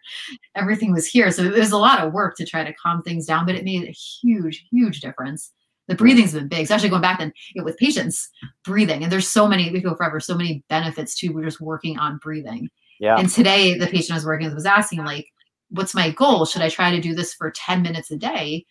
everything 0.54 0.92
was 0.92 1.06
here. 1.06 1.30
So 1.30 1.44
it 1.44 1.58
was 1.58 1.72
a 1.72 1.78
lot 1.78 2.00
of 2.00 2.12
work 2.12 2.36
to 2.36 2.46
try 2.46 2.64
to 2.64 2.74
calm 2.74 3.02
things 3.02 3.26
down 3.26 3.46
but 3.46 3.54
it 3.54 3.64
made 3.64 3.84
a 3.84 3.92
huge 3.92 4.66
huge 4.70 5.00
difference. 5.00 5.52
The 5.86 5.94
breathing's 5.94 6.32
been 6.32 6.48
big 6.48 6.64
especially 6.64 6.88
going 6.88 7.02
back 7.02 7.18
then 7.18 7.32
you 7.54 7.60
know, 7.60 7.64
with 7.64 7.78
patients 7.78 8.28
breathing. 8.64 9.02
And 9.02 9.12
there's 9.12 9.28
so 9.28 9.46
many 9.46 9.70
we 9.70 9.80
go 9.80 9.94
forever 9.94 10.20
so 10.20 10.34
many 10.34 10.64
benefits 10.68 11.14
to 11.16 11.28
we're 11.28 11.44
just 11.44 11.60
working 11.60 11.98
on 11.98 12.18
breathing. 12.18 12.68
Yeah. 13.00 13.16
And 13.18 13.28
today, 13.28 13.76
the 13.76 13.86
patient 13.86 14.12
I 14.12 14.14
was 14.14 14.26
working 14.26 14.46
with 14.46 14.54
was 14.54 14.66
asking, 14.66 15.04
like, 15.04 15.26
what's 15.70 15.94
my 15.94 16.10
goal? 16.10 16.46
Should 16.46 16.62
I 16.62 16.68
try 16.68 16.90
to 16.90 17.00
do 17.00 17.14
this 17.14 17.34
for 17.34 17.50
10 17.50 17.82
minutes 17.82 18.10
a 18.10 18.16
day? 18.16 18.64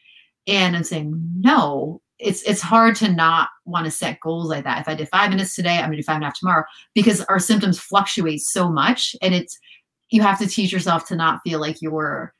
And 0.47 0.75
I'm 0.75 0.83
saying, 0.83 1.13
no, 1.39 2.01
it's 2.23 2.41
it's 2.43 2.61
hard 2.61 2.95
to 2.97 3.11
not 3.11 3.49
want 3.65 3.85
to 3.85 3.91
set 3.91 4.19
goals 4.21 4.49
like 4.49 4.63
that. 4.63 4.81
If 4.81 4.87
I 4.87 4.95
did 4.95 5.09
five 5.09 5.29
minutes 5.29 5.55
today, 5.55 5.77
I'm 5.77 5.85
gonna 5.85 5.97
do 5.97 6.03
five 6.03 6.15
and 6.15 6.23
a 6.23 6.27
half 6.27 6.39
tomorrow 6.39 6.63
because 6.95 7.21
our 7.21 7.39
symptoms 7.39 7.79
fluctuate 7.79 8.41
so 8.41 8.69
much. 8.69 9.15
And 9.21 9.33
it's 9.35 9.57
you 10.09 10.21
have 10.21 10.39
to 10.39 10.47
teach 10.47 10.71
yourself 10.71 11.07
to 11.07 11.15
not 11.15 11.41
feel 11.43 11.59
like 11.59 11.81
you're 11.81 12.33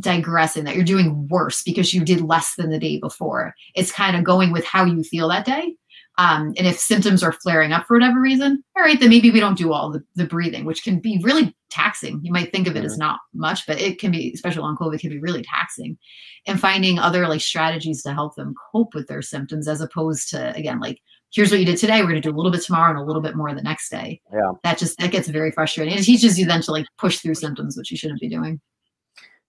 digressing, 0.00 0.64
that 0.64 0.74
you're 0.74 0.84
doing 0.84 1.28
worse 1.28 1.62
because 1.62 1.94
you 1.94 2.04
did 2.04 2.20
less 2.20 2.54
than 2.56 2.70
the 2.70 2.78
day 2.78 2.98
before. 2.98 3.54
It's 3.74 3.92
kind 3.92 4.16
of 4.16 4.24
going 4.24 4.52
with 4.52 4.64
how 4.64 4.84
you 4.84 5.02
feel 5.02 5.28
that 5.28 5.44
day. 5.44 5.76
Um, 6.18 6.52
and 6.58 6.66
if 6.66 6.78
symptoms 6.78 7.22
are 7.22 7.32
flaring 7.32 7.72
up 7.72 7.86
for 7.86 7.96
whatever 7.96 8.20
reason, 8.20 8.62
all 8.76 8.82
right, 8.82 9.00
then 9.00 9.08
maybe 9.08 9.30
we 9.30 9.40
don't 9.40 9.56
do 9.56 9.72
all 9.72 9.90
the, 9.90 10.04
the 10.14 10.26
breathing, 10.26 10.66
which 10.66 10.84
can 10.84 11.00
be 11.00 11.18
really 11.22 11.56
taxing. 11.70 12.20
You 12.22 12.30
might 12.32 12.52
think 12.52 12.66
of 12.66 12.76
it 12.76 12.84
as 12.84 12.98
not 12.98 13.20
much, 13.32 13.66
but 13.66 13.80
it 13.80 13.98
can 13.98 14.10
be, 14.10 14.30
especially 14.34 14.62
on 14.62 14.76
COVID, 14.76 15.00
can 15.00 15.08
be 15.08 15.18
really 15.18 15.42
taxing. 15.42 15.96
And 16.46 16.60
finding 16.60 16.98
other 16.98 17.28
like 17.28 17.40
strategies 17.40 18.02
to 18.02 18.12
help 18.12 18.34
them 18.34 18.54
cope 18.72 18.94
with 18.94 19.06
their 19.06 19.22
symptoms 19.22 19.68
as 19.68 19.80
opposed 19.80 20.28
to, 20.30 20.54
again, 20.54 20.80
like, 20.80 21.00
here's 21.32 21.50
what 21.50 21.60
you 21.60 21.66
did 21.66 21.78
today. 21.78 22.02
We're 22.02 22.10
going 22.10 22.20
to 22.20 22.28
do 22.28 22.34
a 22.34 22.36
little 22.36 22.52
bit 22.52 22.62
tomorrow 22.62 22.90
and 22.90 22.98
a 22.98 23.04
little 23.04 23.22
bit 23.22 23.34
more 23.34 23.54
the 23.54 23.62
next 23.62 23.88
day. 23.88 24.20
Yeah. 24.30 24.52
That 24.64 24.76
just, 24.76 24.98
that 24.98 25.12
gets 25.12 25.28
very 25.28 25.50
frustrating. 25.50 25.94
It 25.94 26.02
teaches 26.02 26.38
you 26.38 26.44
then 26.44 26.60
to 26.62 26.72
like 26.72 26.84
push 26.98 27.20
through 27.20 27.36
symptoms, 27.36 27.76
which 27.76 27.90
you 27.90 27.96
shouldn't 27.96 28.20
be 28.20 28.28
doing. 28.28 28.60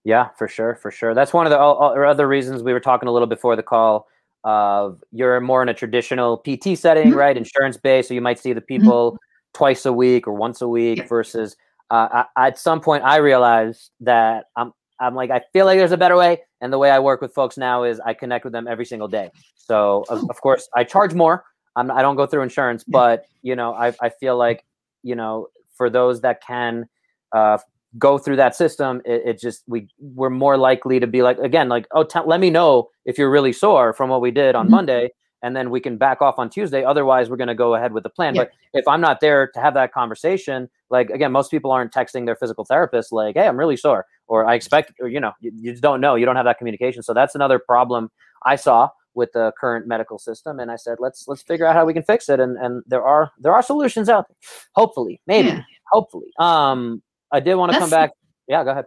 Yeah, 0.02 0.28
for 0.38 0.48
sure, 0.48 0.76
for 0.76 0.90
sure. 0.90 1.14
That's 1.14 1.34
one 1.34 1.46
of 1.46 1.50
the 1.50 1.58
other 1.58 2.26
reasons 2.26 2.62
we 2.62 2.72
were 2.72 2.80
talking 2.80 3.08
a 3.08 3.12
little 3.12 3.28
before 3.28 3.54
the 3.54 3.62
call. 3.62 4.06
Of 4.44 5.02
you're 5.10 5.40
more 5.40 5.62
in 5.62 5.68
a 5.70 5.74
traditional 5.74 6.36
PT 6.38 6.76
setting, 6.76 7.12
Mhm. 7.12 7.16
right? 7.16 7.36
Insurance 7.36 7.76
based, 7.78 8.08
so 8.08 8.14
you 8.14 8.20
might 8.20 8.38
see 8.38 8.52
the 8.52 8.60
people 8.60 9.16
twice 9.54 9.86
a 9.86 9.92
week 9.92 10.26
or 10.28 10.34
once 10.34 10.60
a 10.60 10.68
week. 10.68 10.98
Yeah. 10.98 11.06
Versus, 11.06 11.56
uh, 11.90 12.24
I, 12.36 12.48
at 12.48 12.58
some 12.58 12.80
point, 12.80 13.04
I 13.04 13.16
realized 13.16 13.90
that 14.00 14.46
I'm 14.56 14.72
I'm 15.00 15.14
like 15.14 15.30
I 15.30 15.40
feel 15.52 15.64
like 15.66 15.78
there's 15.78 15.92
a 15.92 15.96
better 15.96 16.16
way, 16.16 16.42
and 16.60 16.72
the 16.72 16.78
way 16.78 16.90
I 16.90 16.98
work 16.98 17.20
with 17.22 17.32
folks 17.34 17.56
now 17.56 17.84
is 17.84 18.00
I 18.00 18.12
connect 18.14 18.44
with 18.44 18.52
them 18.52 18.68
every 18.68 18.84
single 18.84 19.08
day. 19.08 19.30
So 19.56 20.04
of, 20.10 20.28
of 20.30 20.40
course 20.40 20.68
I 20.76 20.84
charge 20.84 21.14
more. 21.14 21.44
I'm, 21.76 21.90
I 21.90 22.02
don't 22.02 22.16
go 22.16 22.26
through 22.26 22.42
insurance, 22.42 22.84
Yeah. 22.86 22.92
but 22.92 23.24
you 23.42 23.56
know 23.56 23.72
I 23.74 23.92
I 24.02 24.10
feel 24.10 24.36
like 24.36 24.64
you 25.02 25.14
know 25.16 25.48
for 25.76 25.88
those 25.90 26.20
that 26.20 26.40
can 26.46 26.86
uh, 27.32 27.58
go 27.98 28.18
through 28.18 28.36
that 28.36 28.54
system, 28.56 29.00
it, 29.04 29.22
it 29.26 29.40
just 29.40 29.62
we 29.66 29.88
we're 30.00 30.30
more 30.30 30.56
likely 30.56 30.98
to 31.00 31.06
be 31.06 31.22
like 31.22 31.38
again 31.38 31.68
like 31.68 31.86
oh 31.92 32.04
t- 32.04 32.18
let 32.26 32.40
me 32.40 32.50
know 32.50 32.88
if 33.04 33.18
you're 33.18 33.30
really 33.30 33.52
sore 33.52 33.92
from 33.92 34.10
what 34.10 34.20
we 34.20 34.30
did 34.30 34.54
on 34.54 34.66
Mhm. 34.66 34.70
Monday, 34.70 35.10
and 35.42 35.54
then 35.54 35.70
we 35.70 35.80
can 35.80 35.96
back 35.98 36.22
off 36.22 36.38
on 36.38 36.48
Tuesday. 36.50 36.82
Otherwise, 36.84 37.28
we're 37.30 37.36
going 37.36 37.48
to 37.48 37.54
go 37.54 37.74
ahead 37.74 37.92
with 37.92 38.02
the 38.02 38.08
plan. 38.10 38.34
Yeah. 38.34 38.42
But 38.44 38.50
if 38.72 38.88
I'm 38.88 39.00
not 39.00 39.20
there 39.20 39.48
to 39.54 39.60
have 39.60 39.74
that 39.74 39.92
conversation, 39.92 40.68
like 40.90 41.10
again, 41.10 41.32
most 41.32 41.50
people 41.50 41.70
aren't 41.70 41.92
texting 41.92 42.24
their 42.26 42.36
physical 42.36 42.64
therapist 42.64 43.12
like, 43.12 43.36
"Hey, 43.36 43.46
I'm 43.46 43.58
really 43.58 43.76
sore," 43.76 44.06
or 44.26 44.46
"I 44.46 44.54
expect," 44.54 44.92
or 45.00 45.08
you 45.08 45.20
know, 45.20 45.32
you, 45.40 45.52
you 45.54 45.70
just 45.72 45.82
don't 45.82 46.00
know. 46.00 46.14
You 46.14 46.24
don't 46.26 46.36
have 46.36 46.46
that 46.46 46.58
communication. 46.58 47.02
So 47.02 47.12
that's 47.14 47.34
another 47.34 47.58
problem 47.58 48.10
I 48.44 48.56
saw 48.56 48.88
with 49.14 49.30
the 49.32 49.52
current 49.60 49.86
medical 49.86 50.18
system. 50.18 50.58
And 50.58 50.72
I 50.72 50.76
said, 50.76 50.96
let's 50.98 51.28
let's 51.28 51.40
figure 51.42 51.64
out 51.66 51.76
how 51.76 51.84
we 51.84 51.92
can 51.94 52.02
fix 52.02 52.28
it. 52.28 52.40
And 52.40 52.56
and 52.58 52.82
there 52.88 53.04
are 53.04 53.30
there 53.38 53.52
are 53.52 53.62
solutions 53.62 54.08
out 54.08 54.26
there. 54.28 54.36
Hopefully, 54.74 55.20
maybe, 55.28 55.48
Yeah. 55.50 55.60
hopefully. 55.92 56.32
Um, 56.40 57.00
I 57.34 57.40
did 57.40 57.56
want 57.56 57.72
to 57.72 57.78
come 57.78 57.90
back. 57.90 58.10
Yeah, 58.46 58.62
go 58.62 58.70
ahead. 58.70 58.86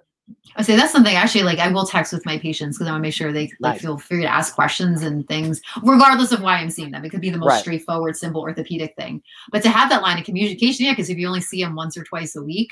I 0.56 0.62
say 0.62 0.76
that's 0.76 0.92
something 0.92 1.16
actually 1.16 1.44
like 1.44 1.60
I 1.60 1.70
will 1.70 1.86
text 1.86 2.12
with 2.12 2.26
my 2.26 2.38
patients 2.38 2.78
because 2.78 2.88
I 2.88 2.92
want 2.92 3.02
to 3.02 3.08
make 3.08 3.14
sure 3.14 3.32
they 3.32 3.50
like 3.60 3.76
nice. 3.76 3.82
feel 3.82 3.98
free 3.98 4.22
to 4.22 4.28
ask 4.28 4.54
questions 4.54 5.02
and 5.04 5.28
things, 5.28 5.62
regardless 5.84 6.32
of 6.32 6.42
why 6.42 6.58
I'm 6.58 6.70
seeing 6.70 6.92
them. 6.92 7.06
It 7.06 7.10
could 7.10 7.22
be 7.22 7.30
the 7.30 7.38
most 7.38 7.50
right. 7.50 7.62
straightforward, 7.62 8.18
simple 8.18 8.42
orthopedic 8.42 8.94
thing. 8.98 9.22
But 9.52 9.64
to 9.64 9.70
have 9.70 9.90
that 9.90 10.02
line 10.02 10.18
of 10.18 10.26
communication, 10.26 10.86
yeah, 10.86 10.92
because 10.92 11.10
if 11.10 11.18
you 11.18 11.28
only 11.28 11.42
see 11.42 11.64
them 11.64 11.76
once 11.76 11.98
or 11.98 12.04
twice 12.04 12.36
a 12.36 12.44
week, 12.44 12.70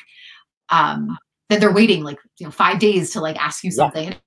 um, 0.69 1.17
then 1.49 1.59
they're 1.59 1.71
waiting 1.71 2.03
like 2.03 2.19
you 2.39 2.45
know 2.45 2.51
five 2.51 2.79
days 2.79 3.11
to 3.11 3.21
like 3.21 3.37
ask 3.37 3.63
you 3.63 3.71
something. 3.71 4.09
Yeah. 4.09 4.17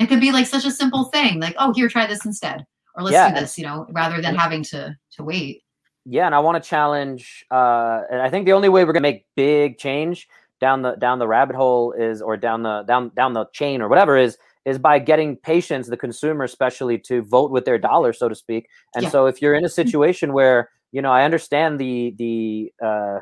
It 0.00 0.06
could 0.08 0.20
be 0.20 0.32
like 0.32 0.46
such 0.46 0.64
a 0.64 0.70
simple 0.70 1.04
thing, 1.04 1.40
like, 1.40 1.54
oh, 1.58 1.72
here, 1.72 1.88
try 1.88 2.06
this 2.06 2.26
instead. 2.26 2.66
Or 2.96 3.02
let's 3.02 3.14
yeah. 3.14 3.32
do 3.32 3.40
this, 3.40 3.56
you 3.56 3.64
know, 3.64 3.86
rather 3.92 4.20
than 4.20 4.34
having 4.34 4.62
to 4.64 4.96
to 5.12 5.24
wait. 5.24 5.62
Yeah, 6.04 6.26
and 6.26 6.34
I 6.34 6.40
want 6.40 6.62
to 6.62 6.68
challenge 6.68 7.46
uh 7.50 8.02
and 8.10 8.20
I 8.20 8.28
think 8.28 8.44
the 8.44 8.52
only 8.52 8.68
way 8.68 8.84
we're 8.84 8.92
gonna 8.92 9.02
make 9.02 9.26
big 9.36 9.78
change 9.78 10.28
down 10.64 10.80
the 10.80 10.92
down 10.94 11.18
the 11.18 11.28
rabbit 11.28 11.54
hole 11.54 11.92
is 11.92 12.22
or 12.22 12.38
down 12.38 12.62
the 12.62 12.84
down 12.88 13.10
down 13.14 13.34
the 13.34 13.44
chain 13.52 13.82
or 13.82 13.88
whatever 13.90 14.16
is 14.16 14.38
is 14.64 14.78
by 14.78 14.98
getting 14.98 15.36
patients 15.36 15.88
the 15.88 15.96
consumer 16.06 16.42
especially 16.42 16.96
to 16.96 17.20
vote 17.20 17.50
with 17.50 17.66
their 17.66 17.76
dollar 17.76 18.14
so 18.14 18.30
to 18.30 18.34
speak. 18.34 18.66
And 18.94 19.02
yeah. 19.02 19.10
so 19.10 19.26
if 19.26 19.42
you're 19.42 19.54
in 19.54 19.62
a 19.62 19.68
situation 19.68 20.32
where 20.32 20.70
you 20.90 21.02
know 21.02 21.12
i 21.12 21.22
understand 21.22 21.78
the 21.78 22.14
the 22.16 22.72
uh, 22.82 23.18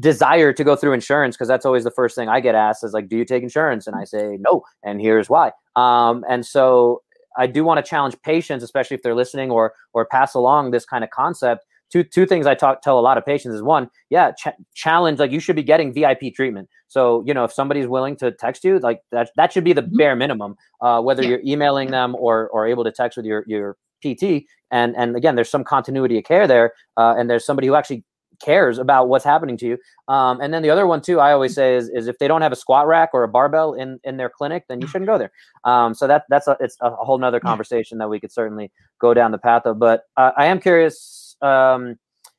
desire 0.00 0.52
to 0.52 0.64
go 0.64 0.74
through 0.74 0.94
insurance 0.94 1.36
because 1.36 1.46
that's 1.46 1.64
always 1.64 1.84
the 1.84 1.92
first 1.92 2.16
thing 2.16 2.28
i 2.28 2.40
get 2.40 2.56
asked 2.56 2.82
is 2.82 2.92
like 2.92 3.08
do 3.08 3.16
you 3.16 3.24
take 3.24 3.44
insurance? 3.44 3.86
And 3.86 3.94
i 3.94 4.02
say 4.02 4.36
no. 4.40 4.64
And 4.82 5.00
here's 5.00 5.30
why. 5.30 5.52
Um, 5.76 6.24
and 6.28 6.44
so 6.44 7.02
i 7.38 7.46
do 7.46 7.62
want 7.62 7.78
to 7.78 7.88
challenge 7.88 8.16
patients 8.24 8.64
especially 8.64 8.96
if 8.96 9.02
they're 9.04 9.20
listening 9.22 9.52
or 9.52 9.72
or 9.94 10.04
pass 10.04 10.34
along 10.34 10.72
this 10.72 10.84
kind 10.84 11.04
of 11.04 11.10
concept 11.10 11.64
two 11.90 12.04
two 12.04 12.26
things 12.26 12.46
I 12.46 12.54
talk 12.54 12.82
tell 12.82 12.98
a 12.98 13.00
lot 13.00 13.18
of 13.18 13.24
patients 13.24 13.54
is 13.54 13.62
one, 13.62 13.88
yeah, 14.10 14.32
ch- 14.32 14.54
challenge 14.74 15.18
like 15.18 15.30
you 15.30 15.40
should 15.40 15.56
be 15.56 15.62
getting 15.62 15.92
VIP 15.92 16.34
treatment. 16.34 16.68
So 16.88 17.22
you 17.26 17.34
know 17.34 17.44
if 17.44 17.52
somebody's 17.52 17.86
willing 17.86 18.16
to 18.16 18.32
text 18.32 18.64
you, 18.64 18.78
like 18.78 19.00
that 19.12 19.30
that 19.36 19.52
should 19.52 19.64
be 19.64 19.72
the 19.72 19.82
mm-hmm. 19.82 19.96
bare 19.96 20.16
minimum. 20.16 20.56
Uh, 20.80 21.00
whether 21.00 21.22
yeah. 21.22 21.30
you're 21.30 21.42
emailing 21.44 21.90
them 21.90 22.14
or 22.16 22.48
or 22.48 22.66
able 22.66 22.84
to 22.84 22.92
text 22.92 23.16
with 23.16 23.26
your 23.26 23.44
your 23.46 23.76
PT, 24.02 24.44
and 24.70 24.96
and 24.96 25.16
again, 25.16 25.34
there's 25.34 25.50
some 25.50 25.64
continuity 25.64 26.18
of 26.18 26.24
care 26.24 26.46
there, 26.46 26.72
uh, 26.96 27.14
and 27.16 27.30
there's 27.30 27.44
somebody 27.44 27.66
who 27.66 27.74
actually 27.74 28.04
cares 28.40 28.78
about 28.78 29.08
what's 29.08 29.24
happening 29.24 29.56
to 29.58 29.66
you. 29.66 29.78
Um, 30.08 30.40
and 30.40 30.52
then 30.52 30.62
the 30.62 30.70
other 30.70 30.86
one 30.86 31.00
too, 31.00 31.20
I 31.20 31.32
always 31.32 31.54
say 31.54 31.76
is, 31.76 31.88
is 31.88 32.06
if 32.06 32.18
they 32.18 32.28
don't 32.28 32.42
have 32.42 32.52
a 32.52 32.56
squat 32.56 32.86
rack 32.86 33.10
or 33.12 33.22
a 33.22 33.28
barbell 33.28 33.74
in, 33.74 33.98
in 34.04 34.16
their 34.16 34.28
clinic, 34.28 34.64
then 34.68 34.80
you 34.80 34.86
shouldn't 34.86 35.08
go 35.08 35.18
there. 35.18 35.32
Um, 35.64 35.94
so 35.94 36.06
that 36.06 36.24
that's 36.28 36.46
a, 36.46 36.56
it's 36.60 36.76
a 36.80 36.90
whole 36.90 37.18
nother 37.18 37.40
conversation 37.40 37.98
that 37.98 38.08
we 38.08 38.20
could 38.20 38.32
certainly 38.32 38.70
go 39.00 39.14
down 39.14 39.32
the 39.32 39.38
path 39.38 39.62
of. 39.66 39.78
But 39.78 40.02
uh, 40.16 40.32
I 40.36 40.46
am 40.46 40.60
curious 40.60 41.25
um, 41.42 41.96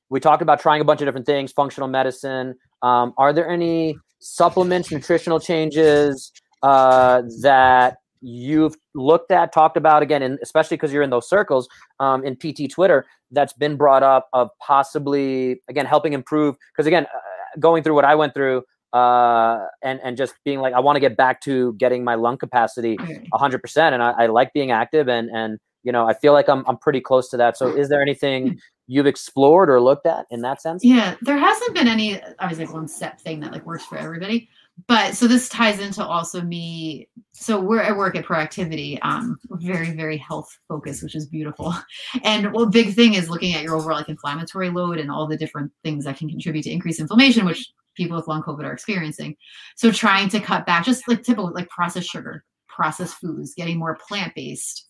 we 0.10 0.20
talked 0.20 0.42
about 0.42 0.60
trying 0.60 0.82
a 0.82 0.86
bunch 0.86 1.02
of 1.02 1.08
different 1.08 1.26
things, 1.26 1.52
functional 1.52 1.90
medicine. 1.90 2.56
Um, 2.82 3.14
are 3.18 3.34
there 3.34 3.50
any 3.50 3.98
supplements, 4.20 4.92
nutritional 4.92 5.40
changes 5.40 6.32
uh, 6.64 7.24
that 7.42 7.98
you've 8.22 8.76
looked 8.96 9.32
at, 9.32 9.54
talked 9.54 9.78
about 9.78 10.02
again, 10.02 10.22
and 10.22 10.40
especially 10.42 10.78
because 10.78 10.92
you're 10.92 11.04
in 11.04 11.10
those 11.10 11.30
circles 11.30 11.68
um, 12.00 12.24
in 12.24 12.36
PT 12.36 12.72
Twitter, 12.72 13.06
that's 13.32 13.54
been 13.54 13.76
brought 13.76 14.04
up 14.04 14.30
of 14.34 14.50
possibly 14.60 15.62
again 15.70 15.86
helping 15.86 16.14
improve? 16.14 16.56
Because 16.74 16.88
again, 16.88 17.06
uh, 17.06 17.60
going 17.60 17.84
through 17.84 17.96
what 17.96 18.06
I 18.06 18.16
went 18.16 18.34
through, 18.34 18.64
uh, 18.94 19.66
and 19.84 20.00
and 20.04 20.18
just 20.18 20.34
being 20.46 20.60
like, 20.60 20.74
I 20.74 20.80
want 20.80 20.96
to 20.96 21.00
get 21.00 21.18
back 21.18 21.42
to 21.42 21.74
getting 21.74 22.04
my 22.04 22.16
lung 22.16 22.38
capacity 22.38 22.96
100, 23.30 23.62
percent 23.62 23.94
and 23.94 24.02
I, 24.02 24.12
I, 24.12 24.26
like 24.28 24.54
being 24.54 24.72
active, 24.72 25.10
and 25.10 25.30
and 25.30 25.60
you 25.88 25.94
know, 25.94 26.06
I 26.06 26.14
feel 26.14 26.34
like 26.34 26.50
I'm 26.50 26.66
I'm 26.68 26.78
pretty 26.78 27.00
close 27.00 27.30
to 27.30 27.38
that. 27.38 27.56
So, 27.58 27.70
is 27.70 27.88
there 27.88 28.02
anything 28.02 28.60
you've 28.88 29.08
explored 29.08 29.70
or 29.70 29.80
looked 29.80 30.06
at 30.06 30.26
in 30.30 30.42
that 30.42 30.62
sense? 30.62 30.84
Yeah, 30.84 31.16
there 31.22 31.38
hasn't 31.38 31.74
been 31.74 31.88
any 31.88 32.22
obviously 32.40 32.66
like 32.66 32.74
one 32.74 32.90
step 32.90 33.22
thing 33.22 33.40
that 33.40 33.54
like 33.54 33.66
works 33.66 33.86
for 33.86 33.98
everybody. 33.98 34.50
But 34.88 35.16
so 35.16 35.28
this 35.28 35.48
ties 35.48 35.80
into 35.80 36.06
also 36.06 36.42
me. 36.42 37.08
So 37.32 37.58
we're 37.58 37.80
at 37.80 37.96
work 37.96 38.18
at 38.18 38.26
Proactivity, 38.26 39.00
um, 39.02 39.40
very 39.52 39.92
very 39.92 40.18
health 40.18 40.50
focused, 40.68 41.04
which 41.04 41.16
is 41.16 41.26
beautiful. 41.26 41.74
And 42.26 42.52
well, 42.52 42.66
big 42.66 42.94
thing 42.94 43.14
is 43.14 43.30
looking 43.30 43.54
at 43.56 43.64
your 43.64 43.76
overall 43.76 43.98
like 43.98 44.10
inflammatory 44.10 44.70
load 44.70 44.98
and 44.98 45.10
all 45.10 45.26
the 45.26 45.38
different 45.38 45.72
things 45.86 46.04
that 46.04 46.18
can 46.18 46.28
contribute 46.28 46.64
to 46.64 46.70
increased 46.70 47.00
inflammation, 47.00 47.46
which 47.46 47.66
people 47.96 48.18
with 48.18 48.28
long 48.28 48.44
COVID 48.44 48.66
are 48.66 48.74
experiencing. 48.74 49.38
So 49.78 49.90
trying 49.90 50.28
to 50.30 50.42
cut 50.42 50.66
back, 50.66 50.84
just 50.84 51.08
like 51.08 51.24
typical 51.24 51.54
like 51.54 51.70
processed 51.70 52.10
sugar, 52.10 52.44
processed 52.68 53.16
foods, 53.16 53.54
getting 53.56 53.80
more 53.80 53.98
plant 54.06 54.36
based 54.36 54.88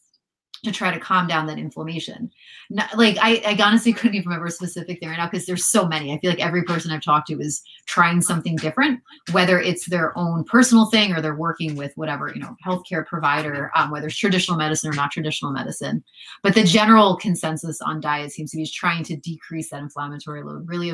to 0.64 0.72
try 0.72 0.94
to 0.94 1.00
calm 1.00 1.28
down 1.28 1.48
that 1.48 1.58
inflammation. 1.58 2.32
Not, 2.70 2.98
like 2.98 3.18
I, 3.22 3.42
I 3.46 3.58
honestly 3.64 3.94
couldn't 3.94 4.16
even 4.16 4.28
remember 4.28 4.48
a 4.48 4.52
specific 4.52 5.00
thing 5.00 5.10
right 5.10 5.18
now 5.18 5.30
because 5.30 5.46
there's 5.46 5.66
so 5.66 5.88
many. 5.88 6.14
I 6.14 6.20
feel 6.20 6.30
like 6.30 6.40
every 6.40 6.64
person 6.64 6.92
I've 6.92 7.04
talked 7.04 7.28
to 7.28 7.40
is 7.40 7.62
trying 7.86 8.22
something 8.22 8.56
different, 8.56 9.02
whether 9.32 9.60
it's 9.60 9.88
their 9.88 10.18
own 10.18 10.44
personal 10.44 10.88
thing 10.88 11.14
or 11.14 11.22
they're 11.22 11.36
working 11.36 11.76
with 11.76 11.94
whatever 11.96 12.32
you 12.34 12.42
know 12.42 12.56
healthcare 12.66 13.06
provider, 13.06 13.72
um, 13.76 13.92
whether 13.92 14.08
it's 14.08 14.18
traditional 14.18 14.58
medicine 14.58 14.90
or 14.90 14.94
not 14.94 15.12
traditional 15.12 15.52
medicine. 15.52 16.04
But 16.44 16.56
the 16.56 16.64
general 16.64 17.16
consensus 17.16 17.82
on 17.82 18.02
diet 18.02 18.32
seems 18.32 18.52
to 18.52 18.58
be 18.58 18.68
trying 18.68 19.04
to 19.06 19.16
decrease 19.16 19.70
that 19.70 19.82
inflammatory 19.82 20.44
load, 20.44 20.68
really 20.68 20.90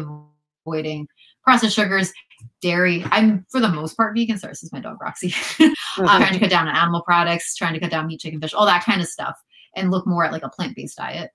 avoiding 0.66 1.08
processed 1.44 1.76
sugars, 1.76 2.14
dairy. 2.62 3.04
I'm 3.12 3.46
for 3.50 3.60
the 3.60 3.70
most 3.70 3.96
part 3.96 4.16
vegan. 4.16 4.38
Sorry, 4.38 4.52
this 4.52 4.64
is 4.64 4.72
my 4.72 4.80
dog 4.80 5.02
Roxy. 5.02 5.34
um, 5.60 5.74
trying 6.06 6.34
to 6.34 6.40
cut 6.40 6.50
down 6.50 6.68
on 6.68 6.76
animal 6.76 7.02
products, 7.02 7.56
trying 7.56 7.74
to 7.74 7.80
cut 7.80 7.92
down 7.92 8.08
meat, 8.08 8.20
chicken, 8.20 8.42
fish, 8.42 8.54
all 8.54 8.66
that 8.66 8.84
kind 8.84 9.02
of 9.02 9.08
stuff 9.08 9.36
and 9.76 9.92
look 9.92 10.06
more 10.08 10.26
at 10.26 10.32
like 10.32 10.44
a 10.44 10.50
plant-based 10.50 10.98
diet. 10.98 11.32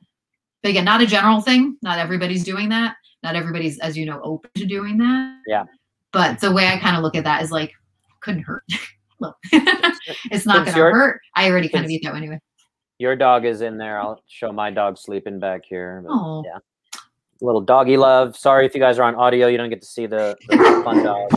But 0.63 0.71
again, 0.71 0.85
not 0.85 1.01
a 1.01 1.07
general 1.07 1.41
thing. 1.41 1.77
Not 1.83 1.99
everybody's 1.99 2.45
doing 2.45 2.69
that. 2.71 2.97
Not 3.23 3.37
everybody's, 3.37 3.79
as 3.79 3.97
you 3.97 4.07
know, 4.07 4.21
open 4.23 4.51
to 4.57 4.67
doing 4.67 4.99
that. 4.99 5.41
Yeah. 5.47 5.65
But 6.13 6.41
the 6.41 6.53
way 6.53 6.69
I 6.69 6.79
kind 6.79 6.97
of 6.97 7.03
look 7.03 7.15
at 7.15 7.25
that 7.25 7.43
is 7.43 7.51
like, 7.51 7.73
couldn't 8.21 8.43
hurt. 8.43 8.65
look, 9.21 9.37
it's 9.53 10.47
not 10.47 10.65
going 10.65 10.77
to 10.77 10.83
hurt. 10.83 11.21
I 11.35 11.51
already 11.51 11.69
kind 11.69 11.85
of 11.85 11.91
eat 11.91 12.03
that 12.05 12.15
anyway. 12.15 12.41
Your 12.99 13.15
dog 13.15 13.45
is 13.45 13.61
in 13.61 13.79
there. 13.79 14.01
I'll 14.01 14.23
show 14.29 14.53
my 14.53 14.71
dog 14.71 14.99
sleeping 14.99 15.39
back 15.39 15.63
here. 15.65 16.05
oh. 16.09 16.43
Yeah. 16.45 16.59
Little 17.41 17.61
doggy 17.61 17.97
love. 17.97 18.37
Sorry 18.37 18.67
if 18.67 18.75
you 18.75 18.81
guys 18.81 18.99
are 18.99 19.05
on 19.05 19.15
audio, 19.15 19.47
you 19.47 19.57
don't 19.57 19.71
get 19.71 19.81
to 19.81 19.87
see 19.87 20.07
the, 20.07 20.37
the 20.49 20.83
fun 20.85 21.05
dog. 21.05 21.29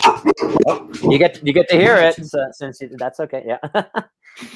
Oh, 0.66 0.90
you 1.12 1.20
get 1.20 1.46
you 1.46 1.54
get 1.54 1.70
to 1.70 1.76
hear 1.76 1.96
it 1.96 2.16
so, 2.16 2.48
since 2.54 2.82
you, 2.82 2.90
that's 2.98 3.20
okay. 3.20 3.44
Yeah, 3.46 3.84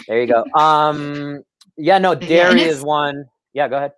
there 0.08 0.22
you 0.22 0.26
go. 0.26 0.44
Um, 0.60 1.44
yeah, 1.78 1.98
no, 1.98 2.16
dairy 2.16 2.62
yeah, 2.62 2.68
is 2.68 2.82
one. 2.82 3.26
Yeah, 3.54 3.70
go 3.70 3.78
ahead. 3.78 3.94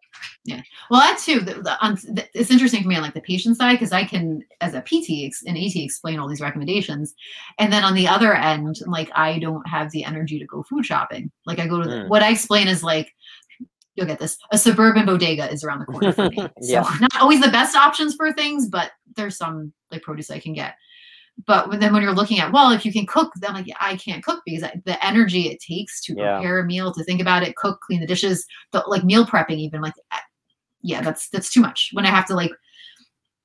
Yeah, 0.46 0.62
well, 0.90 1.02
that 1.02 1.20
too. 1.20 1.40
The, 1.40 1.56
the, 1.56 1.78
on, 1.82 1.96
the, 1.96 2.26
it's 2.34 2.52
interesting 2.52 2.84
for 2.84 2.88
me 2.88 2.96
on 2.96 3.02
like 3.02 3.16
the 3.16 3.22
patient 3.22 3.58
side 3.58 3.74
because 3.74 3.92
I 3.92 4.04
can, 4.04 4.44
as 4.62 4.76
a 4.76 4.82
PT 4.82 5.34
and 5.46 5.58
AT, 5.58 5.76
explain 5.76 6.20
all 6.20 6.28
these 6.28 6.42
recommendations, 6.42 7.16
and 7.60 7.74
then 7.74 7.84
on 7.84 7.96
the 7.96 8.08
other 8.08 8.34
end, 8.34 8.80
like 8.86 9.10
I 9.16 9.40
don't 9.40 9.68
have 9.68 9.92
the 9.92 10.04
energy 10.04 10.38
to 10.40 10.46
go 10.46 10.64
food 10.64 10.86
shopping. 10.86 11.32
Like 11.46 11.60
I 11.60 11.68
go 11.68 11.82
to 11.82 11.90
mm. 11.90 12.08
what 12.08 12.24
I 12.24 12.32
explain 12.32 12.68
is 12.68 12.84
like 12.84 13.14
you'll 13.98 14.06
get 14.06 14.20
this. 14.20 14.38
A 14.52 14.58
suburban 14.58 15.06
bodega 15.06 15.52
is 15.52 15.64
around 15.64 15.80
the 15.80 15.86
corner 15.86 16.14
for 16.14 16.30
me. 16.30 16.38
yeah. 16.62 16.84
So 16.84 16.90
not 17.02 17.20
always 17.20 17.42
the 17.42 17.50
best 17.50 17.76
options 17.76 18.16
for 18.16 18.32
things, 18.32 18.70
but 18.70 18.92
there's 19.16 19.36
some 19.36 19.74
like 19.92 20.04
produce 20.04 20.30
I 20.30 20.40
can 20.40 20.54
get 20.54 20.76
but 21.46 21.80
then 21.80 21.94
when 21.94 22.02
you're 22.02 22.14
looking 22.14 22.40
at 22.40 22.52
well 22.52 22.72
if 22.72 22.86
you 22.86 22.92
can 22.92 23.06
cook 23.06 23.32
then 23.38 23.54
like 23.54 23.68
i 23.80 23.96
can't 23.98 24.24
cook 24.24 24.42
because 24.46 24.64
I, 24.64 24.82
the 24.86 25.04
energy 25.06 25.48
it 25.48 25.60
takes 25.60 26.02
to 26.06 26.16
yeah. 26.16 26.38
prepare 26.38 26.60
a 26.60 26.66
meal 26.66 26.92
to 26.94 27.04
think 27.04 27.22
about 27.22 27.44
it 27.44 27.56
cook 27.56 27.80
clean 27.82 28.00
the 28.00 28.08
dishes 28.08 28.46
the, 28.72 28.84
like 28.88 29.04
meal 29.04 29.26
prepping 29.26 29.58
even 29.58 29.82
like 29.82 29.94
yeah 30.82 31.02
that's 31.02 31.30
that's 31.30 31.52
too 31.52 31.62
much. 31.62 31.90
When 31.94 32.06
i 32.06 32.10
have 32.10 32.26
to 32.28 32.36
like 32.36 32.52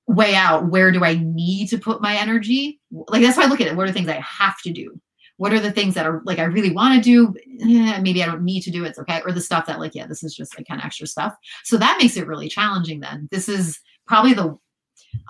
weigh 0.07 0.35
out 0.35 0.69
where 0.69 0.91
do 0.91 1.05
i 1.05 1.15
need 1.15 1.69
to 1.69 1.79
put 1.79 2.03
my 2.03 2.17
energy 2.17 2.81
like 3.09 3.23
that's 3.23 3.37
why 3.37 3.45
i 3.45 3.47
look 3.47 3.61
at 3.61 3.67
it 3.67 3.77
what 3.77 3.85
are 3.85 3.91
the 3.91 3.95
things 3.95 4.09
i 4.09 4.21
have 4.21 4.61
to 4.63 4.73
do? 4.73 4.99
What 5.39 5.53
are 5.53 5.61
the 5.61 5.73
things 5.73 5.95
that 5.95 6.07
are 6.07 6.23
like 6.25 6.39
i 6.39 6.45
really 6.45 6.73
want 6.73 6.95
to 6.95 7.01
do 7.03 7.35
eh, 7.63 7.99
maybe 8.01 8.23
i 8.23 8.27
don't 8.27 8.45
need 8.45 8.63
to 8.63 8.71
do 8.71 8.85
it 8.85 8.91
it's 8.91 8.99
okay 8.99 9.23
or 9.25 9.33
the 9.33 9.41
stuff 9.41 9.67
that 9.67 9.81
like 9.81 9.95
yeah 9.95 10.07
this 10.07 10.23
is 10.23 10.35
just 10.35 10.57
like 10.57 10.67
kind 10.67 10.81
of 10.81 10.85
extra 10.85 11.07
stuff. 11.07 11.35
So 11.65 11.77
that 11.79 11.99
makes 12.01 12.17
it 12.17 12.27
really 12.27 12.49
challenging 12.49 13.01
then. 13.01 13.29
This 13.31 13.49
is 13.49 13.81
probably 14.07 14.35
the 14.35 14.57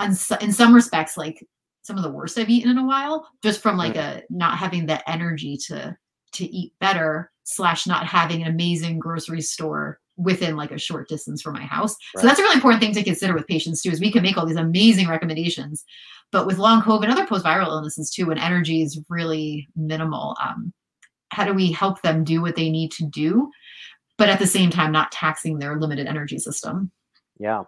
in 0.00 0.52
some 0.52 0.74
respects 0.74 1.16
like 1.16 1.44
some 1.82 1.96
of 1.96 2.02
the 2.02 2.10
worst 2.10 2.38
I've 2.38 2.50
eaten 2.50 2.70
in 2.70 2.78
a 2.78 2.86
while, 2.86 3.28
just 3.42 3.60
from 3.60 3.76
like 3.76 3.96
a 3.96 4.22
not 4.30 4.58
having 4.58 4.86
the 4.86 5.08
energy 5.10 5.56
to 5.68 5.96
to 6.32 6.44
eat 6.44 6.72
better 6.80 7.30
slash 7.44 7.86
not 7.86 8.06
having 8.06 8.42
an 8.42 8.48
amazing 8.48 8.98
grocery 8.98 9.42
store 9.42 9.98
within 10.16 10.56
like 10.56 10.70
a 10.70 10.78
short 10.78 11.08
distance 11.08 11.42
from 11.42 11.54
my 11.54 11.62
house. 11.62 11.96
Right. 12.14 12.22
So 12.22 12.26
that's 12.26 12.38
a 12.38 12.42
really 12.42 12.54
important 12.54 12.82
thing 12.82 12.94
to 12.94 13.02
consider 13.02 13.34
with 13.34 13.46
patients 13.46 13.82
too, 13.82 13.90
is 13.90 14.00
we 14.00 14.12
can 14.12 14.22
make 14.22 14.38
all 14.38 14.46
these 14.46 14.56
amazing 14.56 15.08
recommendations, 15.08 15.84
but 16.30 16.46
with 16.46 16.58
long 16.58 16.82
COVID 16.82 17.04
and 17.04 17.12
other 17.12 17.26
post-viral 17.26 17.66
illnesses 17.66 18.10
too, 18.10 18.26
when 18.26 18.38
energy 18.38 18.82
is 18.82 19.00
really 19.08 19.68
minimal, 19.74 20.36
um, 20.42 20.72
how 21.30 21.44
do 21.44 21.52
we 21.52 21.72
help 21.72 22.02
them 22.02 22.24
do 22.24 22.40
what 22.42 22.56
they 22.56 22.70
need 22.70 22.92
to 22.92 23.06
do, 23.06 23.50
but 24.18 24.28
at 24.28 24.38
the 24.38 24.46
same 24.46 24.70
time 24.70 24.92
not 24.92 25.12
taxing 25.12 25.58
their 25.58 25.78
limited 25.78 26.06
energy 26.06 26.38
system? 26.38 26.90
Yeah, 27.38 27.64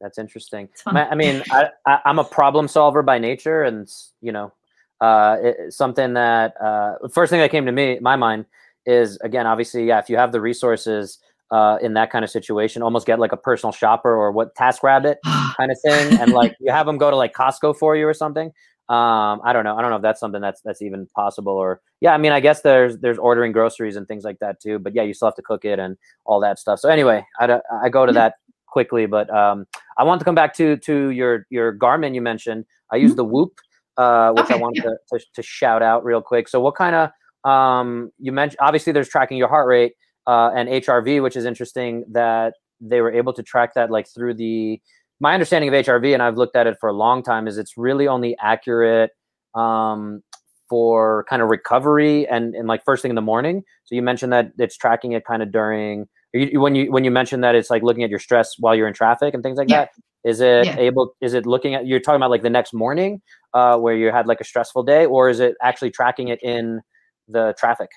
that's 0.00 0.18
interesting. 0.18 0.68
I 0.86 1.14
mean, 1.14 1.42
I, 1.50 1.68
I, 1.86 2.00
am 2.06 2.18
a 2.18 2.24
problem 2.24 2.68
solver 2.68 3.02
by 3.02 3.18
nature, 3.18 3.62
and 3.62 3.88
you 4.20 4.32
know, 4.32 4.52
uh, 5.00 5.36
it, 5.42 5.72
something 5.72 6.14
that 6.14 6.54
uh, 6.60 7.08
first 7.12 7.30
thing 7.30 7.40
that 7.40 7.50
came 7.50 7.66
to 7.66 7.72
me, 7.72 7.98
my 8.00 8.16
mind, 8.16 8.46
is 8.86 9.18
again, 9.18 9.46
obviously, 9.46 9.84
yeah, 9.86 9.98
if 9.98 10.08
you 10.08 10.16
have 10.16 10.32
the 10.32 10.40
resources 10.40 11.18
uh, 11.50 11.78
in 11.82 11.94
that 11.94 12.10
kind 12.10 12.24
of 12.24 12.30
situation, 12.30 12.82
almost 12.82 13.06
get 13.06 13.18
like 13.18 13.32
a 13.32 13.36
personal 13.36 13.72
shopper 13.72 14.14
or 14.14 14.32
what 14.32 14.54
Task 14.54 14.82
Rabbit 14.82 15.18
kind 15.56 15.70
of 15.70 15.78
thing, 15.84 16.18
and 16.18 16.32
like 16.32 16.56
you 16.60 16.72
have 16.72 16.86
them 16.86 16.98
go 16.98 17.10
to 17.10 17.16
like 17.16 17.34
Costco 17.34 17.76
for 17.76 17.96
you 17.96 18.06
or 18.06 18.14
something. 18.14 18.52
Um, 18.88 19.40
I 19.44 19.52
don't 19.52 19.62
know. 19.62 19.76
I 19.76 19.82
don't 19.82 19.90
know 19.90 19.96
if 19.96 20.02
that's 20.02 20.18
something 20.18 20.40
that's 20.40 20.62
that's 20.62 20.82
even 20.82 21.06
possible 21.14 21.52
or 21.52 21.80
yeah. 22.00 22.12
I 22.12 22.18
mean, 22.18 22.32
I 22.32 22.40
guess 22.40 22.62
there's 22.62 22.98
there's 22.98 23.18
ordering 23.18 23.52
groceries 23.52 23.94
and 23.94 24.08
things 24.08 24.24
like 24.24 24.40
that 24.40 24.60
too. 24.60 24.80
But 24.80 24.96
yeah, 24.96 25.02
you 25.02 25.14
still 25.14 25.28
have 25.28 25.36
to 25.36 25.42
cook 25.42 25.64
it 25.64 25.78
and 25.78 25.96
all 26.24 26.40
that 26.40 26.58
stuff. 26.58 26.80
So 26.80 26.88
anyway, 26.88 27.24
I 27.38 27.60
I 27.84 27.88
go 27.88 28.04
to 28.04 28.12
that 28.14 28.34
quickly, 28.70 29.06
but 29.06 29.28
um, 29.30 29.66
I 29.98 30.04
want 30.04 30.20
to 30.20 30.24
come 30.24 30.34
back 30.34 30.54
to 30.54 30.76
to 30.78 31.10
your 31.10 31.46
your 31.50 31.76
Garmin 31.76 32.14
you 32.14 32.22
mentioned. 32.22 32.64
I 32.92 32.96
use 32.96 33.10
mm-hmm. 33.10 33.16
the 33.16 33.24
Whoop, 33.24 33.52
uh, 33.96 34.32
which 34.32 34.44
okay, 34.44 34.54
I 34.54 34.58
wanted 34.58 34.84
yeah. 34.84 34.90
to, 35.12 35.18
to, 35.18 35.24
to 35.34 35.42
shout 35.42 35.82
out 35.82 36.04
real 36.04 36.22
quick. 36.22 36.48
So 36.48 36.60
what 36.60 36.74
kind 36.74 36.96
of 36.96 37.50
um, 37.50 38.10
you 38.18 38.32
mentioned? 38.32 38.58
Obviously, 38.60 38.92
there's 38.92 39.08
tracking 39.08 39.36
your 39.36 39.48
heart 39.48 39.68
rate 39.68 39.92
uh, 40.26 40.50
and 40.54 40.68
HRV, 40.68 41.22
which 41.22 41.36
is 41.36 41.44
interesting 41.44 42.04
that 42.12 42.54
they 42.80 43.00
were 43.00 43.12
able 43.12 43.32
to 43.34 43.42
track 43.42 43.74
that 43.74 43.90
like 43.90 44.06
through 44.08 44.34
the 44.34 44.80
my 45.20 45.34
understanding 45.34 45.72
of 45.72 45.84
HRV, 45.84 46.14
and 46.14 46.22
I've 46.22 46.36
looked 46.36 46.56
at 46.56 46.66
it 46.66 46.78
for 46.80 46.88
a 46.88 46.94
long 46.94 47.22
time, 47.22 47.46
is 47.46 47.58
it's 47.58 47.76
really 47.76 48.08
only 48.08 48.36
accurate 48.40 49.10
um, 49.54 50.22
for 50.68 51.26
kind 51.28 51.42
of 51.42 51.48
recovery 51.50 52.26
and, 52.28 52.54
and 52.54 52.66
like 52.66 52.82
first 52.84 53.02
thing 53.02 53.10
in 53.10 53.16
the 53.16 53.20
morning. 53.20 53.62
So 53.84 53.94
you 53.94 54.02
mentioned 54.02 54.32
that 54.32 54.52
it's 54.56 54.76
tracking 54.76 55.12
it 55.12 55.24
kind 55.26 55.42
of 55.42 55.52
during 55.52 56.08
you, 56.32 56.60
when 56.60 56.74
you 56.74 56.90
when 56.90 57.04
you 57.04 57.10
mentioned 57.10 57.42
that 57.44 57.54
it's 57.54 57.70
like 57.70 57.82
looking 57.82 58.04
at 58.04 58.10
your 58.10 58.18
stress 58.18 58.56
while 58.58 58.74
you're 58.74 58.88
in 58.88 58.94
traffic 58.94 59.34
and 59.34 59.42
things 59.42 59.58
like 59.58 59.68
yeah. 59.68 59.80
that. 59.82 59.90
Is 60.22 60.40
it 60.40 60.66
yeah. 60.66 60.78
able? 60.78 61.14
Is 61.22 61.32
it 61.32 61.46
looking 61.46 61.74
at? 61.74 61.86
You're 61.86 62.00
talking 62.00 62.16
about 62.16 62.30
like 62.30 62.42
the 62.42 62.50
next 62.50 62.74
morning, 62.74 63.22
uh, 63.54 63.78
where 63.78 63.96
you 63.96 64.10
had 64.10 64.26
like 64.26 64.40
a 64.40 64.44
stressful 64.44 64.82
day, 64.82 65.06
or 65.06 65.30
is 65.30 65.40
it 65.40 65.54
actually 65.62 65.90
tracking 65.90 66.28
it 66.28 66.42
in 66.42 66.82
the 67.26 67.54
traffic? 67.58 67.88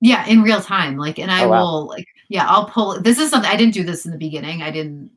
Yeah, 0.00 0.26
in 0.26 0.42
real 0.42 0.62
time. 0.62 0.96
Like, 0.96 1.18
and 1.18 1.30
I 1.30 1.44
oh, 1.44 1.48
wow. 1.50 1.60
will 1.60 1.86
like, 1.88 2.06
yeah, 2.30 2.46
I'll 2.46 2.70
pull. 2.70 3.00
This 3.02 3.18
is 3.18 3.30
something 3.30 3.50
I 3.50 3.56
didn't 3.56 3.74
do 3.74 3.84
this 3.84 4.06
in 4.06 4.12
the 4.12 4.18
beginning. 4.18 4.62
I 4.62 4.70
didn't 4.70 5.10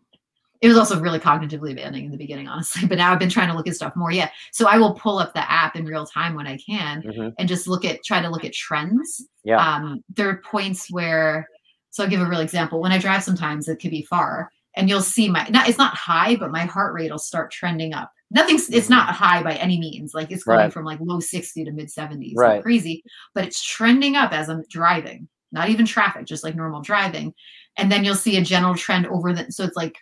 it 0.61 0.67
was 0.67 0.77
also 0.77 0.99
really 0.99 1.19
cognitively 1.19 1.69
demanding 1.69 2.05
in 2.05 2.11
the 2.11 2.17
beginning, 2.17 2.47
honestly. 2.47 2.87
But 2.91 2.99
now 2.99 3.11
I've 3.11 3.19
been 3.19 3.29
trying 3.29 3.49
to 3.49 3.55
look 3.55 3.67
at 3.67 3.75
stuff 3.75 3.95
more. 3.95 4.11
Yeah. 4.11 4.29
So 4.51 4.67
I 4.67 4.77
will 4.77 4.93
pull 4.93 5.17
up 5.17 5.33
the 5.33 5.51
app 5.51 5.75
in 5.75 5.85
real 5.85 6.05
time 6.05 6.35
when 6.35 6.47
I 6.47 6.57
can 6.57 7.01
mm-hmm. 7.01 7.29
and 7.39 7.49
just 7.49 7.67
look 7.67 7.83
at 7.83 8.03
try 8.03 8.21
to 8.21 8.29
look 8.29 8.45
at 8.45 8.53
trends. 8.53 9.25
Yeah. 9.43 9.57
Um, 9.57 10.03
there 10.15 10.29
are 10.29 10.41
points 10.45 10.91
where 10.91 11.47
so 11.91 12.03
I'll 12.03 12.09
give 12.09 12.21
a 12.21 12.25
real 12.25 12.39
example. 12.39 12.81
When 12.81 12.91
I 12.91 12.97
drive 12.97 13.23
sometimes 13.23 13.67
it 13.67 13.77
could 13.77 13.91
be 13.91 14.01
far 14.01 14.49
and 14.75 14.89
you'll 14.89 15.01
see 15.01 15.29
my 15.29 15.47
not 15.49 15.69
it's 15.69 15.77
not 15.77 15.95
high, 15.95 16.35
but 16.35 16.51
my 16.51 16.61
heart 16.61 16.93
rate 16.93 17.11
will 17.11 17.19
start 17.19 17.51
trending 17.51 17.93
up. 17.93 18.11
Nothing's 18.31 18.69
it's 18.69 18.85
mm-hmm. 18.85 18.95
not 18.95 19.13
high 19.13 19.43
by 19.43 19.55
any 19.55 19.79
means. 19.79 20.13
Like 20.13 20.31
it's 20.31 20.43
going 20.43 20.57
right. 20.57 20.73
from 20.73 20.85
like 20.85 20.99
low 21.01 21.19
60 21.19 21.65
to 21.65 21.71
mid 21.71 21.87
70s. 21.87 22.33
Right. 22.35 22.63
crazy. 22.63 23.03
But 23.35 23.45
it's 23.45 23.63
trending 23.63 24.15
up 24.15 24.31
as 24.31 24.49
I'm 24.49 24.63
driving, 24.69 25.27
not 25.51 25.69
even 25.69 25.85
traffic, 25.85 26.25
just 26.25 26.43
like 26.43 26.55
normal 26.55 26.81
driving. 26.81 27.33
And 27.77 27.91
then 27.91 28.03
you'll 28.03 28.15
see 28.15 28.37
a 28.37 28.41
general 28.41 28.75
trend 28.75 29.07
over 29.07 29.33
the 29.33 29.51
so 29.51 29.63
it's 29.63 29.77
like 29.77 29.97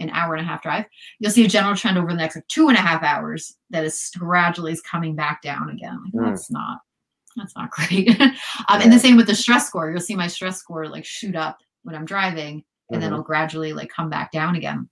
an 0.00 0.10
hour 0.10 0.34
and 0.34 0.44
a 0.44 0.48
half 0.48 0.62
drive, 0.62 0.84
you'll 1.18 1.32
see 1.32 1.44
a 1.44 1.48
general 1.48 1.74
trend 1.74 1.98
over 1.98 2.08
the 2.08 2.14
next 2.14 2.36
like, 2.36 2.46
two 2.48 2.68
and 2.68 2.76
a 2.76 2.80
half 2.80 3.02
hours 3.02 3.56
that 3.70 3.84
is 3.84 4.10
gradually 4.16 4.72
is 4.72 4.80
coming 4.80 5.16
back 5.16 5.42
down 5.42 5.70
again. 5.70 5.98
Like, 6.04 6.14
mm. 6.14 6.30
That's 6.30 6.50
not 6.50 6.78
that's 7.38 7.56
not 7.56 7.70
great. 7.72 8.08
um, 8.20 8.30
yeah. 8.68 8.82
And 8.82 8.92
the 8.92 8.98
same 8.98 9.16
with 9.16 9.26
the 9.26 9.34
stress 9.34 9.66
score. 9.66 9.90
You'll 9.90 10.00
see 10.00 10.16
my 10.16 10.26
stress 10.26 10.58
score 10.58 10.88
like 10.88 11.04
shoot 11.04 11.36
up 11.36 11.58
when 11.82 11.94
I'm 11.94 12.04
driving, 12.04 12.48
and 12.48 12.62
mm-hmm. 12.62 13.00
then 13.00 13.12
it'll 13.12 13.24
gradually 13.24 13.72
like 13.72 13.90
come 13.90 14.10
back 14.10 14.32
down 14.32 14.56
again. 14.56 14.88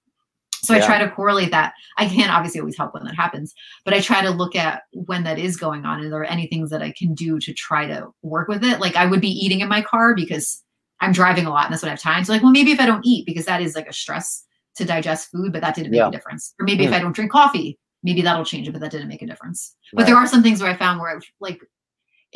So 0.67 0.75
yeah. 0.75 0.83
I 0.83 0.87
try 0.87 0.99
to 0.99 1.11
correlate 1.11 1.53
that. 1.53 1.75
I 1.97 2.09
can't 2.09 2.33
obviously 2.33 2.61
always 2.61 2.77
help 2.77 2.95
when 2.95 3.05
that 3.05 3.15
happens, 3.15 3.55
but 3.85 3.95
I 3.95 4.01
try 4.01 4.23
to 4.23 4.31
look 4.31 4.57
at 4.57 4.83
when 4.93 5.23
that 5.25 5.39
is 5.39 5.57
going 5.57 5.85
on. 5.85 6.01
And 6.01 6.13
there 6.13 6.21
are 6.21 6.25
any 6.25 6.49
things 6.49 6.71
that 6.71 6.83
I 6.83 6.93
can 6.93 7.15
do 7.15 7.39
to 7.39 7.53
try 7.53 7.87
to 7.87 8.09
work 8.23 8.49
with 8.49 8.65
it. 8.65 8.81
Like 8.81 8.97
I 8.97 9.07
would 9.07 9.21
be 9.21 9.31
eating 9.31 9.61
in 9.61 9.69
my 9.69 9.83
car 9.83 10.15
because 10.15 10.63
I'm 11.01 11.13
driving 11.13 11.47
a 11.47 11.51
lot 11.51 11.67
and 11.67 11.73
that's 11.73 11.83
what 11.83 11.89
I 11.89 11.93
have 11.93 12.01
time. 12.01 12.25
So 12.25 12.33
like, 12.33 12.43
well, 12.43 12.53
maybe 12.53 12.73
if 12.73 12.81
I 12.81 12.87
don't 12.87 13.07
eat 13.07 13.27
because 13.27 13.45
that 13.45 13.61
is 13.61 13.77
like 13.77 13.87
a 13.87 13.93
stress 13.93 14.45
to 14.77 14.85
digest 14.85 15.31
food, 15.31 15.53
but 15.53 15.63
that 15.63 15.75
didn't 15.75 15.91
make 15.91 15.99
yeah. 15.99 16.09
a 16.09 16.13
difference. 16.13 16.55
Or 16.59 16.65
maybe 16.65 16.85
mm. 16.85 16.89
if 16.89 16.93
I 16.93 16.99
don't 16.99 17.15
drink 17.15 17.31
coffee, 17.31 17.79
maybe 18.03 18.23
that'll 18.23 18.45
change 18.45 18.69
it, 18.69 18.73
but 18.73 18.81
that 18.81 18.91
didn't 18.91 19.09
make 19.09 19.23
a 19.23 19.27
difference. 19.27 19.75
Right. 19.93 19.99
But 19.99 20.07
there 20.07 20.17
are 20.17 20.27
some 20.27 20.43
things 20.43 20.63
where 20.63 20.71
I 20.71 20.77
found 20.77 21.01
where 21.01 21.17
I 21.17 21.21
like 21.41 21.61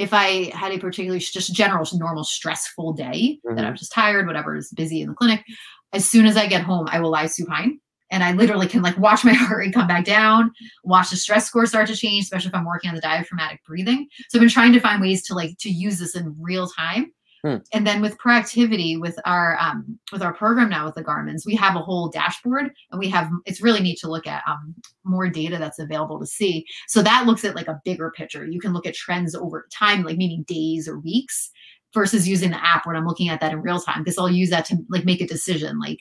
if 0.01 0.15
I 0.15 0.51
had 0.55 0.73
a 0.73 0.79
particularly 0.79 1.21
just 1.21 1.53
general 1.55 1.87
normal 1.93 2.25
stressful 2.25 2.95
day 2.95 3.39
mm-hmm. 3.45 3.55
that 3.55 3.67
I'm 3.67 3.77
just 3.77 3.93
tired, 3.93 4.27
whatever 4.27 4.57
is 4.57 4.71
busy 4.71 5.03
in 5.03 5.11
the 5.11 5.15
clinic, 5.15 5.45
as 5.93 6.09
soon 6.09 6.25
as 6.25 6.39
I 6.39 6.47
get 6.47 6.63
home, 6.63 6.89
I 6.91 7.01
will 7.01 7.11
lie 7.11 7.27
supine. 7.27 7.79
And 8.11 8.25
I 8.25 8.33
literally 8.33 8.67
can 8.67 8.81
like 8.81 8.97
watch 8.97 9.27
my 9.27 9.33
heart 9.35 9.59
rate 9.59 9.75
come 9.75 9.87
back 9.87 10.07
down, 10.07 10.53
watch 10.85 11.11
the 11.11 11.17
stress 11.17 11.47
score 11.47 11.67
start 11.67 11.87
to 11.89 11.95
change, 11.95 12.25
especially 12.25 12.49
if 12.49 12.55
I'm 12.55 12.65
working 12.65 12.89
on 12.89 12.95
the 12.95 13.03
diaphragmatic 13.03 13.61
breathing. 13.67 14.09
So 14.31 14.39
I've 14.39 14.41
been 14.41 14.49
trying 14.49 14.73
to 14.73 14.81
find 14.81 15.03
ways 15.03 15.23
to 15.25 15.35
like 15.35 15.59
to 15.59 15.69
use 15.71 15.99
this 15.99 16.17
in 16.17 16.35
real 16.41 16.67
time 16.67 17.13
Hmm. 17.43 17.57
And 17.73 17.87
then 17.87 18.03
with 18.03 18.19
proactivity, 18.19 19.01
with 19.01 19.19
our 19.25 19.57
um, 19.59 19.99
with 20.13 20.23
our 20.23 20.35
program 20.35 20.69
now 20.69 20.85
with 20.85 20.95
the 20.95 21.03
Garmin's, 21.03 21.47
we 21.47 21.57
have 21.57 21.75
a 21.75 21.81
whole 21.81 22.09
dashboard, 22.09 22.71
and 22.91 22.99
we 22.99 23.09
have 23.09 23.31
it's 23.47 23.63
really 23.63 23.81
neat 23.81 23.99
to 24.01 24.11
look 24.11 24.27
at 24.27 24.43
um, 24.47 24.75
more 25.05 25.29
data 25.29 25.57
that's 25.59 25.79
available 25.79 26.21
to 26.21 26.27
see. 26.27 26.67
So 26.89 27.03
that 27.03 27.27
looks 27.27 27.45
at 27.45 27.57
like 27.57 27.69
a 27.69 27.81
bigger 27.85 28.11
picture. 28.11 28.47
You 28.47 28.61
can 28.61 28.73
look 28.73 28.87
at 28.87 28.95
trends 28.95 29.35
over 29.35 29.67
time, 29.73 30.03
like 30.03 30.19
meaning 30.19 30.45
days 30.47 30.87
or 30.87 30.99
weeks, 30.99 31.51
versus 31.95 32.29
using 32.29 32.51
the 32.51 32.65
app 32.65 32.87
when 32.87 32.97
I'm 32.97 33.07
looking 33.07 33.29
at 33.29 33.41
that 33.41 33.53
in 33.53 33.63
real 33.63 33.81
time 33.81 34.03
because 34.03 34.19
I'll 34.19 34.31
use 34.31 34.51
that 34.51 34.67
to 34.67 34.77
like 34.89 35.05
make 35.05 35.21
a 35.21 35.27
decision. 35.27 35.79
Like, 35.79 36.01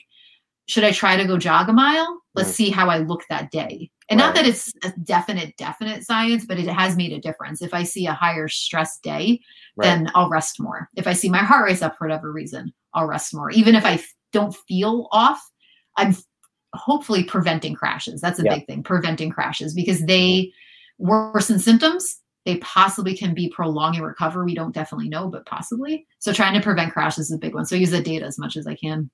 should 0.70 0.84
I 0.84 0.92
try 0.92 1.16
to 1.16 1.24
go 1.24 1.36
jog 1.36 1.68
a 1.68 1.72
mile? 1.72 2.20
Let's 2.36 2.50
see 2.50 2.70
how 2.70 2.88
I 2.88 2.98
look 2.98 3.24
that 3.28 3.50
day. 3.50 3.90
And 4.08 4.20
right. 4.20 4.26
not 4.26 4.36
that 4.36 4.46
it's 4.46 4.72
a 4.84 4.92
definite, 5.02 5.56
definite 5.56 6.04
science, 6.04 6.46
but 6.46 6.60
it 6.60 6.68
has 6.68 6.96
made 6.96 7.12
a 7.12 7.18
difference. 7.18 7.60
If 7.60 7.74
I 7.74 7.82
see 7.82 8.06
a 8.06 8.12
higher 8.12 8.46
stress 8.46 9.00
day, 9.00 9.40
right. 9.76 9.84
then 9.84 10.12
I'll 10.14 10.30
rest 10.30 10.60
more. 10.60 10.88
If 10.94 11.08
I 11.08 11.12
see 11.12 11.28
my 11.28 11.38
heart 11.42 11.64
race 11.64 11.82
up 11.82 11.98
for 11.98 12.06
whatever 12.06 12.30
reason, 12.30 12.72
I'll 12.94 13.08
rest 13.08 13.34
more. 13.34 13.50
Even 13.50 13.74
if 13.74 13.84
I 13.84 14.00
don't 14.32 14.54
feel 14.68 15.08
off, 15.10 15.42
I'm 15.96 16.14
hopefully 16.72 17.24
preventing 17.24 17.74
crashes. 17.74 18.20
That's 18.20 18.38
a 18.38 18.44
yeah. 18.44 18.54
big 18.54 18.68
thing, 18.68 18.84
preventing 18.84 19.30
crashes 19.30 19.74
because 19.74 20.06
they 20.06 20.52
mm-hmm. 21.00 21.08
worsen 21.08 21.58
symptoms. 21.58 22.16
They 22.46 22.58
possibly 22.58 23.16
can 23.16 23.34
be 23.34 23.50
prolonging 23.50 24.02
recovery. 24.02 24.44
We 24.46 24.54
don't 24.54 24.72
definitely 24.72 25.08
know, 25.08 25.26
but 25.26 25.46
possibly. 25.46 26.06
So 26.20 26.32
trying 26.32 26.54
to 26.54 26.62
prevent 26.62 26.92
crashes 26.92 27.26
is 27.26 27.32
a 27.32 27.38
big 27.38 27.54
one. 27.54 27.66
So 27.66 27.74
I 27.74 27.80
use 27.80 27.90
the 27.90 28.00
data 28.00 28.24
as 28.24 28.38
much 28.38 28.56
as 28.56 28.68
I 28.68 28.76
can. 28.76 29.10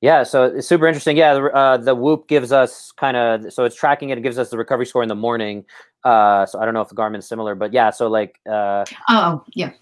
Yeah, 0.00 0.22
so 0.22 0.44
it's 0.44 0.66
super 0.66 0.86
interesting. 0.86 1.16
Yeah, 1.16 1.34
the, 1.34 1.54
uh, 1.54 1.76
the 1.76 1.94
Whoop 1.94 2.26
gives 2.26 2.52
us 2.52 2.90
kind 2.92 3.16
of 3.16 3.52
so 3.52 3.64
it's 3.64 3.76
tracking 3.76 4.08
it. 4.08 4.16
It 4.16 4.22
gives 4.22 4.38
us 4.38 4.48
the 4.48 4.56
recovery 4.56 4.86
score 4.86 5.02
in 5.02 5.10
the 5.10 5.14
morning. 5.14 5.64
Uh, 6.04 6.46
so 6.46 6.58
I 6.58 6.64
don't 6.64 6.72
know 6.72 6.80
if 6.80 6.88
the 6.88 6.94
Garmin's 6.94 7.28
similar, 7.28 7.54
but 7.54 7.74
yeah. 7.74 7.90
So 7.90 8.08
like, 8.08 8.40
uh, 8.50 8.86
oh 9.10 9.44
yeah, 9.54 9.72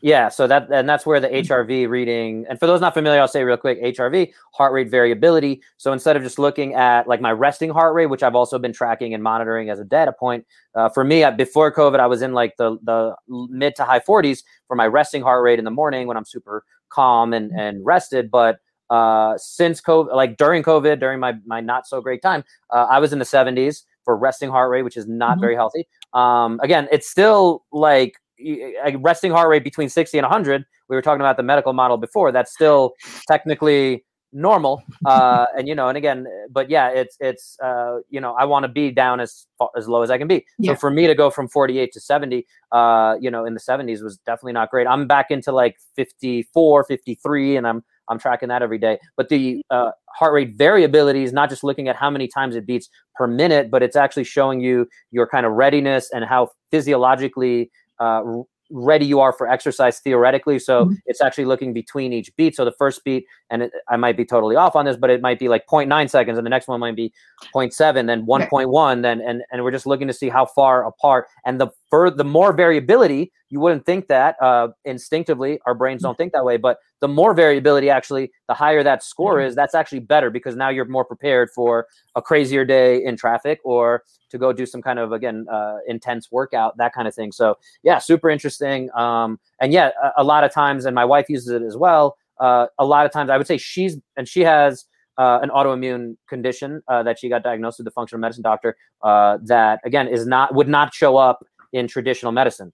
yeah. 0.00 0.30
So 0.30 0.48
that 0.48 0.68
and 0.72 0.88
that's 0.88 1.06
where 1.06 1.20
the 1.20 1.28
HRV 1.28 1.88
reading. 1.88 2.44
And 2.50 2.58
for 2.58 2.66
those 2.66 2.80
not 2.80 2.92
familiar, 2.92 3.20
I'll 3.20 3.28
say 3.28 3.44
real 3.44 3.56
quick: 3.56 3.80
HRV, 3.80 4.32
heart 4.52 4.72
rate 4.72 4.90
variability. 4.90 5.62
So 5.76 5.92
instead 5.92 6.16
of 6.16 6.24
just 6.24 6.40
looking 6.40 6.74
at 6.74 7.06
like 7.06 7.20
my 7.20 7.30
resting 7.30 7.70
heart 7.70 7.94
rate, 7.94 8.06
which 8.06 8.24
I've 8.24 8.34
also 8.34 8.58
been 8.58 8.72
tracking 8.72 9.14
and 9.14 9.22
monitoring 9.22 9.70
as 9.70 9.78
a 9.78 9.84
data 9.84 10.12
point, 10.12 10.44
uh, 10.74 10.88
for 10.88 11.04
me 11.04 11.24
before 11.36 11.72
COVID, 11.72 12.00
I 12.00 12.08
was 12.08 12.20
in 12.20 12.32
like 12.32 12.56
the 12.56 12.78
the 12.82 13.14
mid 13.28 13.76
to 13.76 13.84
high 13.84 14.00
40s 14.00 14.42
for 14.66 14.74
my 14.74 14.88
resting 14.88 15.22
heart 15.22 15.44
rate 15.44 15.60
in 15.60 15.64
the 15.64 15.70
morning 15.70 16.08
when 16.08 16.16
I'm 16.16 16.24
super 16.24 16.64
calm 16.88 17.32
and 17.32 17.52
and 17.52 17.86
rested, 17.86 18.28
but 18.28 18.58
uh, 18.90 19.36
since 19.36 19.80
COVID, 19.80 20.14
like 20.14 20.36
during 20.36 20.62
COVID, 20.62 21.00
during 21.00 21.20
my 21.20 21.34
my 21.46 21.60
not 21.60 21.86
so 21.86 22.00
great 22.00 22.22
time, 22.22 22.44
uh, 22.70 22.86
I 22.90 22.98
was 22.98 23.12
in 23.12 23.18
the 23.18 23.24
70s 23.24 23.84
for 24.04 24.16
resting 24.16 24.50
heart 24.50 24.70
rate, 24.70 24.82
which 24.82 24.96
is 24.96 25.06
not 25.06 25.32
mm-hmm. 25.32 25.40
very 25.40 25.54
healthy. 25.54 25.86
Um, 26.14 26.60
again, 26.62 26.88
it's 26.90 27.08
still 27.08 27.64
like 27.72 28.14
a 28.40 28.96
resting 29.00 29.30
heart 29.30 29.48
rate 29.48 29.64
between 29.64 29.88
60 29.88 30.16
and 30.18 30.24
100. 30.24 30.64
We 30.88 30.96
were 30.96 31.02
talking 31.02 31.20
about 31.20 31.36
the 31.36 31.42
medical 31.42 31.72
model 31.72 31.96
before. 31.96 32.32
That's 32.32 32.52
still 32.52 32.94
technically 33.26 34.04
normal. 34.32 34.82
Uh, 35.06 35.46
and 35.56 35.68
you 35.68 35.74
know, 35.74 35.88
and 35.88 35.96
again, 35.96 36.26
but 36.50 36.70
yeah, 36.70 36.88
it's 36.88 37.16
it's 37.20 37.58
uh, 37.60 37.98
you 38.08 38.20
know, 38.20 38.34
I 38.34 38.44
want 38.44 38.64
to 38.64 38.68
be 38.68 38.90
down 38.90 39.20
as 39.20 39.46
as 39.76 39.88
low 39.88 40.02
as 40.02 40.10
I 40.10 40.18
can 40.18 40.28
be. 40.28 40.44
Yeah. 40.58 40.72
So 40.72 40.76
for 40.78 40.90
me 40.90 41.06
to 41.06 41.14
go 41.14 41.30
from 41.30 41.48
48 41.48 41.92
to 41.92 42.00
70, 42.00 42.46
uh, 42.72 43.16
you 43.20 43.30
know, 43.30 43.44
in 43.44 43.54
the 43.54 43.60
70s 43.60 44.02
was 44.02 44.18
definitely 44.18 44.52
not 44.52 44.70
great. 44.70 44.86
I'm 44.86 45.06
back 45.06 45.30
into 45.30 45.52
like 45.52 45.76
54, 45.96 46.84
53, 46.84 47.56
and 47.56 47.66
I'm 47.66 47.84
I'm 48.08 48.18
tracking 48.18 48.48
that 48.48 48.62
every 48.62 48.78
day. 48.78 48.98
But 49.16 49.28
the 49.28 49.62
uh, 49.70 49.90
heart 50.08 50.32
rate 50.32 50.54
variability 50.56 51.24
is 51.24 51.32
not 51.32 51.48
just 51.50 51.64
looking 51.64 51.88
at 51.88 51.96
how 51.96 52.10
many 52.10 52.28
times 52.28 52.56
it 52.56 52.66
beats 52.66 52.88
per 53.14 53.26
minute, 53.26 53.70
but 53.70 53.82
it's 53.82 53.96
actually 53.96 54.24
showing 54.24 54.60
you 54.60 54.86
your 55.10 55.26
kind 55.26 55.46
of 55.46 55.52
readiness 55.52 56.10
and 56.12 56.24
how 56.24 56.50
physiologically 56.70 57.70
uh, 58.00 58.22
ready 58.70 59.06
you 59.06 59.20
are 59.20 59.32
for 59.32 59.48
exercise 59.48 60.00
theoretically. 60.00 60.58
So 60.58 60.84
mm-hmm. 60.84 60.94
it's 61.06 61.20
actually 61.20 61.46
looking 61.46 61.72
between 61.72 62.12
each 62.12 62.34
beat. 62.36 62.54
So 62.54 62.64
the 62.64 62.72
first 62.72 63.04
beat, 63.04 63.26
and 63.50 63.62
it, 63.62 63.72
I 63.88 63.96
might 63.96 64.16
be 64.16 64.24
totally 64.24 64.56
off 64.56 64.76
on 64.76 64.84
this, 64.84 64.96
but 64.96 65.10
it 65.10 65.20
might 65.20 65.38
be 65.38 65.48
like 65.48 65.66
0.9 65.66 66.10
seconds, 66.10 66.38
and 66.38 66.46
the 66.46 66.50
next 66.50 66.68
one 66.68 66.80
might 66.80 66.96
be 66.96 67.12
0.7, 67.54 68.06
then 68.06 68.26
1.1, 68.26 69.02
then 69.02 69.20
and 69.20 69.42
and 69.50 69.64
we're 69.64 69.70
just 69.70 69.86
looking 69.86 70.06
to 70.06 70.12
see 70.12 70.28
how 70.28 70.46
far 70.46 70.86
apart. 70.86 71.26
And 71.44 71.60
the 71.60 71.68
for 71.90 72.10
the 72.10 72.24
more 72.24 72.52
variability, 72.52 73.32
you 73.50 73.60
wouldn't 73.60 73.86
think 73.86 74.08
that 74.08 74.36
uh, 74.42 74.68
instinctively. 74.84 75.58
Our 75.66 75.74
brains 75.74 76.02
don't 76.02 76.18
think 76.18 76.32
that 76.32 76.44
way, 76.44 76.58
but 76.58 76.78
the 77.00 77.08
more 77.08 77.32
variability, 77.32 77.88
actually, 77.88 78.30
the 78.48 78.54
higher 78.54 78.82
that 78.82 79.02
score 79.02 79.36
mm-hmm. 79.36 79.48
is. 79.48 79.54
That's 79.54 79.74
actually 79.74 80.00
better 80.00 80.30
because 80.30 80.56
now 80.56 80.68
you're 80.68 80.84
more 80.84 81.04
prepared 81.04 81.50
for 81.54 81.86
a 82.14 82.22
crazier 82.22 82.64
day 82.64 83.02
in 83.02 83.16
traffic 83.16 83.60
or 83.64 84.02
to 84.30 84.38
go 84.38 84.52
do 84.52 84.66
some 84.66 84.82
kind 84.82 84.98
of 84.98 85.12
again 85.12 85.46
uh, 85.50 85.78
intense 85.86 86.30
workout, 86.30 86.76
that 86.76 86.92
kind 86.92 87.08
of 87.08 87.14
thing. 87.14 87.32
So 87.32 87.56
yeah, 87.82 87.98
super 87.98 88.30
interesting. 88.30 88.90
Um, 88.94 89.38
and 89.60 89.72
yeah, 89.72 89.90
a, 90.02 90.22
a, 90.22 90.24
lot 90.24 90.44
of 90.44 90.52
times, 90.52 90.84
and 90.84 90.94
my 90.94 91.04
wife 91.04 91.26
uses 91.28 91.48
it 91.48 91.62
as 91.62 91.76
well. 91.76 92.16
Uh, 92.38 92.66
a 92.78 92.84
lot 92.84 93.06
of 93.06 93.12
times, 93.12 93.30
I 93.30 93.36
would 93.36 93.46
say 93.46 93.58
she's 93.58 93.96
and 94.16 94.28
she 94.28 94.40
has 94.40 94.86
uh, 95.18 95.40
an 95.42 95.50
autoimmune 95.50 96.16
condition 96.28 96.82
uh, 96.88 97.02
that 97.02 97.18
she 97.18 97.28
got 97.28 97.42
diagnosed 97.42 97.78
with 97.78 97.84
the 97.84 97.90
functional 97.90 98.20
medicine 98.20 98.42
doctor 98.42 98.76
uh, 99.02 99.38
that 99.42 99.80
again 99.84 100.06
is 100.08 100.26
not 100.26 100.54
would 100.54 100.68
not 100.68 100.94
show 100.94 101.16
up 101.16 101.44
in 101.72 101.88
traditional 101.88 102.32
medicine 102.32 102.72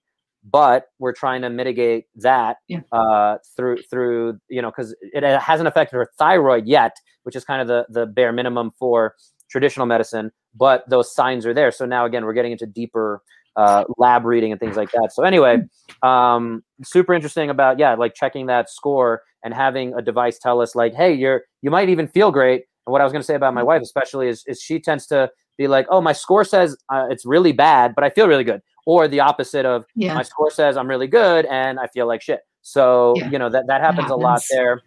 but 0.49 0.89
we're 0.99 1.11
trying 1.11 1.41
to 1.41 1.49
mitigate 1.49 2.05
that 2.15 2.57
Yeah. 2.67 2.81
uh, 2.91 3.37
through 3.55 3.81
through 3.89 4.39
you 4.47 4.61
know 4.61 4.69
because 4.69 4.95
it 5.01 5.23
hasn't 5.41 5.67
affected 5.67 5.97
her 5.97 6.11
thyroid 6.17 6.67
yet 6.67 6.95
which 7.23 7.35
is 7.35 7.43
kind 7.43 7.61
of 7.61 7.67
the 7.67 7.85
the 7.89 8.05
bare 8.05 8.31
minimum 8.31 8.71
for 8.77 9.15
traditional 9.49 9.85
medicine 9.85 10.31
but 10.55 10.83
those 10.89 11.13
signs 11.13 11.45
are 11.45 11.53
there 11.53 11.71
so 11.71 11.85
now 11.85 12.05
again 12.05 12.25
we're 12.25 12.33
getting 12.33 12.51
into 12.51 12.65
deeper 12.65 13.21
uh, 13.57 13.85
lab 13.97 14.25
reading 14.25 14.51
and 14.51 14.59
things 14.59 14.75
like 14.75 14.91
that 14.91 15.11
so 15.13 15.23
anyway 15.23 15.57
um, 16.03 16.61
super 16.83 17.13
interesting 17.13 17.49
about 17.49 17.79
yeah 17.79 17.95
like 17.95 18.13
checking 18.13 18.47
that 18.47 18.69
score 18.69 19.21
and 19.43 19.53
having 19.53 19.93
a 19.93 20.01
device 20.01 20.37
tell 20.39 20.59
us 20.61 20.75
like 20.75 20.93
hey 20.93 21.13
you're 21.13 21.43
you 21.61 21.71
might 21.71 21.87
even 21.89 22.07
feel 22.07 22.31
great 22.31 22.63
and 22.85 22.91
what 22.91 22.99
i 22.99 23.03
was 23.05 23.13
going 23.13 23.21
to 23.21 23.25
say 23.25 23.35
about 23.35 23.53
my 23.53 23.63
wife 23.63 23.81
especially 23.81 24.27
is, 24.27 24.43
is 24.47 24.61
she 24.61 24.79
tends 24.79 25.05
to 25.07 25.29
be 25.57 25.67
like 25.67 25.85
oh 25.89 26.01
my 26.01 26.11
score 26.11 26.43
says 26.43 26.75
uh, 26.93 27.07
it's 27.09 27.25
really 27.25 27.53
bad 27.53 27.93
but 27.95 28.03
i 28.03 28.09
feel 28.09 28.27
really 28.27 28.43
good 28.43 28.61
or 28.85 29.07
the 29.07 29.21
opposite 29.21 29.65
of 29.65 29.85
Yeah. 29.95 30.13
my 30.15 30.23
score 30.23 30.51
says 30.51 30.75
i'm 30.75 30.89
really 30.89 31.07
good 31.07 31.45
and 31.45 31.79
i 31.79 31.87
feel 31.87 32.07
like 32.07 32.21
shit 32.21 32.41
so 32.61 33.13
Yeah. 33.19 33.29
you 33.29 33.39
know 33.39 33.49
that 33.49 33.67
that 33.67 33.79
happens, 33.79 34.09
a 34.11 34.15
lot 34.15 34.41
there 34.51 34.81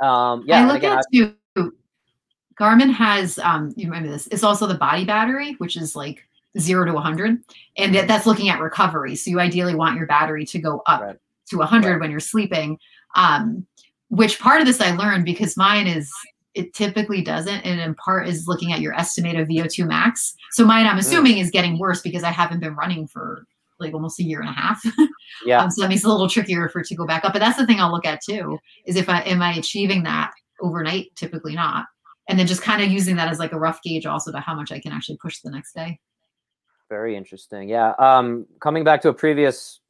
um 0.00 0.42
yeah 0.48 0.64
I 0.64 0.66
look 0.66 0.78
again, 0.78 0.98
at 0.98 1.04
too. 1.12 1.72
Garmin 2.58 2.92
has 2.92 3.38
um 3.38 3.72
you 3.76 3.86
remember 3.86 4.08
this. 4.10 4.26
It's 4.28 4.42
also 4.44 4.66
the 4.66 4.74
body 4.74 5.04
battery, 5.04 5.54
which 5.58 5.76
is 5.76 5.94
like 5.96 6.26
zero 6.58 6.84
to 6.86 6.92
100, 6.92 7.38
and 7.78 7.94
that, 7.94 8.06
that's 8.08 8.26
looking 8.26 8.48
at 8.48 8.60
recovery. 8.60 9.16
So 9.16 9.30
you 9.30 9.40
ideally 9.40 9.74
want 9.74 9.96
your 9.96 10.06
battery 10.06 10.44
to 10.46 10.58
go 10.60 10.82
up 10.86 11.00
Right. 11.00 11.16
to 11.50 11.58
100 11.58 11.90
Right. 11.92 12.00
when 12.00 12.10
you're 12.10 12.20
sleeping. 12.20 12.78
Um, 13.16 13.66
which 14.08 14.38
part 14.38 14.60
of 14.60 14.66
this 14.66 14.80
I 14.80 14.92
learned 14.94 15.24
because 15.24 15.56
mine 15.56 15.86
is 15.88 16.10
it 16.54 16.72
typically 16.72 17.20
doesn't, 17.22 17.62
and 17.62 17.80
in 17.80 17.96
part 17.96 18.28
is 18.28 18.46
looking 18.46 18.72
at 18.72 18.80
your 18.80 18.94
estimated 18.94 19.48
VO2 19.48 19.88
max. 19.88 20.36
So 20.52 20.64
mine, 20.64 20.86
Mm. 20.86 20.90
I'm 20.90 20.98
assuming, 20.98 21.38
is 21.38 21.50
getting 21.50 21.78
worse 21.80 22.00
because 22.00 22.22
I 22.22 22.30
haven't 22.30 22.60
been 22.60 22.76
running 22.76 23.08
for 23.08 23.44
like 23.80 23.92
almost 23.92 24.20
a 24.20 24.22
year 24.22 24.40
and 24.40 24.48
a 24.48 24.52
half. 24.52 24.80
yeah 25.46 25.60
Um, 25.60 25.68
so 25.72 25.82
that 25.82 25.88
makes 25.88 26.04
it 26.04 26.06
a 26.06 26.12
little 26.12 26.28
trickier 26.28 26.68
for 26.68 26.78
it 26.82 26.86
to 26.86 26.94
go 26.94 27.04
back 27.06 27.24
up. 27.24 27.32
But 27.32 27.40
that's 27.40 27.58
the 27.58 27.66
thing 27.66 27.80
I'll 27.80 27.90
look 27.90 28.06
at 28.06 28.20
too, 28.22 28.56
is 28.86 28.94
if 28.94 29.08
I 29.08 29.22
am 29.22 29.42
I 29.42 29.54
achieving 29.54 30.04
that 30.04 30.30
overnight? 30.60 31.06
Typically 31.16 31.56
not. 31.56 31.86
And 32.28 32.38
then 32.38 32.46
just 32.46 32.62
kind 32.62 32.82
of 32.82 32.90
using 32.90 33.16
that 33.16 33.28
as 33.28 33.38
like 33.38 33.52
a 33.52 33.58
rough 33.58 33.82
gauge 33.82 34.06
also 34.06 34.32
to 34.32 34.40
how 34.40 34.54
much 34.54 34.72
I 34.72 34.80
can 34.80 34.92
actually 34.92 35.18
push 35.18 35.40
the 35.40 35.50
next 35.50 35.74
day. 35.74 35.98
Very 36.88 37.16
interesting. 37.16 37.68
Yeah. 37.68 37.92
Um, 37.98 38.46
coming 38.60 38.84
back 38.84 39.00
to 39.02 39.08
a 39.08 39.14
previous 39.14 39.80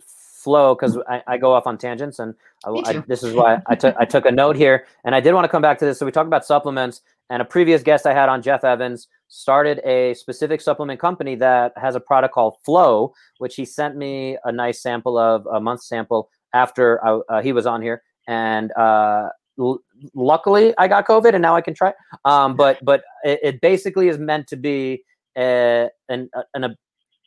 flow 0.45 0.75
because 0.75 0.99
I, 1.09 1.23
I 1.27 1.37
go 1.39 1.53
off 1.55 1.67
on 1.67 1.79
tangents, 1.79 2.19
and 2.19 2.35
I, 2.65 2.71
I- 2.71 3.05
this 3.09 3.23
is 3.23 3.35
why 3.35 3.61
I 3.67 3.75
took 3.75 3.97
I 3.99 4.05
took 4.05 4.27
a 4.27 4.31
note 4.31 4.57
here, 4.57 4.87
and 5.05 5.15
I 5.15 5.21
did 5.21 5.33
want 5.33 5.45
to 5.45 5.49
come 5.49 5.63
back 5.63 5.79
to 5.79 5.85
this. 5.87 5.99
So 5.99 6.07
we 6.07 6.13
talked 6.13 6.27
about 6.27 6.45
supplements, 6.45 7.01
and 7.31 7.41
a 7.41 7.45
previous 7.45 7.83
guest 7.83 8.07
I 8.07 8.13
had 8.15 8.29
on, 8.29 8.43
Jeff 8.43 8.63
Evans, 8.63 9.09
started 9.29 9.81
a 9.85 10.15
specific 10.15 10.61
supplement 10.61 11.01
company 11.01 11.35
that 11.37 11.73
has 11.77 11.95
a 11.95 12.01
product 12.01 12.35
called 12.35 12.57
Flow, 12.65 13.15
which 13.39 13.57
he 13.57 13.65
sent 13.65 13.97
me 13.97 14.37
a 14.45 14.53
nice 14.53 14.81
sample 14.83 15.17
of 15.19 15.47
a 15.47 15.61
month 15.61 15.83
sample 15.83 16.31
after 16.53 17.05
I, 17.05 17.21
uh, 17.29 17.43
he 17.43 17.53
was 17.53 17.67
on 17.67 17.81
here, 17.83 18.03
and 18.29 18.71
uh, 18.73 19.31
l- 19.59 19.79
luckily 20.15 20.75
I 20.79 20.89
got 20.89 21.07
COVID, 21.07 21.35
and 21.35 21.43
now 21.43 21.57
I 21.57 21.61
can 21.61 21.75
try. 21.75 21.93
Um, 22.25 22.57
but 22.57 22.79
but 22.85 23.03
it, 23.23 23.41
it 23.43 23.61
basically 23.61 24.09
is 24.09 24.19
meant 24.19 24.47
to 24.49 24.57
be 24.57 25.05
a, 25.37 25.89
an 26.09 26.29
an 26.55 26.65
a, 26.65 26.77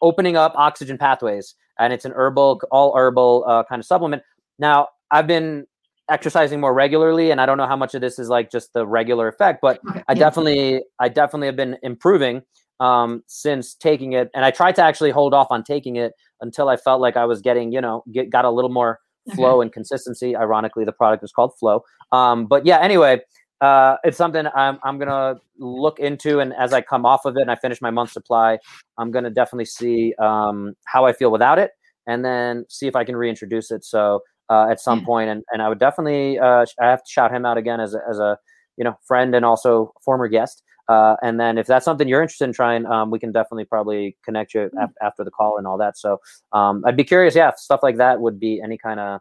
opening 0.01 0.37
up 0.37 0.53
oxygen 0.55 0.97
pathways, 0.97 1.55
and 1.79 1.93
it's 1.93 2.05
an 2.05 2.13
herbal, 2.15 2.61
all 2.71 2.95
herbal 2.95 3.45
uh, 3.47 3.63
kind 3.69 3.79
of 3.79 3.85
supplement. 3.85 4.23
Now, 4.59 4.87
I've 5.11 5.27
been 5.27 5.65
exercising 6.09 6.59
more 6.59 6.73
regularly, 6.73 7.31
and 7.31 7.41
I 7.41 7.45
don't 7.45 7.57
know 7.57 7.67
how 7.67 7.75
much 7.75 7.93
of 7.95 8.01
this 8.01 8.19
is 8.19 8.29
like 8.29 8.51
just 8.51 8.73
the 8.73 8.85
regular 8.85 9.27
effect, 9.27 9.59
but 9.61 9.79
I 10.07 10.13
definitely, 10.13 10.83
I 10.99 11.09
definitely 11.09 11.47
have 11.47 11.55
been 11.55 11.77
improving 11.83 12.43
um, 12.79 13.23
since 13.27 13.75
taking 13.75 14.13
it, 14.13 14.29
and 14.33 14.45
I 14.45 14.51
tried 14.51 14.75
to 14.75 14.83
actually 14.83 15.11
hold 15.11 15.33
off 15.33 15.47
on 15.49 15.63
taking 15.63 15.95
it 15.95 16.13
until 16.41 16.69
I 16.69 16.77
felt 16.77 17.01
like 17.01 17.17
I 17.17 17.25
was 17.25 17.41
getting, 17.41 17.71
you 17.71 17.81
know, 17.81 18.03
get 18.11 18.29
got 18.29 18.45
a 18.45 18.51
little 18.51 18.71
more 18.71 18.99
flow 19.35 19.61
and 19.61 19.73
consistency. 19.73 20.35
Ironically, 20.35 20.85
the 20.85 20.91
product 20.91 21.23
is 21.23 21.31
called 21.31 21.51
Flow. 21.59 21.81
Um, 22.11 22.45
but 22.47 22.65
yeah, 22.65 22.79
anyway, 22.79 23.21
uh, 23.61 23.97
it's 24.03 24.17
something 24.17 24.45
I'm 24.55 24.79
I'm 24.83 24.97
gonna 24.99 25.35
look 25.57 25.99
into, 25.99 26.39
and 26.39 26.53
as 26.53 26.73
I 26.73 26.81
come 26.81 27.05
off 27.05 27.25
of 27.25 27.35
it 27.37 27.41
and 27.41 27.51
I 27.51 27.55
finish 27.55 27.81
my 27.81 27.91
month 27.91 28.11
supply, 28.11 28.59
I'm 28.97 29.11
gonna 29.11 29.29
definitely 29.31 29.65
see 29.65 30.13
um, 30.19 30.73
how 30.85 31.05
I 31.05 31.13
feel 31.13 31.31
without 31.31 31.59
it, 31.59 31.71
and 32.07 32.23
then 32.23 32.65
see 32.69 32.87
if 32.87 32.95
I 32.95 33.03
can 33.03 33.15
reintroduce 33.15 33.71
it. 33.71 33.83
So 33.83 34.21
uh, 34.49 34.67
at 34.69 34.79
some 34.79 34.99
Yeah. 34.99 35.05
point, 35.05 35.29
and 35.29 35.43
and 35.51 35.61
I 35.61 35.69
would 35.69 35.79
definitely 35.79 36.39
uh, 36.39 36.65
I 36.79 36.85
have 36.89 37.03
to 37.03 37.09
shout 37.11 37.31
him 37.33 37.45
out 37.45 37.57
again 37.57 37.79
as 37.79 37.93
a, 37.95 37.99
as 38.09 38.19
a 38.19 38.37
you 38.77 38.83
know 38.83 38.97
friend 39.07 39.33
and 39.35 39.45
also 39.45 39.93
former 40.03 40.27
guest. 40.27 40.63
Uh, 40.89 41.17
and 41.21 41.37
then 41.37 41.57
if 41.57 41.67
that's 41.67 41.83
something 41.83 42.07
you're 42.07 42.21
interested 42.21 42.45
in 42.45 42.53
trying, 42.53 42.85
um, 42.85 43.11
we 43.11 43.19
can 43.19 43.33
definitely 43.33 43.65
probably 43.65 44.15
connect 44.23 44.53
you 44.53 44.69
af- 44.81 44.93
after 45.01 45.21
the 45.25 45.31
call 45.31 45.57
and 45.57 45.67
all 45.67 45.77
that. 45.77 45.97
So 45.97 46.17
um, 46.53 46.81
I'd 46.85 46.95
be 46.95 47.03
curious, 47.03 47.35
yeah, 47.35 47.49
if 47.49 47.57
stuff 47.57 47.81
like 47.83 47.97
that 47.97 48.21
would 48.21 48.39
be 48.39 48.61
any 48.63 48.77
kind 48.77 48.97
of 49.01 49.19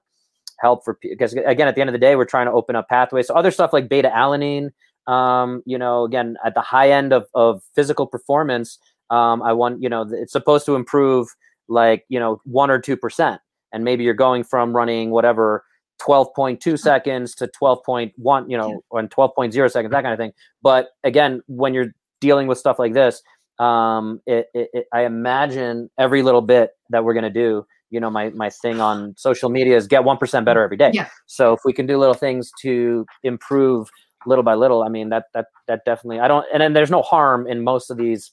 help 0.60 0.84
for 0.84 0.98
because 1.02 1.32
again, 1.32 1.68
at 1.68 1.74
the 1.74 1.80
end 1.80 1.88
of 1.88 1.92
the 1.92 1.98
day, 1.98 2.16
we're 2.16 2.24
trying 2.24 2.46
to 2.46 2.52
open 2.52 2.76
up 2.76 2.88
pathways. 2.88 3.26
So 3.26 3.34
other 3.34 3.50
stuff 3.50 3.72
like 3.72 3.88
beta 3.88 4.10
alanine, 4.14 4.70
um, 5.06 5.62
you 5.66 5.78
know, 5.78 6.04
again 6.04 6.36
at 6.44 6.54
the 6.54 6.60
high 6.60 6.90
end 6.90 7.12
of 7.12 7.26
of 7.34 7.62
physical 7.74 8.06
performance, 8.06 8.78
um, 9.10 9.42
I 9.42 9.52
want 9.52 9.82
you 9.82 9.88
know 9.88 10.08
it's 10.10 10.32
supposed 10.32 10.66
to 10.66 10.74
improve 10.74 11.28
like 11.68 12.04
you 12.08 12.18
know 12.18 12.40
one 12.44 12.70
or 12.70 12.78
two 12.80 12.96
percent, 12.96 13.40
and 13.72 13.84
maybe 13.84 14.04
you're 14.04 14.14
going 14.14 14.44
from 14.44 14.74
running 14.74 15.10
whatever. 15.10 15.64
12.2 16.02 16.78
seconds 16.78 17.34
to 17.34 17.48
12.1 17.58 18.50
you 18.50 18.58
know 18.58 18.82
or 18.90 19.02
12.0 19.02 19.70
seconds 19.70 19.90
that 19.90 20.02
kind 20.02 20.12
of 20.12 20.18
thing 20.18 20.30
but 20.60 20.90
again 21.04 21.40
when 21.46 21.72
you're 21.72 21.94
dealing 22.20 22.46
with 22.46 22.58
stuff 22.58 22.78
like 22.78 22.92
this 22.92 23.22
um 23.60 24.20
it, 24.26 24.46
it, 24.52 24.68
it 24.74 24.86
i 24.92 25.06
imagine 25.06 25.88
every 25.98 26.22
little 26.22 26.42
bit 26.42 26.72
that 26.90 27.02
we're 27.02 27.14
going 27.14 27.22
to 27.22 27.30
do 27.30 27.66
you 27.90 28.00
know 28.00 28.10
my 28.10 28.30
my 28.30 28.50
thing 28.50 28.80
on 28.80 29.14
social 29.16 29.48
media 29.50 29.76
is 29.76 29.86
get 29.86 30.02
1% 30.02 30.44
better 30.44 30.62
every 30.62 30.76
day 30.76 30.90
Yeah. 30.92 31.08
so 31.26 31.52
if 31.52 31.60
we 31.64 31.72
can 31.72 31.86
do 31.86 31.98
little 31.98 32.14
things 32.14 32.50
to 32.62 33.06
improve 33.22 33.88
little 34.26 34.42
by 34.44 34.54
little 34.54 34.82
i 34.82 34.88
mean 34.88 35.08
that 35.10 35.24
that 35.34 35.46
that 35.68 35.80
definitely 35.84 36.18
i 36.20 36.26
don't 36.28 36.44
and 36.52 36.60
then 36.60 36.72
there's 36.72 36.90
no 36.90 37.02
harm 37.02 37.46
in 37.46 37.62
most 37.62 37.90
of 37.90 37.96
these 37.96 38.32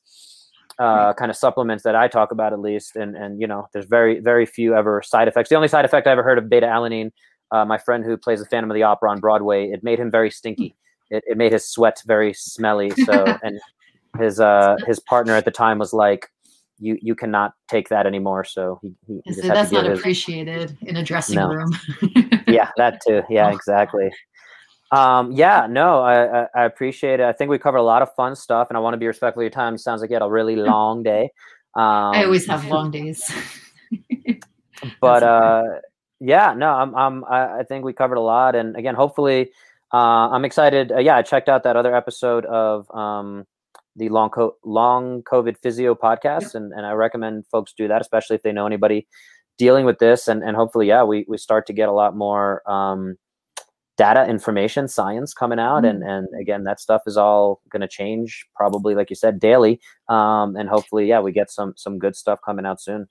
uh, 0.80 1.14
kind 1.14 1.30
of 1.30 1.38
supplements 1.38 1.84
that 1.84 1.96
I 1.96 2.08
talk 2.08 2.32
about 2.32 2.52
at 2.52 2.60
least, 2.60 2.96
and 2.96 3.16
and 3.16 3.40
you 3.40 3.46
know, 3.46 3.68
there's 3.74 3.86
very 3.86 4.20
very 4.20 4.48
few 4.48 4.76
ever 4.76 5.04
side 5.04 5.28
effects. 5.28 5.50
The 5.50 5.56
only 5.56 5.68
side 5.68 5.86
effect 5.86 6.08
I 6.08 6.12
ever 6.12 6.24
heard 6.24 6.40
of 6.40 6.50
beta 6.50 6.66
alanine, 6.66 7.12
uh, 7.52 7.64
my 7.64 7.78
friend 7.78 8.04
who 8.04 8.18
plays 8.18 8.40
the 8.40 8.48
Phantom 8.48 8.72
of 8.72 8.76
the 8.76 8.82
Opera 8.82 9.12
on 9.12 9.20
Broadway, 9.20 9.70
it 9.70 9.84
made 9.84 10.00
him 10.00 10.10
very 10.10 10.32
stinky. 10.32 10.76
It, 11.12 11.24
it 11.28 11.38
made 11.38 11.52
his 11.52 11.64
sweat 11.70 12.02
very 12.08 12.34
smelly. 12.34 12.90
So 13.06 13.38
and 13.44 13.60
his 14.18 14.40
uh 14.40 14.78
his 14.88 15.00
partner 15.00 15.36
at 15.36 15.46
the 15.46 15.52
time 15.52 15.78
was 15.78 15.94
like, 15.94 16.30
you 16.80 16.98
you 17.02 17.16
cannot 17.16 17.54
take 17.68 17.90
that 17.90 18.06
anymore. 18.06 18.44
So 18.44 18.80
he, 18.82 18.94
he, 19.08 19.22
Yeah, 19.26 19.34
so 19.42 19.48
that's 19.50 19.72
not 19.72 19.86
his, 19.86 20.00
appreciated 20.00 20.78
in 20.82 20.98
a 20.98 21.04
dressing 21.04 21.36
No. 21.36 21.48
room. 21.50 21.72
yeah, 22.48 22.70
that 22.78 23.00
too. 23.06 23.24
Yeah, 23.30 23.48
Oh. 23.48 23.52
exactly. 23.56 24.12
Um, 24.92 25.32
yeah, 25.32 25.66
no, 25.68 26.02
I, 26.02 26.44
I, 26.44 26.48
I 26.56 26.66
appreciate 26.66 27.20
it. 27.20 27.26
I 27.26 27.34
think 27.34 27.50
we 27.50 27.58
covered 27.58 27.80
a 27.80 27.84
lot 27.84 28.04
of 28.04 28.14
fun 28.16 28.36
stuff, 28.36 28.68
and 28.70 28.78
I 28.78 28.80
want 28.80 28.94
to 28.94 29.00
be 29.00 29.08
respectful 29.08 29.42
of 29.42 29.44
your 29.44 29.50
time. 29.50 29.76
Sounds 29.78 30.02
like 30.02 30.12
you 30.12 30.16
had 30.16 30.22
a 30.22 30.30
really 30.30 30.56
long 30.74 31.02
day. 31.02 31.32
Um, 31.76 32.14
I 32.14 32.26
always 32.26 32.46
have 32.46 32.66
long 32.66 32.92
days. 32.92 33.28
but 35.02 35.24
uh, 35.24 35.64
yeah, 36.20 36.54
no, 36.56 36.70
I'm, 36.70 36.94
I'm, 36.96 37.26
I, 37.26 37.60
I 37.60 37.64
think 37.64 37.84
we 37.86 37.94
covered 37.94 38.18
a 38.18 38.22
lot, 38.22 38.56
and 38.56 38.76
again, 38.76 38.94
hopefully, 38.94 39.50
uh, 39.92 40.30
I'm 40.30 40.46
excited. 40.46 40.92
Uh, 40.92 41.00
yeah, 41.00 41.16
I 41.18 41.24
checked 41.24 41.50
out 41.50 41.64
that 41.64 41.76
other 41.76 41.96
episode 41.96 42.46
of 42.46 42.90
um, 42.96 43.46
the 43.96 44.10
long 44.10 44.30
co- 44.30 44.56
long 44.64 45.24
COVID 45.24 45.58
physio 45.62 45.96
podcast, 45.96 46.56
and, 46.56 46.72
and 46.74 46.86
I 46.86 46.92
recommend 46.92 47.46
folks 47.48 47.74
do 47.78 47.88
that, 47.88 48.02
especially 48.02 48.36
if 48.36 48.44
they 48.44 48.52
know 48.52 48.66
anybody 48.66 49.08
dealing 49.58 49.86
with 49.86 50.00
this, 50.00 50.28
and 50.28 50.44
and 50.44 50.56
hopefully, 50.56 50.88
yeah, 50.88 51.04
we 51.04 51.26
we 51.28 51.38
start 51.38 51.66
to 51.68 51.74
get 51.74 51.90
a 51.90 51.94
lot 51.94 52.16
more 52.16 52.62
um, 52.70 53.16
data, 53.98 54.26
information, 54.28 54.88
science 54.88 55.34
coming 55.34 55.60
out, 55.60 55.86
and 55.86 56.04
and 56.04 56.28
again, 56.40 56.64
that 56.64 56.80
stuff 56.80 57.04
is 57.06 57.18
all 57.18 57.62
going 57.70 57.82
to 57.82 57.88
change 57.88 58.46
probably, 58.56 58.96
like 58.96 59.10
you 59.10 59.16
said, 59.16 59.40
daily, 59.40 59.80
um, 60.10 60.56
and 60.56 60.70
hopefully, 60.70 61.06
yeah, 61.08 61.20
we 61.20 61.32
get 61.32 61.52
some 61.52 61.74
some 61.78 62.00
good 62.00 62.16
stuff 62.16 62.40
coming 62.46 62.66
out 62.66 62.82
soon. 62.82 63.08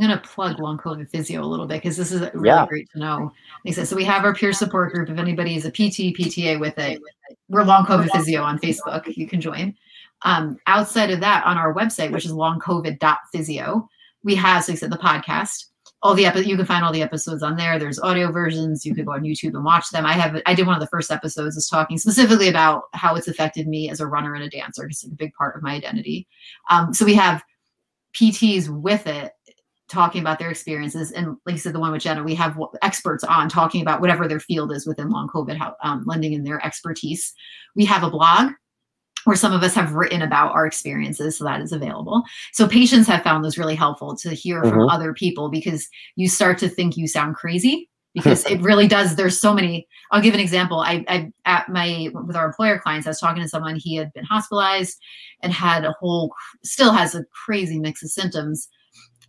I'm 0.00 0.06
going 0.06 0.16
to 0.16 0.28
plug 0.28 0.60
long 0.60 0.78
COVID 0.78 1.10
physio 1.10 1.42
a 1.42 1.44
little 1.44 1.66
bit 1.66 1.82
because 1.82 1.96
this 1.96 2.12
is 2.12 2.20
really 2.32 2.46
Yeah. 2.46 2.66
great 2.68 2.88
to 2.92 3.00
know. 3.00 3.32
Like 3.64 3.72
I 3.72 3.74
said, 3.74 3.88
so 3.88 3.96
we 3.96 4.04
have 4.04 4.24
our 4.24 4.32
peer 4.32 4.52
support 4.52 4.92
group. 4.92 5.10
If 5.10 5.18
anybody 5.18 5.56
is 5.56 5.64
a 5.64 5.72
PT, 5.72 6.14
PTA 6.16 6.60
with 6.60 6.78
it, 6.78 7.02
we're 7.48 7.64
long 7.64 7.84
COVID 7.84 8.08
physio 8.12 8.42
on 8.42 8.60
Facebook. 8.60 9.16
You 9.16 9.26
can 9.26 9.40
join. 9.40 9.74
Um, 10.22 10.56
outside 10.66 11.10
of 11.10 11.20
that, 11.20 11.44
on 11.44 11.56
our 11.56 11.74
website, 11.74 12.10
which 12.10 12.24
is 12.24 12.32
longcovid.physio, 12.32 13.88
we 14.24 14.34
have, 14.34 14.64
so 14.64 14.72
like 14.72 14.78
I 14.78 14.80
said, 14.80 14.92
the 14.92 14.98
podcast. 14.98 15.66
All 16.00 16.14
the 16.14 16.22
you 16.22 16.56
can 16.56 16.64
find 16.64 16.84
all 16.84 16.92
the 16.92 17.02
episodes 17.02 17.42
on 17.42 17.56
there. 17.56 17.76
There's 17.76 17.98
audio 17.98 18.30
versions. 18.30 18.86
You 18.86 18.94
could 18.94 19.04
go 19.04 19.14
on 19.14 19.22
YouTube 19.22 19.54
and 19.54 19.64
watch 19.64 19.90
them. 19.90 20.06
I 20.06 20.12
have 20.12 20.40
I 20.46 20.54
did 20.54 20.64
one 20.64 20.76
of 20.76 20.80
the 20.80 20.86
first 20.86 21.10
episodes 21.10 21.56
is 21.56 21.66
talking 21.66 21.98
specifically 21.98 22.46
about 22.46 22.84
how 22.92 23.16
it's 23.16 23.26
affected 23.26 23.66
me 23.66 23.90
as 23.90 23.98
a 23.98 24.06
runner 24.06 24.34
and 24.34 24.44
a 24.44 24.48
dancer. 24.48 24.82
because 24.82 25.02
It's 25.02 25.12
a 25.12 25.16
big 25.16 25.34
part 25.34 25.56
of 25.56 25.62
my 25.62 25.74
identity. 25.74 26.28
Um, 26.70 26.94
so 26.94 27.04
we 27.04 27.14
have 27.14 27.42
PTs 28.14 28.68
with 28.68 29.08
it 29.08 29.32
talking 29.88 30.20
about 30.20 30.38
their 30.38 30.50
experiences. 30.50 31.10
And 31.10 31.36
like 31.46 31.54
you 31.54 31.58
said, 31.58 31.74
the 31.74 31.80
one 31.80 31.92
with 31.92 32.02
Jenna, 32.02 32.22
we 32.22 32.34
have 32.34 32.58
experts 32.82 33.24
on 33.24 33.48
talking 33.48 33.82
about 33.82 34.00
whatever 34.00 34.28
their 34.28 34.40
field 34.40 34.70
is 34.70 34.86
within 34.86 35.10
long 35.10 35.28
COVID, 35.28 35.56
how 35.56 35.74
um, 35.82 36.04
lending 36.06 36.34
in 36.34 36.44
their 36.44 36.64
expertise. 36.64 37.34
We 37.74 37.84
have 37.86 38.02
a 38.02 38.10
blog 38.10 38.52
where 39.24 39.36
some 39.36 39.52
of 39.52 39.62
us 39.62 39.74
have 39.74 39.92
written 39.92 40.22
about 40.22 40.52
our 40.52 40.66
experiences 40.66 41.36
so 41.36 41.44
that 41.44 41.60
is 41.60 41.72
available. 41.72 42.22
So 42.52 42.68
patients 42.68 43.06
have 43.08 43.22
found 43.22 43.44
those 43.44 43.58
really 43.58 43.74
helpful 43.74 44.16
to 44.16 44.30
hear 44.30 44.62
from 44.62 44.72
mm-hmm. 44.72 44.90
other 44.90 45.12
people 45.12 45.50
because 45.50 45.88
you 46.16 46.28
start 46.28 46.58
to 46.58 46.68
think 46.68 46.96
you 46.96 47.06
sound 47.06 47.34
crazy 47.36 47.88
because 48.14 48.46
it 48.46 48.60
really 48.62 48.88
does 48.88 49.14
there's 49.14 49.38
so 49.38 49.52
many 49.52 49.86
i'll 50.10 50.22
give 50.22 50.32
an 50.32 50.40
example. 50.40 50.80
I, 50.80 51.04
I 51.08 51.30
at 51.44 51.68
my 51.68 52.08
with 52.12 52.34
our 52.36 52.46
employer 52.46 52.78
clients 52.78 53.06
i 53.06 53.10
was 53.10 53.20
talking 53.20 53.42
to 53.42 53.48
someone 53.48 53.76
he 53.76 53.96
had 53.96 54.12
been 54.14 54.24
hospitalized 54.24 54.98
and 55.42 55.52
had 55.52 55.84
a 55.84 55.92
whole 55.92 56.32
still 56.64 56.92
has 56.92 57.14
a 57.14 57.24
crazy 57.44 57.78
mix 57.78 58.02
of 58.02 58.10
symptoms. 58.10 58.68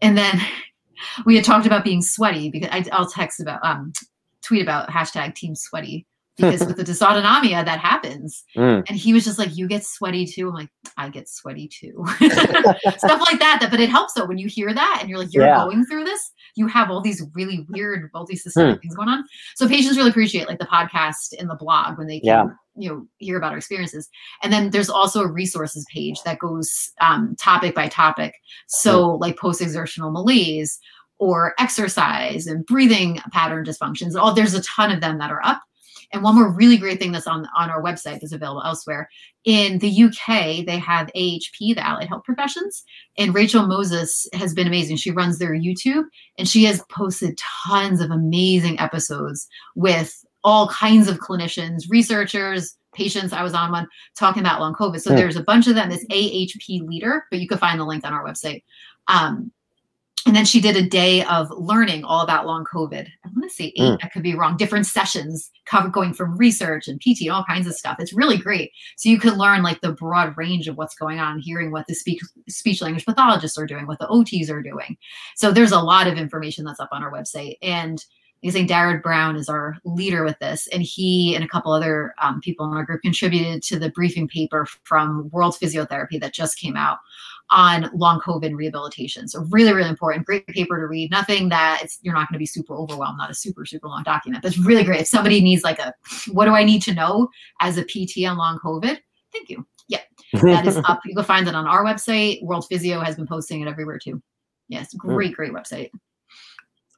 And 0.01 0.17
then 0.17 0.39
we 1.25 1.35
had 1.35 1.45
talked 1.45 1.65
about 1.65 1.83
being 1.83 2.01
sweaty 2.01 2.49
because 2.49 2.69
I, 2.71 2.97
will 2.97 3.07
text 3.07 3.39
about 3.39 3.63
um 3.63 3.93
tweet 4.41 4.61
about 4.61 4.89
hashtag 4.89 5.35
team 5.35 5.55
sweaty 5.55 6.05
because 6.39 6.59
with 6.65 6.77
the 6.77 6.83
dysautonomia 6.83 7.63
that 7.65 7.79
happens 7.79 8.43
mm. 8.55 8.83
and 8.87 8.97
he 8.97 9.13
was 9.13 9.25
just 9.25 9.37
like 9.37 9.55
you 9.55 9.67
get 9.67 9.85
sweaty 9.85 10.25
too 10.25 10.49
i'm 10.49 10.53
like 10.53 10.69
i 10.97 11.09
get 11.09 11.27
sweaty 11.27 11.67
too 11.67 12.03
stuff 12.17 13.21
like 13.21 13.39
that, 13.39 13.57
that 13.59 13.69
but 13.69 13.79
it 13.79 13.89
helps 13.89 14.13
though 14.13 14.25
when 14.25 14.37
you 14.37 14.47
hear 14.47 14.73
that 14.73 14.99
and 15.01 15.09
you're 15.09 15.19
like 15.19 15.33
you're 15.33 15.45
yeah. 15.45 15.63
going 15.63 15.85
through 15.85 16.03
this 16.03 16.31
you 16.55 16.67
have 16.67 16.89
all 16.89 17.01
these 17.01 17.23
really 17.33 17.65
weird 17.69 18.09
multi-systemic 18.13 18.77
mm. 18.77 18.81
things 18.81 18.95
going 18.95 19.09
on 19.09 19.23
so 19.55 19.67
patients 19.67 19.97
really 19.97 20.09
appreciate 20.09 20.47
like 20.47 20.59
the 20.59 20.65
podcast 20.65 21.33
and 21.39 21.49
the 21.49 21.55
blog 21.55 21.97
when 21.97 22.07
they 22.07 22.19
can 22.19 22.27
yeah. 22.27 22.45
you 22.75 22.89
know 22.89 23.05
hear 23.17 23.37
about 23.37 23.51
our 23.51 23.57
experiences 23.57 24.09
and 24.43 24.51
then 24.53 24.69
there's 24.69 24.89
also 24.89 25.21
a 25.21 25.31
resources 25.31 25.85
page 25.93 26.21
that 26.23 26.39
goes 26.39 26.91
um, 27.01 27.35
topic 27.39 27.75
by 27.75 27.87
topic 27.87 28.33
so 28.67 29.09
mm. 29.09 29.19
like 29.19 29.37
post-exertional 29.37 30.11
malaise 30.11 30.79
or 31.19 31.53
exercise 31.59 32.47
and 32.47 32.65
breathing 32.65 33.19
pattern 33.31 33.65
dysfunctions 33.65 34.15
all 34.15 34.33
there's 34.33 34.53
a 34.53 34.63
ton 34.63 34.91
of 34.91 35.01
them 35.01 35.17
that 35.17 35.31
are 35.31 35.45
up 35.45 35.61
and 36.11 36.23
one 36.23 36.35
more 36.35 36.49
really 36.49 36.77
great 36.77 36.99
thing 36.99 37.11
that's 37.11 37.27
on, 37.27 37.47
on 37.55 37.69
our 37.69 37.81
website 37.81 38.19
that's 38.19 38.31
available 38.31 38.63
elsewhere. 38.63 39.09
In 39.45 39.79
the 39.79 40.03
UK, 40.03 40.65
they 40.65 40.77
have 40.77 41.11
AHP, 41.15 41.75
the 41.75 41.87
Allied 41.87 42.07
Health 42.07 42.23
Professions, 42.23 42.83
and 43.17 43.33
Rachel 43.33 43.67
Moses 43.67 44.27
has 44.33 44.53
been 44.53 44.67
amazing. 44.67 44.97
She 44.97 45.11
runs 45.11 45.37
their 45.37 45.53
YouTube 45.53 46.05
and 46.37 46.47
she 46.47 46.63
has 46.65 46.83
posted 46.89 47.39
tons 47.67 48.01
of 48.01 48.11
amazing 48.11 48.79
episodes 48.79 49.47
with 49.75 50.25
all 50.43 50.69
kinds 50.69 51.07
of 51.07 51.19
clinicians, 51.19 51.83
researchers, 51.89 52.77
patients. 52.93 53.33
I 53.33 53.43
was 53.43 53.53
on 53.53 53.71
one 53.71 53.87
talking 54.17 54.41
about 54.41 54.59
long 54.59 54.73
COVID. 54.73 54.99
So 54.99 55.11
yeah. 55.11 55.17
there's 55.17 55.35
a 55.35 55.43
bunch 55.43 55.67
of 55.67 55.75
them. 55.75 55.89
This 55.89 56.05
AHP 56.07 56.87
leader, 56.87 57.25
but 57.29 57.39
you 57.39 57.47
can 57.47 57.57
find 57.57 57.79
the 57.79 57.85
link 57.85 58.05
on 58.05 58.13
our 58.13 58.25
website. 58.25 58.63
Um, 59.07 59.51
and 60.25 60.35
then 60.35 60.45
she 60.45 60.59
did 60.59 60.75
a 60.75 60.87
day 60.87 61.23
of 61.23 61.49
learning 61.51 62.03
all 62.03 62.21
about 62.21 62.45
long 62.45 62.65
COVID. 62.65 63.07
I 63.07 63.29
want 63.29 63.43
to 63.43 63.49
say 63.49 63.65
eight, 63.75 63.79
mm. 63.79 63.97
I 64.03 64.09
could 64.09 64.23
be 64.23 64.35
wrong. 64.35 64.57
Different 64.57 64.85
sessions 64.85 65.49
cover 65.65 65.87
going 65.87 66.13
from 66.13 66.37
research 66.37 66.87
and 66.87 66.99
PT, 66.99 67.21
and 67.21 67.31
all 67.31 67.45
kinds 67.45 67.67
of 67.67 67.73
stuff. 67.73 67.97
It's 67.99 68.13
really 68.13 68.37
great. 68.37 68.71
So 68.97 69.09
you 69.09 69.19
can 69.19 69.37
learn 69.37 69.63
like 69.63 69.81
the 69.81 69.93
broad 69.93 70.35
range 70.37 70.67
of 70.67 70.77
what's 70.77 70.95
going 70.95 71.19
on, 71.19 71.39
hearing 71.39 71.71
what 71.71 71.87
the 71.87 71.95
speech 71.95 72.21
speech 72.49 72.81
language 72.81 73.05
pathologists 73.05 73.57
are 73.57 73.67
doing, 73.67 73.87
what 73.87 73.99
the 73.99 74.07
OTs 74.07 74.49
are 74.49 74.61
doing. 74.61 74.97
So 75.35 75.51
there's 75.51 75.71
a 75.71 75.79
lot 75.79 76.07
of 76.07 76.17
information 76.17 76.65
that's 76.65 76.79
up 76.79 76.89
on 76.91 77.03
our 77.03 77.11
website. 77.11 77.57
And 77.61 78.03
I 78.45 78.51
think 78.51 78.69
Darren 78.69 79.01
Brown 79.01 79.35
is 79.35 79.49
our 79.49 79.75
leader 79.83 80.23
with 80.23 80.39
this, 80.39 80.67
and 80.67 80.81
he 80.81 81.35
and 81.35 81.43
a 81.43 81.47
couple 81.47 81.73
other 81.73 82.13
um, 82.21 82.39
people 82.39 82.65
in 82.65 82.77
our 82.77 82.85
group 82.85 83.01
contributed 83.01 83.63
to 83.63 83.77
the 83.77 83.89
briefing 83.89 84.29
paper 84.29 84.65
from 84.83 85.29
World 85.31 85.57
Physiotherapy 85.61 86.21
that 86.21 86.33
just 86.33 86.57
came 86.57 86.77
out 86.77 86.99
on 87.51 87.89
long 87.93 88.19
COVID 88.19 88.55
rehabilitation. 88.55 89.27
So 89.27 89.45
really, 89.49 89.73
really 89.73 89.89
important. 89.89 90.25
Great 90.25 90.45
paper 90.47 90.79
to 90.79 90.87
read. 90.87 91.11
Nothing 91.11 91.49
that 91.49 91.79
it's 91.83 91.99
you're 92.01 92.13
not 92.13 92.29
going 92.29 92.35
to 92.35 92.39
be 92.39 92.45
super 92.45 92.75
overwhelmed. 92.75 93.17
Not 93.17 93.31
a 93.31 93.33
super 93.33 93.65
super 93.65 93.87
long 93.87 94.03
document, 94.03 94.45
it's 94.45 94.57
really 94.57 94.83
great. 94.83 95.01
If 95.01 95.07
somebody 95.07 95.41
needs 95.41 95.63
like 95.63 95.79
a, 95.79 95.93
what 96.31 96.45
do 96.45 96.51
I 96.51 96.63
need 96.63 96.81
to 96.83 96.93
know 96.93 97.29
as 97.61 97.77
a 97.77 97.83
PT 97.83 98.25
on 98.27 98.37
long 98.37 98.59
COVID? 98.59 98.99
Thank 99.31 99.49
you. 99.49 99.65
Yeah, 99.87 100.01
that 100.41 100.67
is 100.67 100.77
up. 100.85 100.99
You 101.05 101.15
can 101.15 101.23
find 101.23 101.47
it 101.47 101.55
on 101.55 101.65
our 101.65 101.83
website. 101.83 102.43
World 102.43 102.65
Physio 102.69 102.99
has 103.01 103.15
been 103.15 103.27
posting 103.27 103.61
it 103.61 103.67
everywhere 103.67 103.97
too. 103.97 104.21
Yes, 104.67 104.91
hmm. 104.91 104.97
great, 104.97 105.35
great 105.35 105.51
website. 105.51 105.89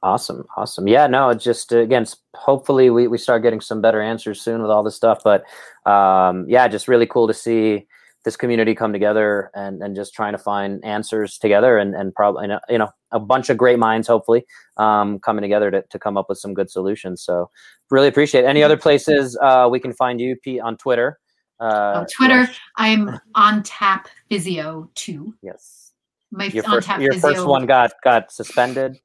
Awesome, 0.04 0.44
awesome. 0.56 0.88
Yeah, 0.88 1.06
no, 1.06 1.30
it's 1.30 1.44
just 1.44 1.70
again, 1.72 2.04
hopefully 2.34 2.90
we 2.90 3.06
we 3.06 3.18
start 3.18 3.42
getting 3.42 3.60
some 3.60 3.80
better 3.80 4.02
answers 4.02 4.40
soon 4.40 4.60
with 4.60 4.70
all 4.70 4.82
this 4.82 4.96
stuff. 4.96 5.22
But 5.22 5.44
um, 5.88 6.44
yeah, 6.48 6.66
just 6.68 6.88
really 6.88 7.06
cool 7.06 7.28
to 7.28 7.34
see 7.34 7.86
this 8.24 8.36
community 8.36 8.74
come 8.74 8.92
together 8.92 9.50
and, 9.54 9.82
and 9.82 9.96
just 9.96 10.14
trying 10.14 10.32
to 10.32 10.38
find 10.38 10.84
answers 10.84 11.38
together 11.38 11.78
and, 11.78 11.94
and 11.94 12.14
probably 12.14 12.48
you 12.68 12.78
know 12.78 12.88
a 13.10 13.20
bunch 13.20 13.50
of 13.50 13.56
great 13.56 13.78
minds 13.78 14.08
hopefully 14.08 14.44
um, 14.76 15.18
coming 15.18 15.42
together 15.42 15.70
to, 15.70 15.82
to 15.90 15.98
come 15.98 16.16
up 16.16 16.28
with 16.28 16.38
some 16.38 16.54
good 16.54 16.70
solutions. 16.70 17.22
So 17.22 17.50
really 17.90 18.08
appreciate 18.08 18.44
it. 18.44 18.46
any 18.46 18.62
other 18.62 18.76
places 18.76 19.36
uh, 19.42 19.68
we 19.70 19.80
can 19.80 19.92
find 19.92 20.20
you 20.20 20.36
Pete 20.36 20.60
on 20.60 20.76
Twitter? 20.76 21.18
Uh, 21.60 22.02
oh, 22.02 22.06
Twitter 22.16 22.48
I'm 22.76 23.18
on 23.34 23.62
tap 23.62 24.08
physio 24.28 24.90
2 24.94 25.34
yes. 25.42 25.92
My 26.30 26.46
your, 26.46 26.64
first, 26.64 26.88
your 26.98 27.12
physio. 27.12 27.34
first 27.34 27.46
one 27.46 27.66
got 27.66 27.92
got 28.02 28.32
suspended 28.32 28.98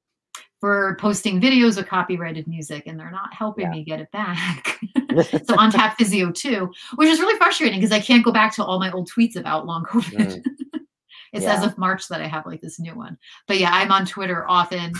for 0.59 0.97
posting 0.99 1.39
videos 1.39 1.77
with 1.77 1.87
copyrighted 1.87 2.47
music 2.47 2.83
and 2.87 2.99
they're 2.99 3.11
not 3.11 3.33
helping 3.33 3.65
yeah. 3.65 3.71
me 3.71 3.83
get 3.83 3.99
it 3.99 4.11
back. 4.11 4.79
so 5.45 5.55
on 5.57 5.71
tap 5.71 5.97
physio 5.97 6.31
too, 6.31 6.71
which 6.95 7.09
is 7.09 7.19
really 7.19 7.37
frustrating 7.37 7.79
because 7.79 7.91
I 7.91 7.99
can't 7.99 8.25
go 8.25 8.31
back 8.31 8.53
to 8.55 8.63
all 8.63 8.79
my 8.79 8.91
old 8.91 9.09
tweets 9.09 9.35
about 9.35 9.65
long 9.65 9.85
COVID. 9.85 10.13
Mm. 10.15 10.43
it's 11.33 11.43
yeah. 11.43 11.53
as 11.53 11.63
of 11.63 11.77
March 11.77 12.07
that 12.07 12.21
I 12.21 12.27
have 12.27 12.45
like 12.45 12.61
this 12.61 12.79
new 12.79 12.95
one. 12.95 13.17
But 13.47 13.59
yeah, 13.59 13.71
I'm 13.71 13.91
on 13.91 14.05
Twitter 14.05 14.47
often 14.47 14.93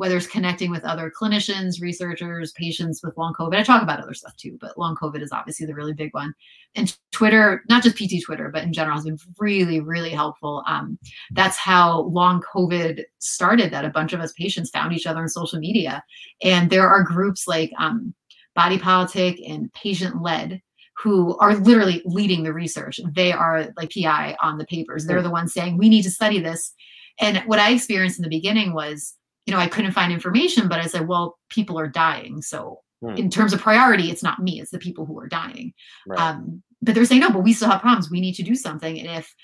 whether 0.00 0.16
it's 0.16 0.26
connecting 0.26 0.70
with 0.70 0.82
other 0.82 1.12
clinicians, 1.12 1.78
researchers, 1.78 2.52
patients 2.52 3.02
with 3.02 3.18
long 3.18 3.34
COVID. 3.38 3.54
I 3.54 3.62
talk 3.62 3.82
about 3.82 4.00
other 4.00 4.14
stuff 4.14 4.34
too, 4.34 4.56
but 4.58 4.78
long 4.78 4.96
COVID 4.96 5.20
is 5.20 5.30
obviously 5.30 5.66
the 5.66 5.74
really 5.74 5.92
big 5.92 6.14
one. 6.14 6.32
And 6.74 6.96
Twitter, 7.12 7.62
not 7.68 7.82
just 7.82 7.98
PT 7.98 8.24
Twitter, 8.24 8.48
but 8.48 8.62
in 8.62 8.72
general, 8.72 8.96
has 8.96 9.04
been 9.04 9.18
really, 9.38 9.80
really 9.80 10.08
helpful. 10.08 10.64
Um, 10.66 10.98
that's 11.32 11.58
how 11.58 12.04
long 12.04 12.42
COVID 12.50 13.02
started, 13.18 13.70
that 13.74 13.84
a 13.84 13.90
bunch 13.90 14.14
of 14.14 14.20
us 14.20 14.32
patients 14.32 14.70
found 14.70 14.94
each 14.94 15.06
other 15.06 15.20
on 15.20 15.28
social 15.28 15.58
media. 15.58 16.02
And 16.42 16.70
there 16.70 16.88
are 16.88 17.02
groups 17.02 17.46
like 17.46 17.70
um, 17.78 18.14
Body 18.54 18.78
Politic 18.78 19.38
and 19.46 19.70
Patient 19.74 20.22
Led 20.22 20.62
who 20.96 21.36
are 21.40 21.56
literally 21.56 22.00
leading 22.06 22.42
the 22.42 22.54
research. 22.54 23.00
They 23.12 23.32
are 23.32 23.68
like 23.76 23.92
PI 23.92 24.34
on 24.42 24.56
the 24.56 24.64
papers. 24.64 25.04
They're 25.04 25.20
the 25.20 25.28
ones 25.28 25.52
saying, 25.52 25.76
we 25.76 25.90
need 25.90 26.04
to 26.04 26.10
study 26.10 26.40
this. 26.40 26.72
And 27.18 27.42
what 27.44 27.58
I 27.58 27.72
experienced 27.72 28.18
in 28.18 28.22
the 28.22 28.30
beginning 28.30 28.72
was 28.72 29.14
you 29.50 29.56
know, 29.56 29.60
I 29.60 29.66
couldn't 29.66 29.90
find 29.90 30.12
information, 30.12 30.68
but 30.68 30.78
I 30.78 30.86
said, 30.86 31.08
well, 31.08 31.36
people 31.48 31.76
are 31.76 31.88
dying. 31.88 32.40
So 32.40 32.82
hmm. 33.02 33.16
in 33.16 33.30
terms 33.30 33.52
of 33.52 33.60
priority, 33.60 34.08
it's 34.08 34.22
not 34.22 34.38
me, 34.38 34.60
it's 34.60 34.70
the 34.70 34.78
people 34.78 35.04
who 35.04 35.18
are 35.18 35.26
dying. 35.26 35.72
Right. 36.06 36.20
Um, 36.20 36.62
but 36.80 36.94
they're 36.94 37.04
saying, 37.04 37.22
no, 37.22 37.30
but 37.30 37.42
we 37.42 37.52
still 37.52 37.68
have 37.68 37.80
problems. 37.80 38.12
We 38.12 38.20
need 38.20 38.34
to 38.34 38.44
do 38.44 38.54
something. 38.54 38.96
And 38.96 39.08
if 39.08 39.34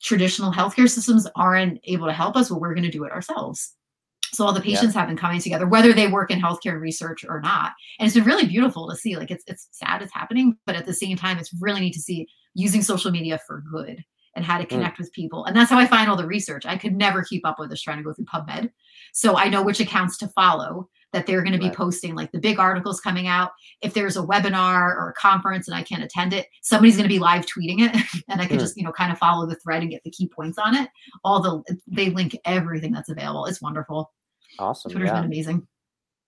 traditional 0.00 0.52
healthcare 0.52 0.88
systems 0.88 1.26
aren't 1.34 1.80
able 1.84 2.06
to 2.06 2.12
help 2.12 2.36
us, 2.36 2.52
well, 2.52 2.60
we're 2.60 2.72
going 2.72 2.84
to 2.84 2.90
do 2.90 3.02
it 3.02 3.10
ourselves. 3.10 3.74
So 4.32 4.46
all 4.46 4.52
the 4.52 4.60
patients 4.60 4.94
yeah. 4.94 5.00
have 5.00 5.08
been 5.08 5.16
coming 5.16 5.40
together, 5.40 5.66
whether 5.66 5.92
they 5.92 6.06
work 6.06 6.30
in 6.30 6.38
healthcare 6.38 6.80
research 6.80 7.24
or 7.28 7.40
not. 7.40 7.72
And 7.98 8.06
it's 8.06 8.14
been 8.14 8.24
really 8.24 8.46
beautiful 8.46 8.88
to 8.88 8.94
see. 8.94 9.16
Like 9.16 9.32
it's 9.32 9.42
it's 9.48 9.66
sad 9.72 10.02
it's 10.02 10.14
happening, 10.14 10.56
but 10.66 10.76
at 10.76 10.86
the 10.86 10.94
same 10.94 11.16
time, 11.16 11.38
it's 11.38 11.52
really 11.60 11.80
neat 11.80 11.94
to 11.94 12.00
see 12.00 12.28
using 12.54 12.82
social 12.82 13.10
media 13.10 13.40
for 13.44 13.64
good 13.72 14.04
and 14.38 14.46
how 14.46 14.56
to 14.56 14.62
hmm. 14.62 14.68
connect 14.68 14.96
mm. 14.96 15.00
with 15.00 15.12
people. 15.12 15.44
And 15.46 15.56
that's 15.56 15.68
how 15.68 15.78
I 15.80 15.86
find 15.86 16.08
all 16.08 16.16
the 16.16 16.24
research. 16.24 16.64
I 16.64 16.76
could 16.76 16.94
never 16.94 17.24
keep 17.24 17.44
up 17.44 17.58
with 17.58 17.70
this 17.70 17.82
trying 17.82 17.96
to 17.98 18.04
go 18.04 18.12
through 18.12 18.26
PubMed. 18.26 18.70
So 19.12 19.36
I 19.36 19.48
know 19.48 19.62
which 19.62 19.80
accounts 19.80 20.16
to 20.18 20.28
follow 20.28 20.88
that 21.12 21.26
they're 21.26 21.42
going 21.42 21.54
to 21.54 21.58
be 21.58 21.66
right. 21.66 21.76
posting 21.76 22.14
like 22.14 22.30
the 22.30 22.38
big 22.38 22.60
articles 22.60 23.00
coming 23.00 23.26
out. 23.26 23.50
If 23.82 23.94
there's 23.94 24.16
a 24.16 24.22
webinar 24.22 24.94
or 24.94 25.08
a 25.08 25.20
conference 25.20 25.66
and 25.66 25.76
I 25.76 25.82
can't 25.82 26.04
attend 26.04 26.34
it, 26.34 26.46
somebody's 26.62 26.96
going 26.96 27.08
to 27.08 27.12
be 27.12 27.18
live 27.18 27.46
tweeting 27.46 27.80
it 27.80 27.96
and 28.28 28.40
I 28.40 28.46
can 28.46 28.58
mm. 28.58 28.60
just, 28.60 28.76
you 28.76 28.84
know, 28.84 28.92
kind 28.92 29.10
of 29.10 29.18
follow 29.18 29.44
the 29.44 29.56
thread 29.56 29.82
and 29.82 29.90
get 29.90 30.04
the 30.04 30.10
key 30.10 30.28
points 30.28 30.56
on 30.56 30.76
it. 30.76 30.88
All 31.24 31.42
the 31.42 31.76
they 31.88 32.10
link 32.10 32.36
everything 32.44 32.92
that's 32.92 33.08
available. 33.08 33.46
It's 33.46 33.60
wonderful. 33.60 34.12
Awesome. 34.60 34.92
Twitter's 34.92 35.08
yeah. 35.08 35.14
been 35.16 35.24
amazing. 35.24 35.66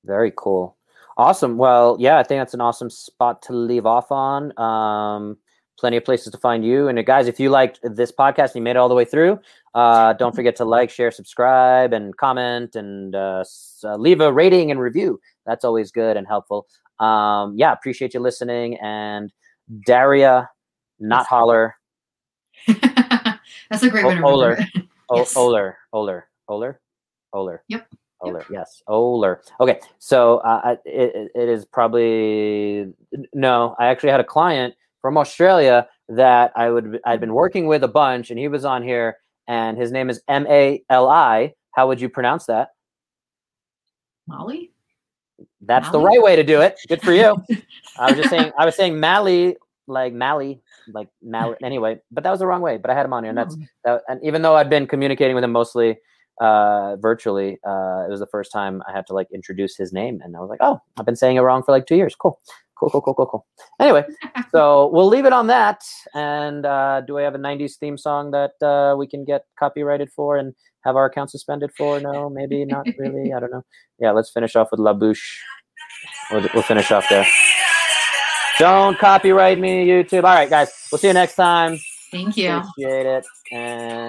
Very 0.04 0.32
cool. 0.36 0.76
Awesome. 1.16 1.58
Well, 1.58 1.96
yeah, 2.00 2.18
I 2.18 2.24
think 2.24 2.40
that's 2.40 2.54
an 2.54 2.60
awesome 2.60 2.90
spot 2.90 3.42
to 3.42 3.52
leave 3.52 3.86
off 3.86 4.10
on. 4.10 4.58
Um, 4.58 5.36
plenty 5.80 5.96
of 5.96 6.04
places 6.04 6.30
to 6.30 6.38
find 6.38 6.64
you. 6.64 6.88
And 6.88 6.98
uh, 6.98 7.02
guys, 7.02 7.26
if 7.26 7.40
you 7.40 7.48
liked 7.48 7.80
this 7.82 8.12
podcast 8.12 8.48
and 8.48 8.56
you 8.56 8.62
made 8.62 8.72
it 8.72 8.76
all 8.76 8.88
the 8.88 8.94
way 8.94 9.06
through, 9.06 9.40
uh, 9.74 10.12
don't 10.20 10.34
forget 10.34 10.54
to 10.56 10.64
like, 10.64 10.90
share, 10.90 11.10
subscribe, 11.10 11.92
and 11.92 12.16
comment, 12.16 12.76
and 12.76 13.14
uh, 13.14 13.42
uh, 13.82 13.96
leave 13.96 14.20
a 14.20 14.32
rating 14.32 14.70
and 14.70 14.78
review. 14.78 15.18
That's 15.46 15.64
always 15.64 15.90
good 15.90 16.16
and 16.16 16.26
helpful. 16.26 16.68
Um, 17.00 17.54
yeah, 17.56 17.72
appreciate 17.72 18.12
you 18.14 18.20
listening. 18.20 18.76
And 18.82 19.32
Daria, 19.86 20.50
not 21.00 21.26
holler. 21.26 21.74
That's 22.66 23.82
a 23.82 23.88
great 23.88 24.04
o- 24.04 24.08
one. 24.08 24.22
Oller. 24.22 24.58
yes. 25.14 25.34
Oller. 25.34 25.78
Oller. 25.92 26.28
Oller. 26.46 26.80
Oller. 27.32 27.64
Yep. 27.68 27.88
Oller, 28.22 28.40
yep. 28.40 28.46
yes, 28.50 28.82
Oller. 28.86 29.40
Okay, 29.60 29.80
so 29.98 30.38
uh, 30.38 30.76
it, 30.84 31.30
it 31.34 31.48
is 31.48 31.64
probably 31.64 32.92
no. 33.32 33.74
I 33.78 33.86
actually 33.86 34.10
had 34.10 34.20
a 34.20 34.24
client 34.24 34.74
from 35.00 35.16
Australia 35.16 35.88
that 36.08 36.52
I 36.56 36.70
would 36.70 37.00
I'd 37.04 37.20
been 37.20 37.34
working 37.34 37.66
with 37.66 37.84
a 37.84 37.88
bunch, 37.88 38.30
and 38.30 38.38
he 38.38 38.48
was 38.48 38.64
on 38.64 38.82
here, 38.82 39.16
and 39.48 39.78
his 39.78 39.92
name 39.92 40.10
is 40.10 40.20
M 40.28 40.46
A 40.48 40.82
L 40.90 41.08
I. 41.08 41.54
How 41.72 41.86
would 41.88 42.00
you 42.00 42.08
pronounce 42.08 42.46
that? 42.46 42.70
Molly. 44.26 44.72
That's 45.62 45.90
the 45.90 46.00
right 46.00 46.20
way 46.22 46.36
to 46.36 46.42
do 46.42 46.60
it. 46.60 46.78
Good 46.88 47.02
for 47.02 47.12
you. 47.12 47.36
I 47.98 48.06
was 48.10 48.16
just 48.16 48.30
saying. 48.34 48.52
I 48.58 48.64
was 48.64 48.76
saying 48.76 48.98
Mally, 48.98 49.56
like 49.86 50.12
Mally, 50.12 50.60
like 50.92 51.08
Mally. 51.22 51.56
Anyway, 51.62 52.00
but 52.10 52.24
that 52.24 52.30
was 52.30 52.40
the 52.40 52.46
wrong 52.46 52.60
way. 52.60 52.76
But 52.76 52.90
I 52.90 52.94
had 52.94 53.04
him 53.06 53.12
on 53.12 53.24
here, 53.24 53.30
and 53.30 53.38
that's 53.38 53.56
Oh, 53.56 53.66
that, 53.84 54.02
and 54.08 54.20
even 54.24 54.42
though 54.42 54.56
I'd 54.56 54.70
been 54.70 54.86
communicating 54.86 55.34
with 55.34 55.44
him 55.44 55.52
mostly 55.52 55.98
uh, 56.40 56.96
virtually, 56.96 57.58
uh, 57.66 58.04
it 58.06 58.10
was 58.10 58.20
the 58.20 58.28
first 58.30 58.52
time 58.52 58.82
I 58.88 58.92
had 58.92 59.06
to 59.08 59.14
like 59.14 59.28
introduce 59.32 59.76
his 59.76 59.92
name, 59.92 60.20
and 60.22 60.36
I 60.36 60.40
was 60.40 60.48
like, 60.48 60.60
oh, 60.62 60.80
I've 60.98 61.06
been 61.06 61.16
saying 61.16 61.36
it 61.36 61.40
wrong 61.40 61.62
for 61.62 61.72
like 61.72 61.86
two 61.86 61.96
years. 61.96 62.14
Cool, 62.14 62.40
cool, 62.80 62.90
cool, 62.90 63.02
cool, 63.02 63.14
cool, 63.14 63.26
cool. 63.26 63.46
Anyway, 63.78 64.04
so 64.50 64.90
we'll 64.92 65.06
leave 65.06 65.26
it 65.26 65.32
on 65.32 65.46
that. 65.48 65.82
And 66.14 66.64
uh, 66.66 67.02
do 67.02 67.18
I 67.18 67.22
have 67.22 67.34
a 67.34 67.38
'90s 67.38 67.76
theme 67.78 67.98
song 67.98 68.30
that 68.32 68.52
uh, 68.66 68.96
we 68.96 69.06
can 69.06 69.24
get 69.24 69.44
copyrighted 69.58 70.10
for 70.10 70.38
and 70.38 70.54
have 70.84 70.96
our 70.96 71.06
account 71.06 71.30
suspended 71.30 71.70
for? 71.76 72.00
No, 72.00 72.30
maybe 72.30 72.64
not 72.64 72.86
really. 72.98 73.32
I 73.32 73.40
don't 73.40 73.52
know. 73.52 73.64
Yeah, 73.98 74.12
let's 74.12 74.30
finish 74.30 74.56
off 74.56 74.68
with 74.70 74.80
La 74.80 74.94
Bouche. 74.94 75.38
We'll, 76.30 76.48
we'll 76.54 76.62
finish 76.62 76.90
off 76.90 77.06
there. 77.08 77.26
Don't 78.58 78.98
copyright 78.98 79.58
me, 79.58 79.86
YouTube. 79.86 80.24
All 80.24 80.34
right, 80.34 80.50
guys. 80.50 80.70
We'll 80.90 80.98
see 80.98 81.08
you 81.08 81.14
next 81.14 81.34
time. 81.34 81.78
Thank 82.10 82.36
you. 82.36 82.50
Appreciate 82.50 83.06
it. 83.06 83.26
And 83.52 84.00